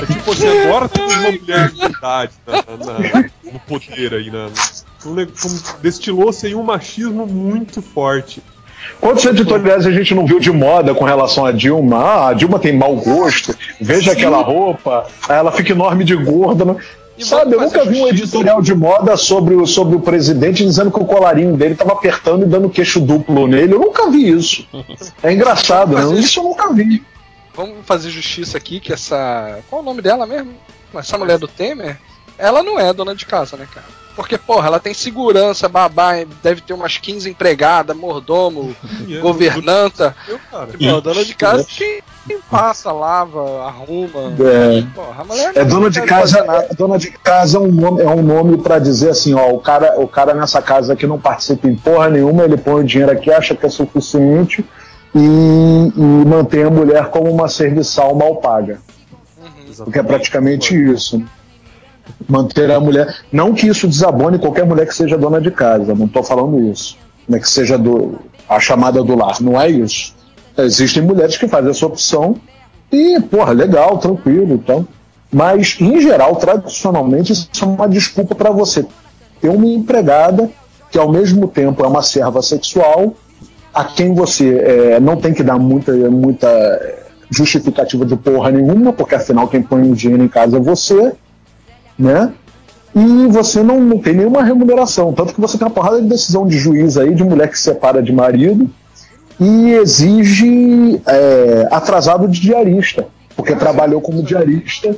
É 0.00 0.06
tipo 0.06 0.32
assim, 0.32 0.48
agora 0.48 0.88
temos 0.88 1.14
uma 1.16 1.30
mulher 1.32 1.70
de 1.70 1.84
idade 1.84 2.32
na- 2.46 2.52
na- 2.84 3.24
no 3.52 3.58
poder 3.60 4.14
aí, 4.14 4.30
um 4.30 5.26
como 5.26 5.60
destilou-se 5.82 6.46
aí 6.46 6.54
um 6.54 6.62
machismo 6.62 7.26
muito 7.26 7.80
forte. 7.80 8.42
Quantos 9.00 9.24
editoriais 9.24 9.86
a 9.86 9.90
gente 9.90 10.14
não 10.14 10.26
viu 10.26 10.38
de 10.38 10.50
moda 10.52 10.94
com 10.94 11.04
relação 11.04 11.44
a 11.44 11.50
Dilma? 11.52 11.98
Ah, 11.98 12.28
a 12.28 12.32
Dilma 12.34 12.58
tem 12.58 12.76
mau 12.76 12.94
gosto, 12.96 13.54
veja 13.80 14.12
aquela 14.12 14.42
roupa, 14.42 15.06
aí 15.28 15.36
ela 15.36 15.50
fica 15.50 15.72
enorme 15.72 16.04
de 16.04 16.14
gorda. 16.14 16.76
Sabe, 17.18 17.54
eu 17.54 17.60
nunca 17.60 17.84
vi 17.84 18.00
um 18.00 18.08
editorial 18.08 18.60
de 18.60 18.74
moda 18.74 19.16
sobre 19.16 19.54
o, 19.54 19.66
sobre 19.66 19.96
o 19.96 20.00
presidente 20.00 20.64
dizendo 20.64 20.90
que 20.90 21.00
o 21.00 21.04
colarinho 21.04 21.56
dele 21.56 21.72
estava 21.72 21.92
apertando 21.92 22.42
e 22.42 22.46
dando 22.46 22.68
queixo 22.68 23.00
duplo 23.00 23.46
nele. 23.46 23.74
Eu 23.74 23.80
nunca 23.80 24.10
vi 24.10 24.30
isso. 24.30 24.68
É 25.22 25.32
engraçado, 25.32 25.96
né? 25.96 26.20
Isso 26.20 26.40
eu 26.40 26.44
nunca 26.44 26.72
vi. 26.72 27.02
Vamos 27.54 27.86
fazer 27.86 28.10
justiça 28.10 28.58
aqui 28.58 28.80
que 28.80 28.92
essa. 28.92 29.60
Qual 29.70 29.80
o 29.80 29.84
nome 29.84 30.02
dela 30.02 30.26
mesmo? 30.26 30.52
Essa 30.94 31.16
mulher 31.16 31.38
do 31.38 31.48
Temer? 31.48 31.98
Ela 32.38 32.62
não 32.62 32.78
é 32.78 32.92
dona 32.92 33.14
de 33.14 33.24
casa, 33.24 33.56
né, 33.56 33.66
cara? 33.72 33.86
Porque, 34.16 34.38
porra, 34.38 34.68
ela 34.68 34.80
tem 34.80 34.94
segurança, 34.94 35.68
babá, 35.68 36.14
deve 36.42 36.62
ter 36.62 36.72
umas 36.72 36.96
15 36.96 37.28
empregadas, 37.28 37.94
mordomo, 37.94 38.74
E 39.06 39.14
é 39.18 39.20
governanta. 39.20 40.16
Eu, 40.26 40.40
cara. 40.50 40.68
Pô, 40.68 41.00
dona 41.02 41.22
de 41.22 41.34
casa 41.34 41.66
quem, 41.68 42.00
quem 42.26 42.40
passa, 42.50 42.90
lava, 42.90 43.66
arruma. 43.66 44.32
É. 44.40 44.82
Porra, 44.94 45.24
É 45.54 45.64
dona 45.64 45.90
de 45.90 46.00
casa, 46.00 46.38
é 46.38 46.74
dona 46.74 46.98
de 46.98 47.10
casa 47.10 47.58
é 47.58 47.60
um 47.60 47.70
nome, 47.70 48.02
é 48.02 48.08
um 48.08 48.22
nome 48.22 48.56
para 48.56 48.78
dizer 48.78 49.10
assim, 49.10 49.34
ó, 49.34 49.50
o 49.50 49.60
cara, 49.60 50.00
o 50.00 50.08
cara 50.08 50.32
nessa 50.32 50.62
casa 50.62 50.94
aqui 50.94 51.06
não 51.06 51.20
participa 51.20 51.68
em 51.68 51.76
porra 51.76 52.08
nenhuma, 52.08 52.44
ele 52.44 52.56
põe 52.56 52.80
o 52.80 52.84
dinheiro 52.84 53.12
aqui, 53.12 53.30
acha 53.30 53.54
que 53.54 53.66
é 53.66 53.68
suficiente 53.68 54.64
e, 55.14 55.92
e 55.94 56.26
mantém 56.26 56.62
a 56.62 56.70
mulher 56.70 57.10
como 57.10 57.30
uma 57.30 57.48
serviçal 57.48 58.14
mal 58.14 58.36
paga. 58.36 58.80
Porque 59.76 59.98
é 59.98 60.02
praticamente 60.02 60.74
isso. 60.74 61.22
Manter 62.28 62.70
a 62.70 62.80
mulher. 62.80 63.14
Não 63.32 63.54
que 63.54 63.66
isso 63.66 63.86
desabone 63.86 64.38
qualquer 64.38 64.64
mulher 64.64 64.86
que 64.86 64.94
seja 64.94 65.16
dona 65.16 65.40
de 65.40 65.50
casa, 65.50 65.94
não 65.94 66.06
estou 66.06 66.22
falando 66.22 66.60
isso. 66.70 66.96
Né, 67.28 67.38
que 67.38 67.48
seja 67.48 67.76
do, 67.76 68.18
a 68.48 68.60
chamada 68.60 69.02
do 69.02 69.16
lar. 69.16 69.40
Não 69.40 69.60
é 69.60 69.68
isso. 69.68 70.14
Existem 70.56 71.02
mulheres 71.02 71.36
que 71.36 71.48
fazem 71.48 71.70
essa 71.70 71.86
opção 71.86 72.36
e, 72.90 73.20
porra, 73.20 73.52
legal, 73.52 73.98
tranquilo 73.98 74.54
então. 74.54 74.86
Mas, 75.32 75.76
em 75.80 76.00
geral, 76.00 76.36
tradicionalmente, 76.36 77.32
isso 77.32 77.48
é 77.60 77.64
uma 77.64 77.88
desculpa 77.88 78.34
para 78.34 78.50
você 78.50 78.86
ter 79.40 79.48
uma 79.48 79.66
empregada 79.66 80.48
que, 80.90 80.98
ao 80.98 81.10
mesmo 81.10 81.48
tempo, 81.48 81.84
é 81.84 81.86
uma 81.86 82.02
serva 82.02 82.40
sexual, 82.40 83.14
a 83.74 83.84
quem 83.84 84.14
você 84.14 84.56
eh, 84.56 85.00
não 85.00 85.16
tem 85.16 85.34
que 85.34 85.42
dar 85.42 85.58
muita, 85.58 85.92
muita 85.92 86.48
justificativa 87.30 88.06
de 88.06 88.16
porra 88.16 88.50
nenhuma, 88.50 88.92
porque 88.92 89.14
afinal 89.14 89.48
quem 89.48 89.62
põe 89.62 89.90
o 89.90 89.94
dinheiro 89.94 90.22
em 90.22 90.28
casa 90.28 90.56
é 90.56 90.60
você, 90.60 91.12
né? 91.98 92.32
E 92.94 93.26
você 93.26 93.62
não, 93.62 93.80
não 93.80 93.98
tem 93.98 94.14
nenhuma 94.14 94.42
remuneração. 94.42 95.12
Tanto 95.12 95.34
que 95.34 95.40
você 95.40 95.58
tem 95.58 95.66
uma 95.66 95.74
porrada 95.74 96.00
de 96.00 96.08
decisão 96.08 96.46
de 96.46 96.58
juiz 96.58 96.96
aí, 96.96 97.14
de 97.14 97.22
mulher 97.22 97.48
que 97.48 97.58
se 97.58 97.64
separa 97.64 98.02
de 98.02 98.12
marido 98.12 98.70
e 99.38 99.72
exige 99.72 101.00
é, 101.06 101.68
atrasado 101.70 102.26
de 102.26 102.40
diarista, 102.40 103.06
porque 103.36 103.54
trabalhou 103.54 104.00
como 104.00 104.22
diarista 104.22 104.96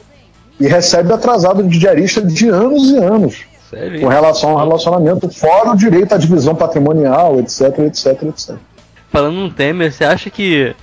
e 0.61 0.67
recebe 0.67 1.13
atrasado 1.13 1.63
de 1.65 1.79
diarista 1.79 2.23
de 2.23 2.49
anos 2.49 2.91
e 2.91 2.97
anos 2.99 3.37
Sério? 3.69 4.01
com 4.01 4.09
relação 4.09 4.51
ao 4.51 4.59
relacionamento, 4.59 5.29
fora 5.29 5.73
o 5.73 5.77
direito 5.77 6.15
à 6.15 6.19
divisão 6.19 6.55
patrimonial, 6.55 7.39
etc, 7.41 7.79
etc, 7.81 8.23
etc. 8.23 8.57
Falando 9.11 9.37
no 9.37 9.51
Temer, 9.51 9.93
você 9.93 10.05
acha 10.05 10.31
que 10.31 10.75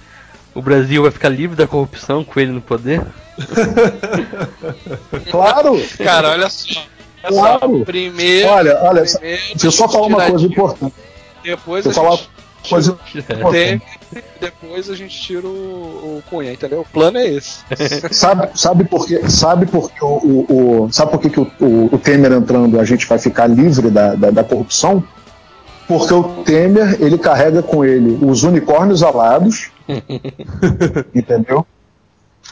o 0.54 0.62
Brasil 0.62 1.02
vai 1.04 1.12
ficar 1.12 1.30
livre 1.30 1.56
da 1.56 1.68
corrupção 1.68 2.24
com 2.24 2.40
ele 2.40 2.52
no 2.52 2.62
poder? 2.62 3.02
Claro! 5.32 5.82
Cara, 5.98 6.30
olha 6.32 6.50
só. 6.50 6.80
Olha 7.24 7.34
só, 7.34 7.58
Claro. 7.58 7.86
Primeiro. 7.86 8.48
Olha, 8.50 8.80
olha, 8.84 9.04
primeiro 9.04 9.42
deixa 9.50 9.68
eu 9.68 9.72
só 9.72 9.88
falar 9.90 10.08
uma 10.08 10.26
coisa 10.30 10.46
importante. 10.46 10.94
Depois 11.44 11.86
eu 11.86 11.92
falar 11.92 12.12
gente 12.16 12.30
coisa 12.70 12.92
importante. 12.92 13.84
Depois 14.40 14.90
a 14.90 14.96
gente 14.96 15.20
tira 15.22 15.46
o, 15.46 15.50
o 16.18 16.24
Cunha, 16.30 16.54
entendeu? 16.54 16.82
O 16.82 16.86
plano 16.86 17.18
é 17.18 17.28
esse. 17.28 17.60
Sabe, 18.14 18.50
sabe 18.56 18.84
por 18.86 19.06
que, 19.08 19.30
sabe 19.30 19.66
por 19.66 19.92
que 19.92 20.04
o, 20.04 20.08
o- 20.08 20.84
o- 20.86 20.92
sabe 20.92 21.12
por 21.12 21.20
que, 21.20 21.30
que 21.30 21.40
o, 21.40 21.52
o- 21.60 21.90
o 21.96 21.98
Temer 21.98 22.32
entrando 22.32 22.80
a 22.80 22.86
gente 22.86 23.06
vai 23.08 23.18
ficar 23.20 23.48
livre 23.48 23.90
da, 23.90 24.16
da, 24.16 24.32
da 24.32 24.44
corrupção? 24.44 25.04
Porque 25.88 26.14
o 26.14 26.24
Temer 26.44 26.98
ele 27.00 27.18
carrega 27.18 27.62
com 27.62 27.86
ele 27.86 28.18
os 28.26 28.44
unicórnios 28.44 29.04
alados, 29.04 29.70
entendeu? 31.14 31.66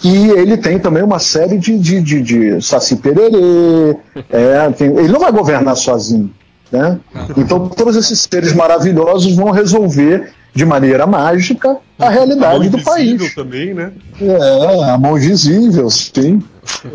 E 0.04 0.30
ele 0.32 0.58
tem 0.58 0.80
também 0.80 1.04
uma 1.04 1.20
série 1.20 1.58
de, 1.58 1.78
de, 1.78 2.02
de, 2.02 2.22
de 2.22 2.62
Saci 2.62 2.96
Pererê. 2.98 3.98
é, 4.30 4.70
tem- 4.72 4.96
ele 4.98 5.08
não 5.10 5.20
vai 5.20 5.32
governar 5.32 5.76
sozinho. 5.76 6.34
Né? 6.72 7.00
Então 7.38 7.70
todos 7.70 7.96
esses 7.96 8.28
seres 8.32 8.54
maravilhosos 8.54 9.36
vão 9.36 9.52
resolver 9.52 10.34
de 10.56 10.66
maneira 10.66 11.06
mágica 11.06 11.78
a 12.00 12.10
realidade 12.10 12.70
do 12.70 12.82
país. 12.82 13.36
Também, 13.36 13.74
né? 13.74 13.92
É, 14.20 14.84
a 14.92 14.98
mão 14.98 15.18
invisível, 15.18 15.90
sim. 15.90 16.42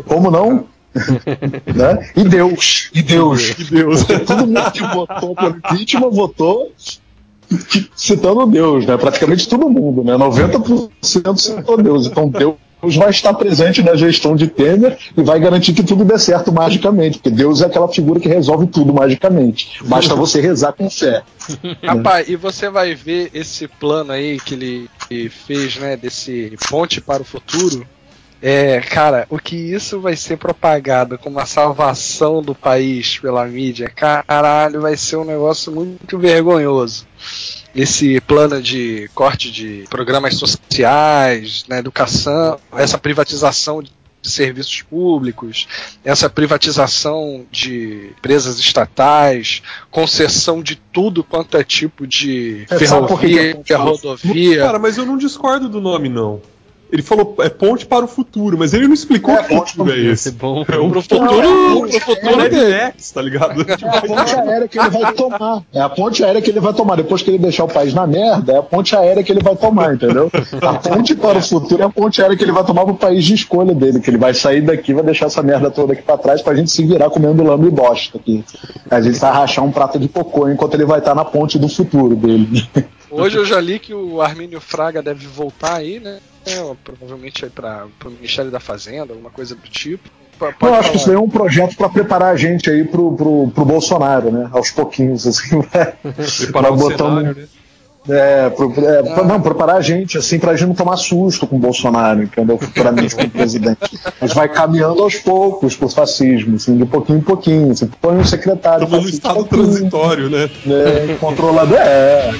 Como 0.05 0.29
não? 0.29 0.65
né? 1.73 2.09
E 2.15 2.23
Deus, 2.23 2.89
e 2.93 3.01
Deus. 3.01 3.51
Que 3.51 3.63
Deus. 3.65 4.03
Porque 4.03 4.25
todo 4.25 4.47
mundo 4.47 4.71
que 4.71 4.83
votou 4.83 5.35
pelo 5.35 5.55
impeachment 5.57 6.09
votou 6.09 6.71
citando 7.95 8.45
Deus, 8.47 8.85
né? 8.85 8.97
Praticamente 8.97 9.47
todo 9.47 9.69
mundo, 9.69 10.03
né? 10.03 10.13
90% 10.13 11.37
citou 11.37 11.77
Deus. 11.81 12.05
Então 12.05 12.27
Deus 12.29 12.55
vai 12.81 13.09
estar 13.09 13.33
presente 13.33 13.83
na 13.83 13.95
gestão 13.95 14.35
de 14.35 14.47
Temer 14.47 14.97
e 15.15 15.21
vai 15.21 15.39
garantir 15.39 15.73
que 15.73 15.83
tudo 15.83 16.05
dê 16.05 16.17
certo 16.17 16.51
magicamente, 16.51 17.17
porque 17.17 17.29
Deus 17.29 17.61
é 17.61 17.65
aquela 17.65 17.87
figura 17.87 18.19
que 18.19 18.29
resolve 18.29 18.67
tudo 18.67 18.93
magicamente. 18.93 19.83
Basta 19.83 20.15
você 20.15 20.39
rezar 20.39 20.73
com 20.73 20.89
fé. 20.89 21.21
Rapaz, 21.83 22.29
e 22.29 22.35
você 22.35 22.69
vai 22.69 22.95
ver 22.95 23.29
esse 23.33 23.67
plano 23.67 24.11
aí 24.11 24.39
que 24.39 24.53
ele 24.53 24.89
fez, 25.29 25.77
né, 25.77 25.97
desse 25.97 26.55
ponte 26.69 27.01
para 27.01 27.21
o 27.21 27.25
futuro. 27.25 27.85
É, 28.41 28.79
cara, 28.79 29.27
o 29.29 29.37
que 29.37 29.55
isso 29.55 29.99
vai 29.99 30.15
ser 30.15 30.37
propagado 30.37 31.17
como 31.17 31.39
a 31.39 31.45
salvação 31.45 32.41
do 32.41 32.55
país 32.55 33.19
pela 33.19 33.45
mídia, 33.45 33.89
caralho, 33.89 34.81
vai 34.81 34.95
ser 34.95 35.17
um 35.17 35.25
negócio 35.25 35.73
muito 35.73 36.17
vergonhoso. 36.17 37.05
Nesse 37.79 38.19
plano 38.19 38.61
de 38.61 39.09
corte 39.15 39.49
de 39.49 39.85
programas 39.89 40.35
sociais, 40.35 41.63
na 41.69 41.77
educação, 41.77 42.59
essa 42.73 42.97
privatização 42.97 43.81
de 43.81 43.89
serviços 44.21 44.81
públicos, 44.81 45.65
essa 46.03 46.29
privatização 46.29 47.45
de 47.49 48.11
empresas 48.17 48.59
estatais, 48.59 49.61
concessão 49.89 50.61
de 50.61 50.75
tudo 50.75 51.23
quanto 51.23 51.55
é 51.55 51.63
tipo 51.63 52.05
de 52.05 52.65
É, 52.69 52.75
que 52.75 52.77
que 52.77 52.83
é 52.83 52.87
ferrovia, 52.87 53.53
de 53.63 53.73
o 53.73 53.77
rodovia. 53.77 54.59
Cara, 54.59 54.77
mas 54.77 54.97
eu 54.97 55.05
não 55.05 55.17
discordo 55.17 55.69
do 55.69 55.79
nome, 55.79 56.09
não. 56.09 56.41
Ele 56.91 57.01
falou 57.03 57.35
é 57.41 57.49
ponte 57.49 57.85
para 57.85 58.03
o 58.03 58.07
futuro, 58.07 58.57
mas 58.57 58.73
ele 58.73 58.87
não 58.87 58.93
explicou 58.95 59.33
É, 59.33 59.43
que 59.43 59.49
ponte 59.55 59.71
futuro 59.73 59.91
é 59.91 59.93
para 59.95 60.03
o 60.03 60.11
esse. 60.11 60.31
bom. 60.31 60.65
É 60.67 60.77
um 60.79 60.89
Pro 60.89 61.01
futuro, 61.01 61.25
futuro, 61.29 61.87
é, 61.87 61.99
pro 61.99 62.15
futuro 62.15 62.37
Mad 62.37 62.51
dele. 62.51 62.83
Max, 62.83 63.11
tá 63.11 63.21
ligado? 63.21 63.65
É 63.69 63.73
a 63.97 64.01
ponte 64.01 64.35
aérea 64.35 64.67
que 64.67 64.79
ele 64.79 64.89
vai 64.89 65.13
tomar. 65.13 65.63
É 65.73 65.81
a 65.81 65.89
ponte 65.89 66.23
aérea 66.23 66.41
que 66.41 66.49
ele 66.49 66.59
vai 66.59 66.73
tomar. 66.73 66.95
Depois 66.95 67.21
que 67.21 67.29
ele 67.29 67.37
deixar 67.37 67.63
o 67.65 67.67
país 67.67 67.93
na 67.93 68.07
merda, 68.07 68.53
é 68.53 68.57
a 68.57 68.63
ponte 68.63 68.95
aérea 68.95 69.23
que 69.23 69.31
ele 69.31 69.41
vai 69.43 69.55
tomar, 69.55 69.93
entendeu? 69.93 70.31
A 70.61 70.73
ponte 70.73 71.15
para 71.15 71.37
o 71.37 71.41
futuro 71.41 71.81
é 71.83 71.85
a 71.85 71.89
ponte 71.89 72.21
aérea 72.21 72.35
que 72.35 72.43
ele 72.43 72.51
vai 72.51 72.63
tomar 72.65 72.85
pro 72.85 72.95
país 72.95 73.23
de 73.23 73.35
escolha 73.35 73.73
dele, 73.75 73.99
que 73.99 74.09
ele 74.09 74.17
vai 74.17 74.33
sair 74.33 74.61
daqui, 74.61 74.93
vai 74.93 75.03
deixar 75.03 75.27
essa 75.27 75.43
merda 75.43 75.69
toda 75.69 75.93
aqui 75.93 76.01
pra 76.01 76.17
trás 76.17 76.41
pra 76.41 76.55
gente 76.55 76.71
se 76.71 76.83
virar 76.85 77.09
comendo 77.09 77.43
lama 77.43 77.67
e 77.67 77.71
bosta 77.71 78.17
aqui. 78.17 78.43
A 78.89 78.99
gente 78.99 79.19
vai 79.19 79.31
rachar 79.31 79.63
um 79.63 79.71
prato 79.71 79.99
de 79.99 80.07
cocô 80.07 80.49
enquanto 80.49 80.73
ele 80.73 80.85
vai 80.85 80.99
estar 80.99 81.13
na 81.13 81.23
ponte 81.23 81.59
do 81.59 81.69
futuro 81.69 82.15
dele. 82.15 82.67
Hoje 83.11 83.37
eu 83.37 83.45
já 83.45 83.59
li 83.59 83.79
que 83.79 83.93
o 83.93 84.21
Armínio 84.21 84.59
Fraga 84.61 85.01
deve 85.01 85.25
voltar 85.27 85.75
aí, 85.75 85.99
né? 85.99 86.19
É, 86.45 86.55
provavelmente 86.83 87.43
aí 87.45 87.51
para 87.51 87.85
o 88.05 88.09
Ministério 88.11 88.49
da 88.51 88.59
Fazenda, 88.59 89.13
alguma 89.13 89.29
coisa 89.29 89.55
do 89.55 89.67
tipo. 89.69 90.09
P- 90.39 90.45
Eu 90.45 90.53
pode 90.53 90.75
acho 90.77 90.91
que 90.91 90.95
isso 90.97 91.05
falar. 91.05 91.17
daí 91.17 91.23
é 91.23 91.27
um 91.27 91.29
projeto 91.29 91.75
pra 91.75 91.89
preparar 91.89 92.33
a 92.33 92.37
gente 92.37 92.69
aí 92.69 92.85
pro, 92.85 93.11
pro, 93.13 93.51
pro 93.53 93.65
Bolsonaro, 93.65 94.31
né? 94.31 94.49
Aos 94.53 94.71
pouquinhos, 94.71 95.27
assim, 95.27 95.59
vai, 95.61 95.93
Preparar 96.37 96.71
o 96.73 96.77
cenário, 96.87 97.35
né? 97.35 97.47
É, 98.07 98.49
pro- 98.49 98.73
é, 98.87 99.03
pra- 99.03 99.23
não, 99.25 99.41
preparar 99.41 99.75
a 99.75 99.81
gente, 99.81 100.17
assim, 100.17 100.39
pra 100.39 100.55
gente 100.55 100.69
não 100.69 100.73
tomar 100.75 100.95
susto 100.95 101.45
com 101.45 101.57
o 101.57 101.59
Bolsonaro, 101.59 102.23
entendeu? 102.23 102.57
Futuramente 102.57 103.13
como 103.13 103.29
presidente. 103.29 103.77
Mas 104.21 104.33
vai 104.33 104.47
caminhando 104.47 105.03
aos 105.03 105.15
poucos 105.15 105.75
pro 105.75 105.89
fascismo, 105.89 106.55
assim, 106.55 106.77
de 106.77 106.85
pouquinho 106.85 107.19
em 107.19 107.21
pouquinho. 107.21 107.75
Você 107.75 107.87
põe 108.01 108.15
um 108.15 108.23
secretário. 108.23 108.85
Estamos 108.85 109.05
fascista 109.05 109.27
estado 109.27 109.45
transitório, 109.45 110.29
né? 110.29 110.49
né, 110.65 111.17
controlado. 111.19 111.75
É. 111.75 112.31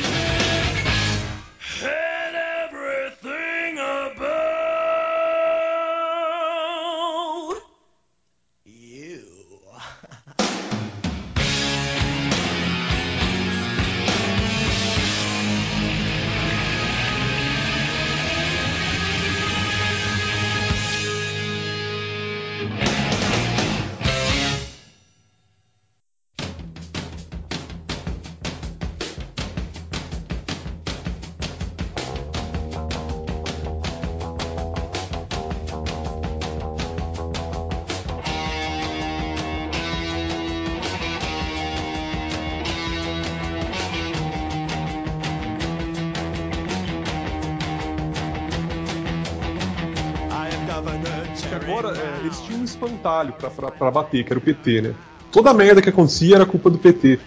pra, 53.39 53.49
pra, 53.49 53.71
pra 53.71 53.91
bater, 53.91 54.23
que 54.23 54.31
era 54.33 54.39
o 54.39 54.41
PT, 54.41 54.81
né? 54.81 54.93
Toda 55.31 55.49
a 55.51 55.53
merda 55.53 55.81
que 55.81 55.89
acontecia 55.89 56.35
era 56.35 56.45
culpa 56.45 56.69
do 56.69 56.77
PT. 56.77 57.19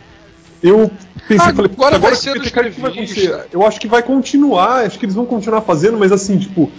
Eu 0.62 0.90
pensei, 1.28 1.50
Ah, 1.50 1.54
falei, 1.54 1.68
"Puta, 1.68 1.72
agora 1.86 1.98
vai 1.98 2.12
que 2.12 2.18
PT 2.18 2.38
o 2.38 2.42
que 2.42 2.50
vai 2.50 2.62
grevistas." 2.92 3.24
acontecer? 3.26 3.48
Eu 3.52 3.66
acho 3.66 3.80
que 3.80 3.88
vai 3.88 4.02
continuar, 4.02 4.86
acho 4.86 4.98
que 4.98 5.04
eles 5.04 5.14
vão 5.14 5.26
continuar 5.26 5.60
fazendo, 5.62 5.98
mas 5.98 6.12
assim, 6.12 6.38
tipo, 6.38 6.70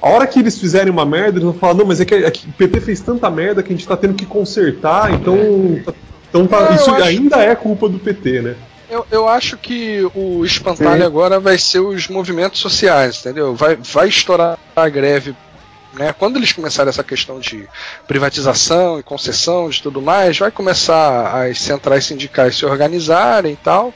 a 0.00 0.08
hora 0.08 0.26
que 0.26 0.40
eles 0.40 0.58
fizerem 0.58 0.90
uma 0.92 1.04
merda, 1.06 1.38
eles 1.38 1.44
vão 1.44 1.54
falar, 1.54 1.74
não, 1.74 1.84
mas 1.84 2.00
é 2.00 2.04
que, 2.04 2.14
é 2.14 2.30
que 2.30 2.48
o 2.48 2.52
PT 2.52 2.80
fez 2.80 3.00
tanta 3.00 3.30
merda 3.30 3.62
que 3.62 3.72
a 3.72 3.76
gente 3.76 3.86
tá 3.86 3.96
tendo 3.96 4.14
que 4.14 4.26
consertar, 4.26 5.12
então. 5.12 5.36
tá- 5.84 5.92
então 6.28 6.46
tá- 6.46 6.68
É, 6.72 6.74
isso 6.74 6.90
ainda 6.94 7.36
é 7.42 7.54
culpa 7.54 7.88
do 7.88 7.98
PT, 7.98 8.40
né? 8.40 8.56
Eu, 8.90 9.06
eu 9.10 9.28
acho 9.28 9.56
que 9.56 10.06
o 10.14 10.44
espantalho 10.44 11.00
Sim. 11.00 11.06
agora 11.06 11.38
vai 11.40 11.56
ser 11.56 11.80
os 11.80 12.08
movimentos 12.08 12.60
sociais, 12.60 13.20
entendeu? 13.20 13.54
Vai, 13.54 13.76
vai 13.76 14.08
estourar 14.08 14.58
a 14.76 14.88
greve. 14.88 15.34
Né? 15.94 16.14
Quando 16.18 16.36
eles 16.36 16.52
começarem 16.52 16.88
essa 16.88 17.04
questão 17.04 17.38
de 17.38 17.68
privatização 18.08 18.98
e 18.98 19.02
concessão 19.02 19.68
de 19.68 19.82
tudo 19.82 20.00
mais, 20.00 20.38
vai 20.38 20.50
começar 20.50 21.42
as 21.46 21.58
centrais 21.60 22.06
sindicais 22.06 22.56
se 22.56 22.64
organizarem 22.64 23.52
e 23.52 23.56
tal, 23.56 23.92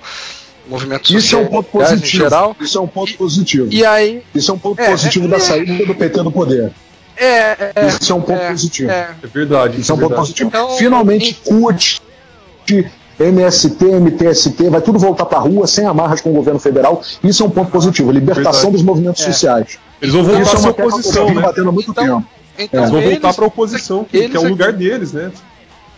movimentos 0.69 1.11
Isso 1.11 1.37
é 1.37 1.39
um 1.39 1.47
ponto 1.47 1.69
em 1.69 1.71
positivo. 1.81 2.07
geral. 2.25 2.57
Isso 2.61 2.77
é 2.77 2.81
um 2.81 2.87
ponto 2.87 3.15
positivo. 3.17 3.69
E 3.71 3.85
aí, 3.85 4.23
Isso 4.35 4.51
é 4.51 4.55
um 4.55 4.59
ponto 4.59 4.81
É, 4.81 4.91
positivo 4.91 5.25
é, 5.27 5.29
da 5.29 5.37
é. 5.37 5.41
saída 5.41 5.87
do 5.87 5.95
PT 5.95 6.23
do 6.23 6.31
poder. 6.33 6.71
é, 7.17 7.73
é, 7.75 7.87
Isso 7.87 8.13
é 8.13 8.15
um 8.15 8.21
ponto 8.21 8.41
é, 8.43 8.49
positivo. 8.51 8.91
é. 8.91 9.15
É 9.23 9.27
verdade. 9.27 9.81
Isso 9.81 9.91
é 9.91 9.95
um 9.95 9.99
é 9.99 10.01
ponto 10.01 10.09
verdade. 10.11 10.21
positivo. 10.29 10.49
Então, 10.49 10.71
Finalmente, 10.77 11.35
CUT, 11.45 12.03
MST, 13.19 13.85
MTST, 13.85 14.69
vai 14.69 14.81
tudo 14.81 14.99
voltar 14.99 15.25
pra 15.27 15.39
rua 15.39 15.67
sem 15.67 15.87
amarras 15.87 16.21
com 16.21 16.31
o 16.31 16.35
governo 16.35 16.61
federal. 16.61 17.01
Isso 17.25 17.43
é 17.43 17.47
um 17.47 17.51
ponto 17.51 17.71
positivo. 17.71 18.11
Libertação 18.11 18.53
Verdade. 18.53 18.73
dos 18.73 18.83
movimentos 18.83 19.23
É. 19.23 19.27
sociais. 19.27 19.79
Eles 20.03 20.15
vão 20.15 20.23
voltar 20.25 20.41
é 20.63 20.67
a 20.67 20.71
oposição, 20.71 21.35
né? 21.35 21.41
batendo 21.41 21.69
há 21.69 21.73
muito 21.73 21.91
Então, 21.91 22.05
tempo. 22.05 22.27
então 22.59 22.81
Eles 22.81 22.91
vão 22.91 23.01
voltar 23.01 23.27
eles- 23.29 23.37
pra 23.37 23.47
oposição, 23.47 24.05
que, 24.05 24.29
que 24.29 24.37
é 24.37 24.39
o 24.39 24.43
aqui- 24.43 24.51
lugar 24.51 24.73
deles, 24.73 25.13
né? 25.15 25.31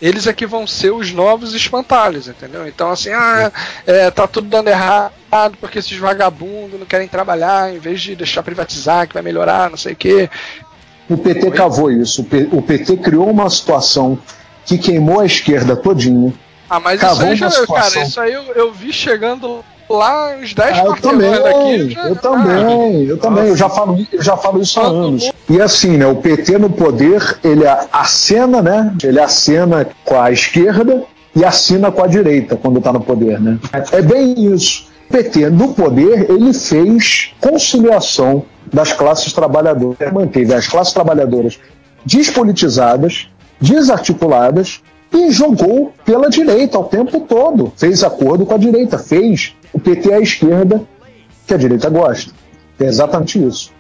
eles 0.01 0.29
é 0.29 0.33
que 0.33 0.47
vão 0.47 0.65
ser 0.65 0.93
os 0.93 1.13
novos 1.13 1.55
espantalhos, 1.55 2.29
entendeu? 2.29 2.69
Então, 2.69 2.89
assim, 2.93 3.11
ah, 3.11 3.51
é, 3.85 4.09
tá 4.13 4.29
tudo 4.29 4.47
dando 4.49 4.69
errado 4.69 5.11
porque 5.61 5.81
esses 5.81 5.99
vagabundos 5.99 6.79
não 6.79 6.87
querem 6.87 7.09
trabalhar 7.09 7.75
em 7.75 7.81
vez 7.81 8.01
de 8.01 8.15
deixar 8.15 8.45
privatizar, 8.45 9.09
que 9.09 9.15
vai 9.15 9.25
melhorar, 9.25 9.69
não 9.69 9.77
sei 9.77 9.95
o 9.95 9.97
quê. 9.97 10.31
O 11.11 11.17
PT 11.17 11.51
cavou 11.51 11.91
isso. 11.91 12.25
O 12.53 12.63
PT 12.63 12.97
criou 12.99 13.29
uma 13.29 13.51
situação 13.51 14.17
que 14.65 14.79
queimou 14.79 15.19
a 15.19 15.27
esquerda 15.27 15.75
todinha. 15.75 16.33
Ah, 16.71 16.81
mas 16.81 17.01
Cavou 17.01 17.33
isso 17.33 17.45
aí, 17.45 17.51
já, 17.51 17.67
cara, 17.67 18.03
isso 18.03 18.21
aí 18.21 18.33
eu, 18.33 18.43
eu 18.55 18.73
vi 18.73 18.93
chegando 18.93 19.65
lá 19.89 20.37
uns 20.37 20.53
10 20.53 20.79
Ah, 20.79 20.85
eu 20.85 20.97
também, 21.01 21.31
daqui. 21.31 21.91
já- 21.91 22.09
eu 22.09 22.17
também, 22.17 23.05
eu 23.07 23.19
também, 23.19 23.47
eu 23.49 23.57
já 23.57 23.69
falo, 23.71 24.07
eu 24.13 24.23
já 24.23 24.37
falo 24.37 24.61
isso 24.61 24.79
há 24.79 24.85
anos. 24.87 25.31
E 25.49 25.61
assim, 25.63 25.97
né, 25.97 26.07
o 26.07 26.17
PT 26.17 26.59
no 26.59 26.69
poder, 26.69 27.39
ele 27.43 27.63
acena, 27.93 28.61
né? 28.61 28.95
Ele 29.03 29.19
acena 29.19 29.89
com 30.05 30.21
a 30.21 30.31
esquerda 30.31 31.05
e 31.35 31.43
assina 31.45 31.91
com 31.91 32.03
a 32.03 32.07
direita 32.07 32.55
quando 32.57 32.79
está 32.79 32.93
no 32.93 33.01
poder, 33.01 33.41
né? 33.41 33.59
É 33.93 34.03
bem 34.03 34.35
isso. 34.53 34.89
O 35.09 35.13
PT 35.13 35.49
no 35.49 35.73
poder, 35.73 36.31
ele 36.31 36.53
fez 36.53 37.31
conciliação 37.41 38.45
das 38.71 38.93
classes 38.93 39.33
trabalhadoras, 39.33 40.13
manteve 40.13 40.53
as 40.53 40.67
classes 40.69 40.93
trabalhadoras 40.93 41.59
despolitizadas, 42.05 43.27
desarticuladas 43.59 44.83
e 45.13 45.31
jogou 45.31 45.93
pela 46.05 46.29
direita 46.29 46.79
o 46.79 46.85
tempo 46.85 47.21
todo. 47.21 47.73
Fez 47.77 48.05
acordo 48.05 48.45
com 48.45 48.55
a 48.55 48.59
direita, 48.59 48.99
fez 48.99 49.55
o 49.73 49.79
PT 49.79 50.13
à 50.13 50.21
esquerda 50.21 50.83
que 51.47 51.55
a 51.55 51.57
direita 51.57 51.89
gosta. 51.89 52.33
É 52.79 52.85
exatamente 52.85 53.45
isso. 53.45 53.73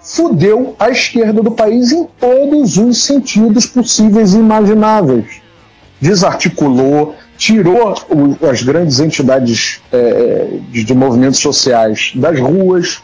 Fudeu 0.00 0.74
a 0.78 0.88
esquerda 0.88 1.42
do 1.42 1.50
país 1.50 1.92
em 1.92 2.06
todos 2.18 2.78
os 2.78 3.04
sentidos 3.04 3.66
possíveis 3.66 4.32
e 4.32 4.38
imagináveis. 4.38 5.42
Desarticulou, 6.00 7.14
tirou 7.36 7.94
as 8.48 8.62
grandes 8.62 9.00
entidades 9.00 9.82
é, 9.92 10.48
de, 10.70 10.84
de 10.84 10.94
movimentos 10.94 11.40
sociais 11.40 12.12
das 12.14 12.38
ruas, 12.40 13.02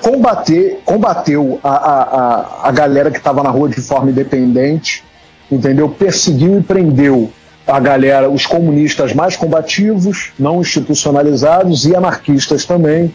combater, 0.00 0.80
combateu 0.84 1.60
a, 1.62 1.70
a, 1.70 2.02
a, 2.02 2.68
a 2.68 2.72
galera 2.72 3.10
que 3.10 3.18
estava 3.18 3.42
na 3.42 3.50
rua 3.50 3.68
de 3.68 3.80
forma 3.80 4.10
independente, 4.10 5.04
entendeu? 5.50 5.88
Perseguiu 5.88 6.58
e 6.58 6.62
prendeu 6.62 7.30
a 7.66 7.80
galera, 7.80 8.30
os 8.30 8.46
comunistas 8.46 9.12
mais 9.12 9.36
combativos, 9.36 10.32
não 10.38 10.60
institucionalizados 10.60 11.84
e 11.84 11.96
anarquistas 11.96 12.64
também. 12.64 13.12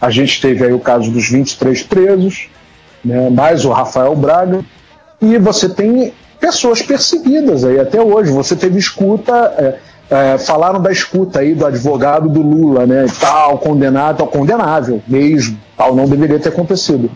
A 0.00 0.10
gente 0.10 0.40
teve 0.40 0.64
aí 0.64 0.72
o 0.72 0.80
caso 0.80 1.10
dos 1.10 1.30
23 1.30 1.82
presos, 1.84 2.48
né, 3.04 3.30
mais 3.30 3.64
o 3.64 3.70
Rafael 3.70 4.14
Braga, 4.16 4.64
e 5.20 5.38
você 5.38 5.68
tem 5.68 6.12
pessoas 6.40 6.82
perseguidas 6.82 7.64
aí 7.64 7.78
até 7.78 8.02
hoje. 8.02 8.32
Você 8.32 8.56
teve 8.56 8.78
escuta, 8.78 9.32
é, 9.56 9.78
é, 10.10 10.38
falaram 10.38 10.82
da 10.82 10.90
escuta 10.90 11.38
aí 11.38 11.54
do 11.54 11.64
advogado 11.64 12.28
do 12.28 12.42
Lula, 12.42 12.86
né, 12.86 13.06
tal, 13.20 13.58
condenado, 13.58 14.18
tal, 14.18 14.26
condenável 14.26 15.00
mesmo, 15.06 15.58
tal, 15.76 15.94
não 15.94 16.06
deveria 16.06 16.40
ter 16.40 16.48
acontecido. 16.48 17.08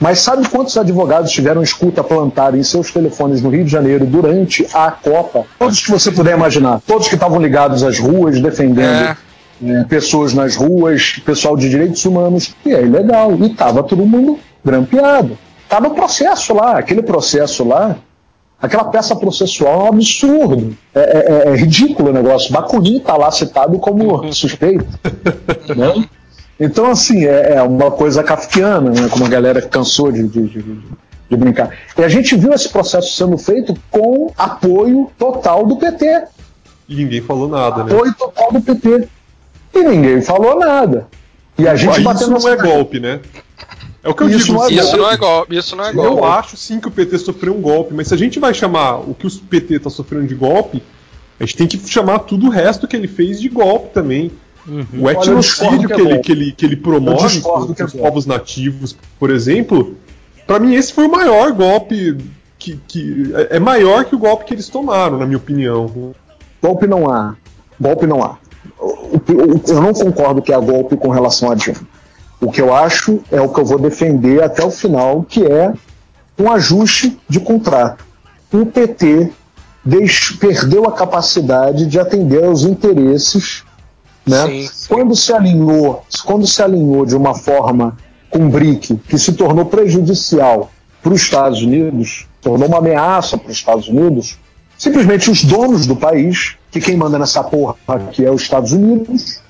Mas 0.00 0.20
sabe 0.20 0.48
quantos 0.48 0.76
advogados 0.78 1.30
tiveram 1.30 1.62
escuta 1.62 2.02
plantada 2.02 2.56
em 2.56 2.62
seus 2.62 2.90
telefones 2.90 3.42
no 3.42 3.50
Rio 3.50 3.64
de 3.64 3.70
Janeiro 3.70 4.06
durante 4.06 4.66
a 4.72 4.90
Copa? 4.90 5.44
Todos 5.58 5.78
que 5.80 5.90
você 5.90 6.10
puder 6.10 6.34
imaginar, 6.36 6.80
todos 6.86 7.06
que 7.06 7.14
estavam 7.16 7.38
ligados 7.38 7.82
às 7.82 7.98
ruas 7.98 8.40
defendendo 8.40 8.86
É. 8.88 9.16
é, 9.62 9.84
pessoas 9.84 10.32
nas 10.32 10.56
ruas, 10.56 11.20
pessoal 11.24 11.54
de 11.54 11.68
direitos 11.68 12.02
humanos, 12.06 12.54
e 12.64 12.72
é 12.72 12.80
ilegal. 12.82 13.34
E 13.42 13.50
tava 13.50 13.82
todo 13.82 14.06
mundo 14.06 14.38
grampeado. 14.64 15.36
Tá 15.68 15.78
no 15.80 15.90
processo 15.90 16.54
lá, 16.54 16.78
aquele 16.78 17.02
processo 17.02 17.62
lá, 17.62 17.94
aquela 18.60 18.84
peça 18.84 19.14
processual 19.14 19.80
é 19.80 19.84
um 19.84 19.88
absurdo. 19.88 20.76
É, 20.94 21.00
é- 21.00 21.48
é 21.52 21.56
ridículo 21.56 22.08
o 22.08 22.12
negócio. 22.12 22.50
Bakunin 22.52 23.00
tá 23.00 23.18
lá 23.18 23.30
citado 23.30 23.78
como 23.78 24.24
suspeito. 24.32 24.86
né? 25.76 26.04
Então, 26.60 26.86
assim, 26.90 27.24
é, 27.24 27.54
é 27.54 27.62
uma 27.62 27.90
coisa 27.90 28.22
kafkiana, 28.22 28.90
né? 28.90 29.08
como 29.08 29.24
a 29.24 29.28
galera 29.28 29.62
cansou 29.62 30.12
de, 30.12 30.28
de- 30.28 30.46
de- 30.48 30.62
de 31.30 31.36
brincar. 31.36 31.70
E 31.96 32.02
a 32.04 32.08
gente 32.08 32.36
viu 32.36 32.52
esse 32.52 32.68
processo 32.68 33.12
sendo 33.16 33.38
feito 33.38 33.74
com 33.90 34.30
apoio 34.36 35.10
total 35.18 35.64
do 35.64 35.76
PT. 35.76 36.24
E 36.88 36.96
ninguém 36.96 37.22
falou 37.22 37.48
nada, 37.48 37.84
né? 37.84 37.94
Apoio 37.94 38.12
total 38.14 38.52
do 38.52 38.60
PT. 38.60 39.08
E 39.74 39.82
ninguém 39.82 40.20
falou 40.20 40.58
nada. 40.58 41.06
E 41.56 41.66
a 41.68 41.74
gente 41.76 41.92
Isso 41.92 42.02
batendo 42.02 42.30
não 42.32 42.48
é 42.48 42.56
nessa- 42.56 42.62
golpe, 42.66 43.00
né? 43.00 43.20
É 44.02 44.08
o 44.08 44.14
que 44.14 44.22
eu 44.24 44.28
Isso 44.30 44.46
digo. 44.46 44.52
não 44.58 44.64
é 44.64 44.68
se- 44.68 44.74
Isso 44.74 44.96
não 44.96 45.10
é 45.10 45.16
golpe, 45.16 45.56
isso 45.56 45.76
não 45.76 45.84
é 45.84 45.90
Eu 45.90 45.94
golpe. 45.94 46.24
acho 46.26 46.56
sim 46.56 46.80
que 46.80 46.88
o 46.88 46.90
PT 46.90 47.18
sofreu 47.18 47.54
um 47.54 47.60
golpe, 47.60 47.94
mas 47.94 48.08
se 48.08 48.14
a 48.14 48.16
gente 48.16 48.38
vai 48.40 48.52
chamar 48.52 48.96
o 48.98 49.14
que 49.14 49.26
o 49.26 49.30
PT 49.30 49.74
está 49.76 49.88
sofrendo 49.90 50.26
de 50.26 50.34
golpe, 50.34 50.82
a 51.38 51.44
gente 51.44 51.56
tem 51.56 51.66
que 51.66 51.78
chamar 51.88 52.20
tudo 52.20 52.46
o 52.46 52.50
resto 52.50 52.88
que 52.88 52.96
ele 52.96 53.06
fez 53.08 53.40
de 53.40 53.48
golpe 53.48 53.90
também. 53.94 54.32
O 54.70 55.10
eu 55.10 55.38
discordo 55.38 55.74
etnocídio 55.82 55.88
que 55.88 55.92
é 55.92 55.96
que, 55.96 56.02
ele, 56.02 56.18
que, 56.20 56.32
ele, 56.32 56.52
que 56.52 56.66
ele 56.66 56.76
promove 56.76 57.40
que 57.74 57.82
é 57.82 57.86
povos 57.86 58.26
nativos, 58.26 58.96
por 59.18 59.30
exemplo, 59.30 59.96
pra 60.46 60.58
mim 60.58 60.74
esse 60.74 60.92
foi 60.92 61.06
o 61.06 61.10
maior 61.10 61.52
golpe 61.52 62.16
que, 62.58 62.78
que 62.86 63.32
é 63.50 63.56
é 63.56 63.58
maior 63.60 64.04
que 64.04 64.14
o 64.14 64.18
golpe 64.18 64.44
que 64.44 64.54
eles 64.54 64.68
tomaram, 64.68 65.18
na 65.18 65.26
minha 65.26 65.38
opinião. 65.38 66.14
Golpe 66.62 66.86
não 66.86 67.10
há. 67.10 67.34
Golpe 67.80 68.06
não 68.06 68.22
há. 68.22 68.36
O- 68.78 69.16
o- 69.16 69.62
Eu 69.66 69.80
não 69.82 69.92
concordo 69.94 70.42
que 70.42 70.52
há 70.52 70.58
golpe 70.60 70.96
com 70.96 71.08
relação 71.08 71.50
a 71.50 71.54
Dilma. 71.54 71.80
O 72.40 72.50
que 72.50 72.60
eu 72.60 72.72
acho 72.74 73.20
é 73.30 73.40
o 73.40 73.48
que 73.48 73.60
eu 73.60 73.64
vou 73.64 73.78
defender 73.78 74.42
até 74.42 74.62
o 74.64 74.70
final, 74.70 75.22
que 75.28 75.44
é 75.44 75.72
um 76.38 76.50
ajuste 76.50 77.18
de 77.28 77.40
contrato. 77.40 78.04
O 78.52 78.64
PT 78.66 79.30
perdeu 80.38 80.84
a 80.86 80.92
capacidade 80.92 81.86
de 81.86 81.98
atender 81.98 82.44
aos 82.44 82.64
interesses, 82.64 83.62
né? 84.30 84.46
Sim, 84.46 84.68
sim. 84.72 84.94
Quando 84.94 85.16
se 85.16 85.32
alinhou, 85.32 86.04
quando 86.24 86.46
se 86.46 86.62
alinhou 86.62 87.04
de 87.04 87.16
uma 87.16 87.34
forma 87.34 87.96
com 88.30 88.46
o 88.46 88.48
BRIC, 88.48 88.96
que 89.08 89.18
se 89.18 89.32
tornou 89.32 89.66
prejudicial 89.66 90.70
para 91.02 91.12
os 91.12 91.22
Estados 91.22 91.62
Unidos, 91.62 92.26
tornou 92.40 92.68
uma 92.68 92.78
ameaça 92.78 93.36
para 93.36 93.50
os 93.50 93.56
Estados 93.56 93.88
Unidos, 93.88 94.38
simplesmente 94.78 95.30
os 95.30 95.44
donos 95.44 95.86
do 95.86 95.96
país, 95.96 96.56
que 96.70 96.80
quem 96.80 96.96
manda 96.96 97.18
nessa 97.18 97.42
porra 97.42 97.74
aqui 97.88 98.24
é 98.24 98.30
os 98.30 98.42
Estados 98.42 98.72
Unidos, 98.72 99.40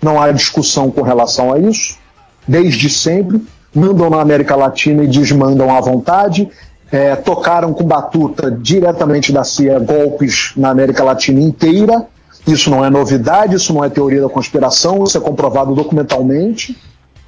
não 0.00 0.20
há 0.20 0.30
discussão 0.30 0.90
com 0.90 1.02
relação 1.02 1.52
a 1.52 1.58
isso, 1.58 1.98
desde 2.46 2.88
sempre, 2.88 3.42
mandam 3.74 4.08
na 4.08 4.20
América 4.20 4.54
Latina 4.54 5.02
e 5.02 5.08
desmandam 5.08 5.74
à 5.74 5.80
vontade, 5.80 6.48
é, 6.90 7.16
tocaram 7.16 7.74
com 7.74 7.84
batuta 7.84 8.50
diretamente 8.50 9.32
da 9.32 9.44
CIA 9.44 9.78
golpes 9.78 10.52
na 10.56 10.70
América 10.70 11.04
Latina 11.04 11.40
inteira, 11.40 12.06
isso 12.52 12.70
não 12.70 12.84
é 12.84 12.90
novidade, 12.90 13.56
isso 13.56 13.72
não 13.72 13.84
é 13.84 13.88
teoria 13.88 14.20
da 14.22 14.28
conspiração, 14.28 15.04
isso 15.04 15.16
é 15.16 15.20
comprovado 15.20 15.74
documentalmente. 15.74 16.76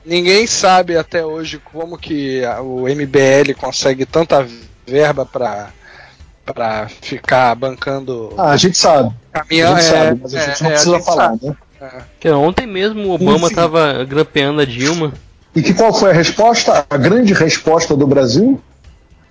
Ninguém 0.04 0.46
sabe 0.46 0.96
até 0.96 1.24
hoje 1.24 1.60
como 1.72 1.98
que 1.98 2.42
o 2.62 2.82
MBL 2.88 3.54
consegue 3.58 4.06
tanta 4.06 4.46
verba 4.86 5.26
pra, 5.26 5.68
pra 6.44 6.88
ficar 6.88 7.54
bancando 7.54 8.32
Ah, 8.36 8.50
a 8.50 8.56
gente 8.56 8.76
sabe. 8.78 9.12
caminhão. 9.32 9.74
a 9.74 9.80
gente 9.80 9.86
é, 9.94 9.98
sabe, 10.04 10.20
mas 10.22 10.34
a 10.34 10.38
gente 10.40 10.60
é, 10.60 10.62
não 10.64 10.70
é, 10.70 10.72
precisa 10.74 10.96
gente 10.96 11.04
falar, 11.04 11.28
sabe. 11.30 11.46
né? 11.46 11.56
Que 12.18 12.28
ontem 12.30 12.66
mesmo 12.66 13.08
o 13.08 13.12
Obama 13.12 13.46
Enfim. 13.46 13.54
tava 13.54 14.04
grampeando 14.04 14.60
a 14.60 14.64
Dilma. 14.64 15.12
E 15.54 15.62
que 15.62 15.72
qual 15.74 15.92
foi 15.92 16.10
a 16.10 16.14
resposta? 16.14 16.84
A 16.88 16.96
grande 16.96 17.32
resposta 17.32 17.96
do 17.96 18.06
Brasil? 18.06 18.60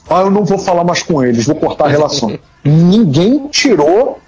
Ah, 0.10 0.22
eu 0.22 0.32
não 0.32 0.44
vou 0.44 0.58
falar 0.58 0.84
mais 0.84 1.04
com 1.04 1.24
eles, 1.24 1.46
vou 1.46 1.56
cortar 1.56 1.86
a 1.86 1.90
relação. 1.90 2.38
Ninguém 2.66 3.48
tirou. 3.50 4.20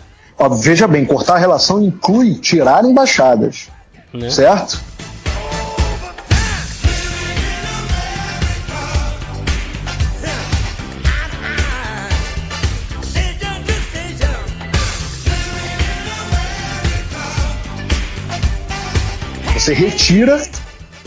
Ó, 0.41 0.49
veja 0.49 0.87
bem, 0.87 1.05
cortar 1.05 1.35
a 1.35 1.37
relação 1.37 1.81
inclui 1.83 2.35
tirar 2.35 2.83
embaixadas. 2.83 3.69
Né? 4.11 4.29
Certo? 4.29 4.81
Você 19.53 19.75
retira 19.75 20.41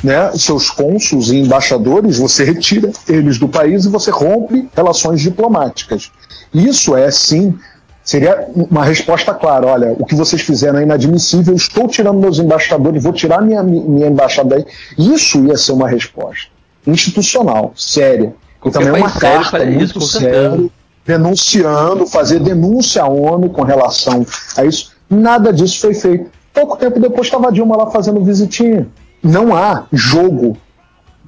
né, 0.04 0.30
seus 0.36 0.70
cônsuls 0.70 1.30
e 1.30 1.36
embaixadores, 1.38 2.18
você 2.18 2.44
retira 2.44 2.92
eles 3.08 3.36
do 3.36 3.48
país 3.48 3.84
e 3.84 3.88
você 3.88 4.12
rompe 4.12 4.68
relações 4.76 5.20
diplomáticas. 5.20 6.12
Isso 6.54 6.94
é, 6.94 7.10
sim, 7.10 7.58
seria 8.04 8.46
uma 8.54 8.84
resposta 8.84 9.32
clara. 9.32 9.66
Olha, 9.66 9.96
o 9.98 10.04
que 10.04 10.14
vocês 10.14 10.42
fizeram 10.42 10.78
é 10.78 10.82
inadmissível, 10.82 11.54
estou 11.54 11.88
tirando 11.88 12.20
meus 12.20 12.38
embaixadores, 12.38 13.02
vou 13.02 13.12
tirar 13.12 13.40
minha, 13.40 13.62
minha 13.62 14.06
embaixada 14.06 14.56
aí. 14.56 14.66
Isso 14.98 15.44
ia 15.46 15.56
ser 15.56 15.72
uma 15.72 15.88
resposta 15.88 16.48
institucional, 16.86 17.72
séria. 17.74 18.34
E 18.64 18.70
também 18.70 18.92
uma 18.92 19.10
carta 19.10 19.64
isso, 19.64 19.98
muito 19.98 20.00
certeza. 20.02 20.50
séria, 20.50 20.70
denunciando, 21.06 22.06
fazer 22.06 22.40
denúncia 22.40 23.02
à 23.02 23.08
ONU 23.08 23.50
com 23.50 23.62
relação 23.62 24.24
a 24.56 24.64
isso. 24.64 24.92
Nada 25.08 25.52
disso 25.52 25.80
foi 25.80 25.94
feito. 25.94 26.30
Pouco 26.52 26.76
tempo 26.76 27.00
depois 27.00 27.26
estava 27.26 27.48
a 27.48 27.50
Dilma 27.50 27.76
lá 27.76 27.90
fazendo 27.90 28.22
visitinha. 28.22 28.86
Não 29.22 29.56
há 29.56 29.86
jogo 29.92 30.56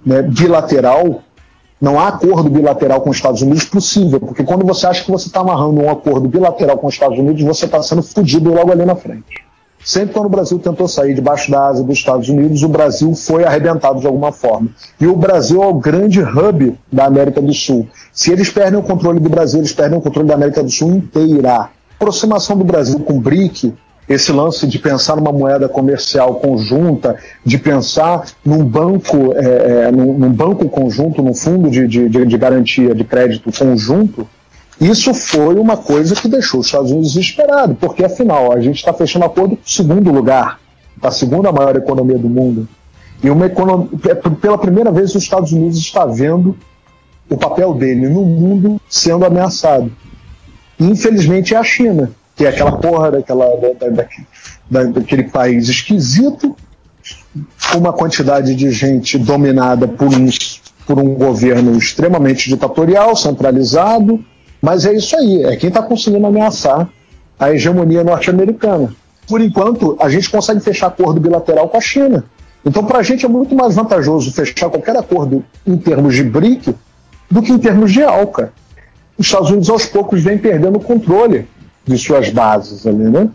né, 0.05 0.23
bilateral, 0.23 1.23
não 1.81 2.01
há 2.01 2.09
acordo 2.09 2.49
bilateral 2.49 3.01
com 3.01 3.11
os 3.11 3.17
Estados 3.17 3.43
Unidos 3.43 3.65
possível, 3.65 4.19
porque 4.19 4.45
quando 4.45 4.65
você 4.65 4.87
acha 4.87 5.05
que 5.05 5.11
você 5.11 5.27
está 5.27 5.41
amarrando 5.41 5.81
um 5.81 5.91
acordo 5.91 6.29
bilateral 6.29 6.79
com 6.79 6.87
os 6.87 6.95
Estados 6.95 7.19
Unidos, 7.19 7.43
você 7.43 7.67
está 7.67 7.83
sendo 7.83 8.03
fudido 8.03 8.53
logo 8.53 8.73
ali 8.73 8.85
na 8.85 8.97
frente. 8.97 9.45
Sempre 9.85 10.15
quando 10.15 10.27
o 10.27 10.31
Brasil 10.31 10.59
tentou 10.59 10.89
sair 10.89 11.15
debaixo 11.15 11.49
da 11.49 11.69
asa 11.69 11.85
dos 11.85 11.99
Estados 11.99 12.29
Unidos, 12.29 12.63
o 12.65 12.69
Brasil 12.69 13.15
foi 13.15 13.45
arrebentado 13.45 14.01
de 14.01 14.07
alguma 14.07 14.33
forma. 14.33 14.69
E 15.01 15.07
o 15.07 15.15
Brasil 15.15 15.63
é 15.63 15.67
o 15.67 15.75
grande 15.75 16.21
hub 16.21 16.77
da 16.91 17.05
América 17.05 17.41
do 17.41 17.53
Sul. 17.53 17.87
Se 18.13 18.33
eles 18.33 18.51
perdem 18.51 18.81
o 18.81 18.83
controle 18.83 19.21
do 19.21 19.29
Brasil, 19.29 19.61
eles 19.61 19.73
perdem 19.73 19.97
o 19.97 20.03
controle 20.03 20.27
da 20.27 20.35
América 20.35 20.61
do 20.61 20.71
Sul 20.71 20.91
inteira. 20.91 21.53
A 21.53 21.69
aproximação 21.95 22.57
do 22.57 22.65
Brasil 22.65 22.99
com 22.99 23.19
o 23.19 23.21
BRIC, 23.21 23.75
esse 24.09 24.31
lance 24.31 24.67
de 24.67 24.79
pensar 24.79 25.17
numa 25.17 25.33
moeda 25.33 25.69
comercial 25.69 26.37
conjunta, 26.37 27.17
de 27.45 27.59
pensar 27.59 28.25
num 28.45 28.65
banco, 28.65 29.33
é, 29.35 29.87
é, 29.87 29.93
num, 29.93 30.17
num 30.17 30.31
banco 30.31 30.69
conjunto, 30.69 31.23
num 31.23 31.35
fundo 31.35 31.69
de, 31.71 31.89
de, 31.89 32.09
de- 32.09 32.39
garantia 32.39 32.95
de 32.95 33.03
crédito 33.03 33.51
conjunto, 33.53 34.29
isso 34.81 35.13
foi 35.13 35.57
uma 35.57 35.77
coisa 35.77 36.15
que 36.15 36.29
deixou 36.29 36.61
os 36.61 36.67
Estados 36.67 36.91
Unidos 36.91 37.15
desesperados, 37.15 37.77
porque 37.81 38.05
afinal 38.05 38.53
a 38.53 38.61
gente 38.61 38.77
está 38.77 38.93
fechando 38.93 39.25
acordo 39.25 39.57
com 39.57 39.63
o 39.63 39.69
segundo 39.69 40.13
lugar, 40.13 40.61
a 41.03 41.11
segunda 41.11 41.51
maior 41.51 41.75
economia 41.77 42.19
do 42.19 42.29
mundo. 42.29 42.69
E 43.23 43.31
uma 43.31 43.47
economia, 43.47 43.89
pela 44.41 44.59
primeira 44.59 44.93
vez 44.93 45.15
os 45.15 45.23
Estados 45.23 45.51
Unidos 45.51 45.79
está 45.79 46.05
vendo 46.05 46.57
o 47.29 47.37
papel 47.37 47.75
dele 47.75 48.09
no 48.09 48.23
mundo 48.23 48.81
sendo 48.89 49.25
ameaçado. 49.25 49.91
Infelizmente 50.79 51.55
é 51.55 51.57
a 51.57 51.65
China, 51.65 52.11
que 52.37 52.45
é 52.45 52.49
aquela 52.49 52.73
porra 52.73 53.11
daquela, 53.13 53.47
da- 53.57 53.89
da- 53.89 54.07
da- 54.71 54.85
daquele 54.85 55.25
país 55.25 55.69
esquisito, 55.69 56.55
uma 57.75 57.93
quantidade 57.93 58.55
de 58.55 58.71
gente 58.71 59.19
dominada 59.19 59.89
por 59.89 60.09
um, 60.09 60.29
por 60.87 60.99
um 60.99 61.15
governo 61.15 61.77
extremamente 61.77 62.49
ditatorial, 62.49 63.17
centralizado, 63.17 64.23
mas 64.61 64.85
é 64.87 64.95
isso 64.95 65.17
aí, 65.17 65.45
é 65.45 65.57
quem 65.57 65.69
está 65.69 65.83
conseguindo 65.83 66.27
ameaçar 66.27 66.89
a 67.39 67.53
hegemonia 67.53 68.05
norte-americana. 68.05 68.95
Por 69.29 69.41
enquanto, 69.41 69.97
a 70.01 70.09
gente 70.09 70.31
consegue 70.31 70.61
fechar 70.61 70.87
acordo 70.89 71.19
bilateral 71.21 71.69
com 71.69 71.77
a 71.77 71.81
China. 71.81 72.25
Então, 72.65 72.85
para 72.85 72.99
a 72.99 73.03
gente 73.03 73.25
é 73.25 73.29
muito 73.29 73.55
mais 73.55 73.75
vantajoso 73.75 74.33
fechar 74.33 74.69
qualquer 74.69 74.97
acordo 74.97 75.45
em 75.67 75.77
termos 75.77 76.15
de 76.15 76.23
BRIC 76.25 76.75
do 77.31 77.43
que 77.43 77.53
em 77.53 77.59
termos 77.59 77.93
de 77.93 78.03
ALCA. 78.03 78.53
Os 79.19 79.27
Estados 79.27 79.51
Unidos, 79.51 79.71
aos 79.71 79.87
poucos, 79.87 80.23
vem 80.23 80.37
perdendo 80.39 80.77
o 80.77 80.81
controle 80.81 81.47
de 81.87 81.97
suas 81.97 82.31
bases 82.31 82.87
ali, 82.87 83.05
né? 83.05 83.29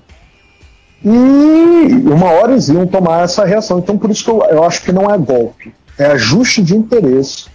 E 1.03 1.09
uma 1.09 2.31
hora 2.31 2.51
eles 2.51 2.69
iam 2.69 2.85
tomar 2.85 3.23
essa 3.23 3.43
reação. 3.45 3.79
Então, 3.79 3.97
por 3.97 4.11
isso 4.11 4.23
que 4.23 4.29
eu, 4.29 4.43
eu 4.43 4.63
acho 4.63 4.83
que 4.83 4.91
não 4.91 5.09
é 5.09 5.17
golpe, 5.17 5.73
é 5.97 6.05
ajuste 6.07 6.61
de 6.61 6.75
interesse. 6.75 7.45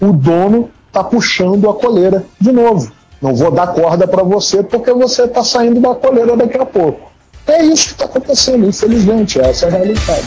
O 0.00 0.12
dono 0.12 0.70
está 0.88 1.04
puxando 1.04 1.68
a 1.68 1.74
coleira 1.74 2.24
de 2.40 2.50
novo. 2.50 2.90
Não 3.20 3.34
vou 3.34 3.50
dar 3.50 3.68
corda 3.68 4.06
para 4.06 4.22
você 4.22 4.62
porque 4.62 4.92
você 4.92 5.24
está 5.24 5.44
saindo 5.44 5.80
da 5.80 5.94
coleira 5.94 6.36
daqui 6.36 6.56
a 6.56 6.66
pouco. 6.66 7.08
É 7.46 7.64
isso 7.64 7.86
que 7.86 7.92
está 7.92 8.04
acontecendo, 8.04 8.66
infelizmente, 8.66 9.40
essa 9.40 9.66
é 9.66 9.68
a 9.68 9.72
realidade. 9.72 10.26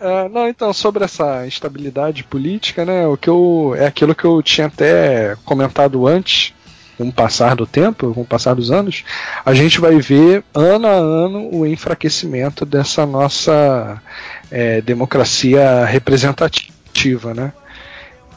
É, 0.00 0.28
não, 0.30 0.48
então, 0.48 0.72
sobre 0.72 1.04
essa 1.04 1.46
instabilidade 1.46 2.24
política, 2.24 2.86
né, 2.86 3.06
o 3.06 3.18
que 3.18 3.28
eu, 3.28 3.74
é 3.76 3.86
aquilo 3.86 4.14
que 4.14 4.24
eu 4.24 4.42
tinha 4.42 4.66
até 4.66 5.36
comentado 5.44 6.06
antes, 6.06 6.54
com 6.96 7.08
o 7.08 7.12
passar 7.12 7.54
do 7.54 7.66
tempo, 7.66 8.12
com 8.14 8.22
o 8.22 8.26
passar 8.26 8.54
dos 8.54 8.70
anos, 8.70 9.04
a 9.44 9.54
gente 9.54 9.80
vai 9.80 9.98
ver 9.98 10.44
ano 10.54 10.86
a 10.86 10.92
ano 10.92 11.48
o 11.50 11.66
enfraquecimento 11.66 12.66
dessa 12.66 13.06
nossa 13.06 14.02
é, 14.50 14.80
democracia 14.82 15.84
representativa, 15.84 17.32
né? 17.32 17.52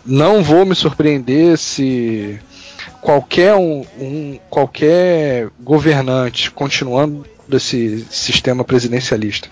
Não 0.06 0.42
vou 0.42 0.66
me 0.66 0.76
surpreender 0.76 1.58
se 1.58 2.40
qualquer 3.02 3.54
um, 3.56 3.86
um 4.00 4.40
qualquer 4.50 5.50
governante 5.62 6.50
continuando 6.50 7.26
desse 7.48 8.06
sistema 8.10 8.64
presidencialista. 8.64 9.48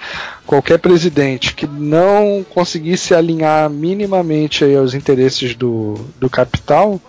Qualquer 0.45 0.79
presidente 0.79 1.53
que 1.53 1.67
não 1.67 2.45
conseguisse 2.49 3.13
alinhar 3.13 3.69
minimamente 3.69 4.63
aí 4.63 4.75
aos 4.75 4.93
interesses 4.93 5.55
do, 5.55 5.95
do 6.19 6.29
capital, 6.29 6.99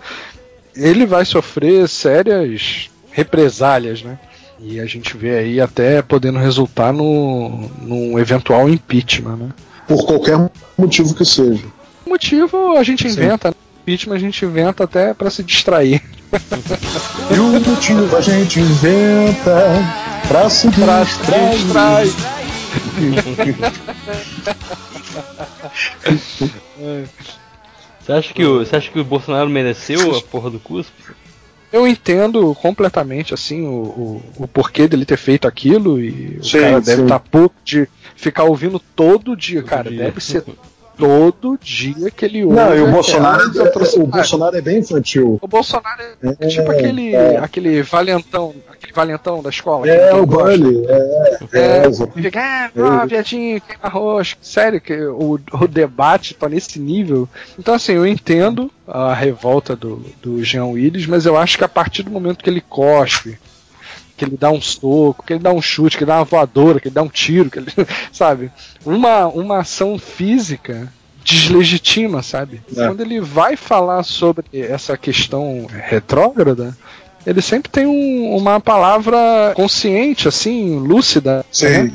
ele 0.75 1.05
vai 1.05 1.25
sofrer 1.25 1.87
sérias 1.87 2.89
represálias, 3.11 4.01
né? 4.01 4.19
E 4.59 4.79
a 4.79 4.85
gente 4.85 5.17
vê 5.17 5.37
aí 5.37 5.59
até 5.59 6.01
podendo 6.01 6.39
resultar 6.39 6.93
no, 6.93 7.69
num 7.81 8.17
eventual 8.17 8.69
impeachment, 8.69 9.35
né? 9.35 9.49
Por 9.87 10.05
qualquer 10.05 10.49
motivo 10.77 11.13
que 11.13 11.25
seja. 11.25 11.65
Motivo 12.05 12.77
a 12.77 12.83
gente 12.83 13.07
inventa, 13.07 13.49
né? 13.49 13.55
impeachment 13.81 14.15
a 14.15 14.19
gente 14.19 14.45
inventa 14.45 14.83
até 14.83 15.13
para 15.13 15.29
se 15.29 15.43
distrair. 15.43 16.01
E 17.33 17.39
o 17.39 17.59
motivo 17.59 18.15
a 18.17 18.21
gente 18.21 18.59
inventa 18.59 19.67
pra 20.27 20.49
se 20.49 20.67
Pra 20.71 21.05
se 21.05 21.17
distrair. 21.19 21.57
distrair. 21.57 22.13
Você 27.99 28.11
acha 28.11 28.33
que 28.33 28.43
o, 28.43 28.59
você 28.59 28.75
acha 28.75 28.91
que 28.91 28.99
o 28.99 29.03
Bolsonaro 29.03 29.49
mereceu 29.49 30.15
a 30.15 30.21
porra 30.21 30.49
do 30.49 30.59
cuspe? 30.59 31.13
Eu 31.71 31.87
entendo 31.87 32.53
completamente 32.55 33.33
assim 33.33 33.61
o, 33.65 33.71
o, 33.73 34.23
o 34.43 34.47
porquê 34.47 34.87
dele 34.87 35.05
ter 35.05 35.17
feito 35.17 35.47
aquilo 35.47 35.99
e 35.99 36.39
Sim, 36.43 36.57
o 36.57 36.61
cara 36.61 36.81
deve 36.81 37.01
estar 37.03 37.19
puto 37.19 37.55
de 37.65 37.87
ficar 38.15 38.43
ouvindo 38.43 38.79
todo 38.79 39.35
dia, 39.35 39.63
cara. 39.63 39.89
Deve 39.89 40.21
ser 40.21 40.43
todo 40.97 41.57
dia 41.61 42.09
que 42.11 42.25
ele 42.25 42.43
ouve. 42.43 42.55
Não, 42.55 42.75
e 42.75 42.81
o 42.81 42.91
Bolsonaro, 42.91 43.43
é, 43.43 43.61
o 43.61 43.65
atrocidades. 43.65 44.11
Bolsonaro 44.11 44.57
é 44.57 44.61
bem 44.61 44.79
infantil. 44.79 45.39
O 45.41 45.47
Bolsonaro 45.47 46.01
é, 46.01 46.35
É, 46.39 46.47
tipo 46.47 46.71
aquele, 46.71 47.15
é. 47.15 47.37
aquele 47.37 47.81
valentão, 47.81 48.53
aquele 48.69 48.93
valentão 48.93 49.41
da 49.41 49.49
escola. 49.49 49.87
É, 49.87 50.13
o. 50.13 50.25
Bully. 50.25 50.85
É, 50.87 51.37
é, 51.53 51.85
É, 51.85 52.21
fica, 52.21 52.39
ah, 52.39 52.71
ah, 52.75 53.05
viadinho, 53.05 53.61
queima 53.61 53.83
arroz. 53.83 54.37
Sério, 54.41 54.81
que 54.81 54.93
o, 54.93 55.39
o 55.53 55.67
debate 55.67 56.33
tá 56.33 56.49
nesse 56.49 56.79
nível. 56.79 57.27
Então, 57.57 57.73
assim, 57.73 57.93
eu 57.93 58.05
entendo 58.05 58.71
a 58.87 59.13
revolta 59.13 59.75
do, 59.75 60.05
do 60.21 60.43
Jean 60.43 60.65
Willis, 60.65 61.05
mas 61.05 61.25
eu 61.25 61.37
acho 61.37 61.57
que 61.57 61.63
a 61.63 61.69
partir 61.69 62.03
do 62.03 62.11
momento 62.11 62.43
que 62.43 62.49
ele 62.49 62.61
cospe, 62.61 63.37
que 64.17 64.25
ele 64.25 64.37
dá 64.37 64.51
um 64.51 64.61
soco, 64.61 65.23
que 65.25 65.33
ele 65.33 65.39
dá 65.43 65.51
um 65.51 65.61
chute, 65.61 65.97
que 65.97 66.03
ele 66.03 66.11
dá 66.11 66.17
uma 66.19 66.25
voadora, 66.25 66.79
que 66.79 66.87
ele 66.87 66.95
dá 66.95 67.01
um 67.01 67.09
tiro, 67.09 67.49
que 67.49 67.59
ele, 67.59 67.71
sabe? 68.11 68.51
Uma, 68.85 69.27
uma 69.27 69.59
ação 69.59 69.97
física 69.97 70.91
deslegitima, 71.23 72.21
sabe? 72.21 72.61
É. 72.75 72.85
Quando 72.87 73.01
ele 73.01 73.19
vai 73.19 73.55
falar 73.55 74.03
sobre 74.03 74.45
essa 74.53 74.97
questão 74.97 75.65
retrógrada, 75.69 76.77
ele 77.25 77.41
sempre 77.41 77.71
tem 77.71 77.85
um- 77.85 78.35
uma 78.35 78.59
palavra 78.59 79.17
consciente, 79.55 80.27
assim, 80.27 80.77
lúcida. 80.79 81.37
né? 81.37 81.43
Sim. 81.51 81.93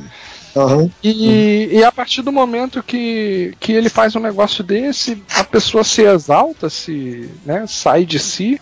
Aham. 0.57 0.91
E, 1.05 1.69
e 1.73 1.85
a 1.85 1.93
partir 1.93 2.23
do 2.23 2.33
momento 2.33 2.83
que, 2.83 3.55
que 3.61 3.73
ele 3.73 3.89
faz 3.91 4.17
um 4.17 4.21
negócio 4.21 4.65
desse, 4.65 5.23
a 5.37 5.45
pessoa 5.45 5.85
se 5.85 6.03
exalta, 6.03 6.69
se 6.71 7.31
né, 7.45 7.65
sai 7.69 8.05
de 8.05 8.19
si, 8.19 8.61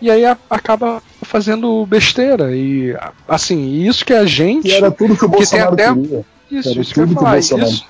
e 0.00 0.10
aí 0.10 0.24
a- 0.24 0.38
acaba 0.48 1.02
fazendo 1.30 1.86
besteira. 1.86 2.54
E 2.54 2.94
assim, 3.28 3.84
isso 3.86 4.04
que 4.04 4.12
a 4.12 4.26
gente. 4.26 4.68
E 4.68 4.72
era 4.72 4.90
tudo 4.90 5.16
que 5.16 5.24
o 5.24 5.30
que 5.30 5.36
tem 5.46 5.60
Bolsonaro 5.60 5.74
até- 5.74 5.94
queria. 5.94 6.24
Isso, 6.50 6.68
Era 6.70 6.80
isso 6.80 6.92
que 6.94 7.00
eu 7.00 7.04
ia 7.04 7.08
que 7.08 7.14
falar. 7.14 7.38
Isso, 7.38 7.84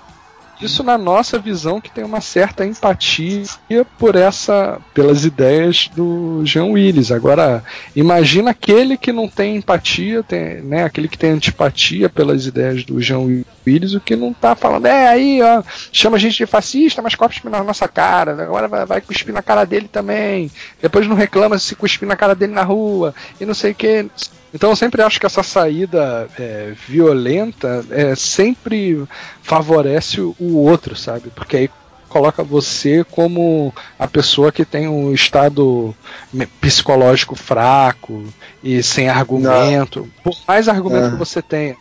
isso 0.60 0.82
na 0.82 0.98
nossa 0.98 1.38
visão 1.38 1.80
que 1.80 1.90
tem 1.90 2.04
uma 2.04 2.20
certa 2.20 2.64
empatia 2.64 3.44
por 3.98 4.16
essa, 4.16 4.78
pelas 4.92 5.24
ideias 5.24 5.88
do 5.94 6.42
Jean 6.44 6.66
Willis. 6.66 7.10
Agora, 7.10 7.64
imagina 7.94 8.50
aquele 8.50 8.96
que 8.96 9.12
não 9.12 9.28
tem 9.28 9.56
empatia, 9.56 10.22
tem, 10.22 10.60
né, 10.62 10.84
aquele 10.84 11.08
que 11.08 11.18
tem 11.18 11.30
antipatia 11.30 12.08
pelas 12.08 12.46
ideias 12.46 12.84
do 12.84 13.00
Jean 13.00 13.20
Willis, 13.66 13.94
o 13.94 14.00
que 14.00 14.16
não 14.16 14.32
tá 14.32 14.54
falando, 14.54 14.86
é 14.86 15.08
aí, 15.08 15.40
ó, 15.42 15.62
chama 15.92 16.16
a 16.16 16.20
gente 16.20 16.36
de 16.36 16.46
fascista, 16.46 17.02
mas 17.02 17.14
cospe 17.14 17.48
na 17.48 17.62
nossa 17.62 17.88
cara, 17.88 18.42
agora 18.42 18.68
vai, 18.68 18.86
vai 18.86 19.00
cuspir 19.00 19.32
na 19.32 19.42
cara 19.42 19.64
dele 19.64 19.88
também. 19.90 20.50
Depois 20.80 21.06
não 21.06 21.16
reclama 21.16 21.58
se 21.58 21.74
cuspir 21.74 22.08
na 22.08 22.16
cara 22.16 22.34
dele 22.34 22.52
na 22.52 22.62
rua, 22.62 23.14
e 23.40 23.44
não 23.44 23.54
sei 23.54 23.72
o 23.72 23.74
que. 23.74 24.06
Então 24.52 24.70
eu 24.70 24.76
sempre 24.76 25.02
acho 25.02 25.20
que 25.20 25.26
essa 25.26 25.42
saída 25.42 26.28
é, 26.38 26.72
violenta 26.88 27.84
é, 27.90 28.14
sempre 28.16 29.04
favorece 29.42 30.20
o 30.20 30.56
outro, 30.56 30.96
sabe? 30.96 31.30
Porque 31.30 31.56
aí 31.56 31.70
coloca 32.08 32.42
você 32.42 33.04
como 33.04 33.72
a 33.96 34.06
pessoa 34.06 34.50
que 34.50 34.64
tem 34.64 34.88
um 34.88 35.14
estado 35.14 35.94
psicológico 36.60 37.36
fraco 37.36 38.24
e 38.62 38.82
sem 38.82 39.08
argumento. 39.08 40.10
Por 40.22 40.36
mais 40.46 40.68
argumento 40.68 41.06
É. 41.06 41.10
que 41.10 41.16
você 41.16 41.40
tenha. 41.40 41.76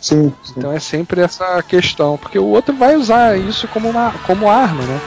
Sim, 0.00 0.32
sim. 0.44 0.54
Então 0.58 0.70
é 0.70 0.78
sempre 0.78 1.22
essa 1.22 1.62
questão, 1.62 2.18
porque 2.18 2.38
o 2.38 2.44
outro 2.44 2.74
vai 2.76 2.94
usar 2.94 3.38
isso 3.38 3.66
como 3.68 3.88
uma 3.88 4.12
como 4.26 4.50
arma, 4.50 4.84
né? 4.84 5.00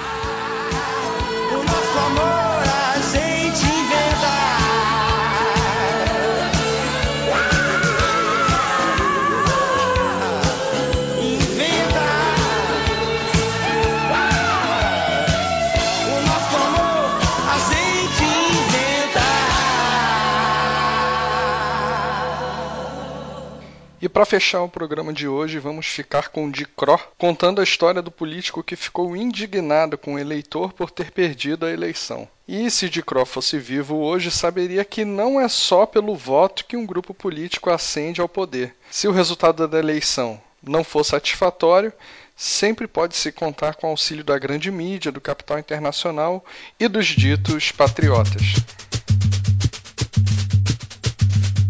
Para 24.18 24.26
fechar 24.26 24.64
o 24.64 24.68
programa 24.68 25.14
de 25.14 25.28
hoje, 25.28 25.60
vamos 25.60 25.86
ficar 25.86 26.30
com 26.30 26.50
Dicró 26.50 26.98
contando 27.20 27.62
a 27.62 27.64
história 27.64 28.02
do 28.02 28.10
político 28.10 28.64
que 28.64 28.76
ficou 28.76 29.16
indignado 29.16 29.96
com 29.96 30.16
o 30.16 30.20
eleitor 30.20 30.74
por 30.74 30.90
ter 30.90 31.12
perdido 31.12 31.68
a 31.68 31.72
eleição. 31.72 32.28
E 32.48 32.72
se 32.72 32.90
Dicró 32.90 33.28
fosse 33.28 33.60
vivo 33.60 33.98
hoje, 33.98 34.32
saberia 34.32 34.84
que 34.84 35.06
não 35.06 35.40
é 35.40 35.48
só 35.48 35.86
pelo 35.86 36.16
voto 36.16 36.66
que 36.66 36.76
um 36.76 36.84
grupo 36.84 37.14
político 37.14 37.70
ascende 37.70 38.20
ao 38.20 38.28
poder. 38.28 38.76
Se 38.90 39.08
o 39.08 39.12
resultado 39.12 39.68
da 39.68 39.78
eleição 39.78 40.42
não 40.64 40.84
for 40.84 41.04
satisfatório, 41.04 41.94
sempre 42.36 42.88
pode 42.88 43.16
se 43.16 43.32
contar 43.32 43.76
com 43.76 43.86
o 43.86 43.92
auxílio 43.92 44.24
da 44.24 44.40
grande 44.40 44.72
mídia, 44.72 45.12
do 45.12 45.22
capital 45.22 45.60
internacional 45.60 46.44
e 46.80 46.88
dos 46.88 47.06
ditos 47.06 47.72
patriotas. 47.72 48.56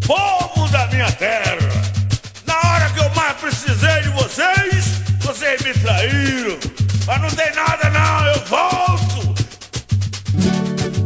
Povo 0.06 0.66
da 0.70 0.86
minha 0.86 1.12
terra, 1.12 1.67
precisei 3.48 4.02
de 4.02 4.08
vocês, 4.10 5.02
vocês 5.20 5.62
me 5.62 5.72
traíram. 5.72 6.58
Mas 7.06 7.22
não 7.22 7.30
tem 7.30 7.50
nada 7.54 7.90
não, 7.90 8.26
eu 8.26 8.40
volto. 8.44 9.34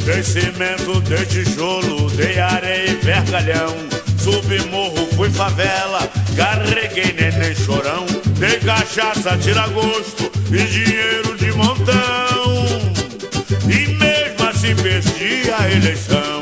Dei 0.05 0.23
cimento, 0.25 1.01
dei 1.03 1.25
tijolo, 1.27 2.11
dei 2.11 2.41
areia 2.41 2.91
e 2.91 2.95
vergalhão. 2.97 3.77
Subi 4.19 4.61
morro, 4.71 5.07
fui 5.15 5.31
favela, 5.31 6.01
carreguei 6.37 7.13
neném 7.13 7.55
chorão. 7.55 8.07
Dei 8.39 8.59
cachaça, 8.59 9.39
tira 9.39 9.69
gosto 9.69 10.31
e 10.51 10.65
dinheiro 10.65 11.37
de 11.39 11.53
montão. 11.53 12.67
E 13.69 13.87
mesmo 13.95 14.49
assim 14.49 14.75
perdi 14.75 15.49
a 15.53 15.71
eleição. 15.71 16.42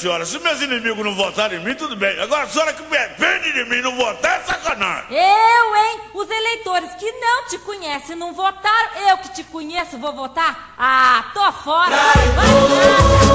senhora, 0.00 0.24
se 0.24 0.38
meus 0.38 0.60
inimigos 0.62 1.04
não 1.04 1.14
votarem 1.14 1.60
em 1.60 1.62
mim, 1.62 1.74
tudo 1.74 1.94
bem. 1.94 2.18
Agora 2.20 2.44
a 2.44 2.48
senhora 2.48 2.72
que 2.72 2.82
depende 2.82 3.52
de 3.52 3.64
mim 3.66 3.82
não 3.82 3.94
votar 3.94 4.40
é 4.40 4.44
sacanagem. 4.44 5.06
Eu, 5.10 5.76
hein? 5.76 6.00
Os 6.14 6.30
eleitores 6.30 6.94
que 6.94 7.12
não 7.12 7.46
te 7.48 7.58
conhecem 7.58 8.16
não 8.16 8.32
votaram, 8.32 9.08
eu 9.08 9.18
que 9.18 9.28
te 9.34 9.44
conheço 9.44 9.98
vou 9.98 10.14
votar? 10.14 10.74
Ah, 10.78 11.24
tô 11.34 11.52
fora. 11.52 11.94
Vai, 11.94 12.28
vai, 12.28 12.46
vai. 12.46 13.29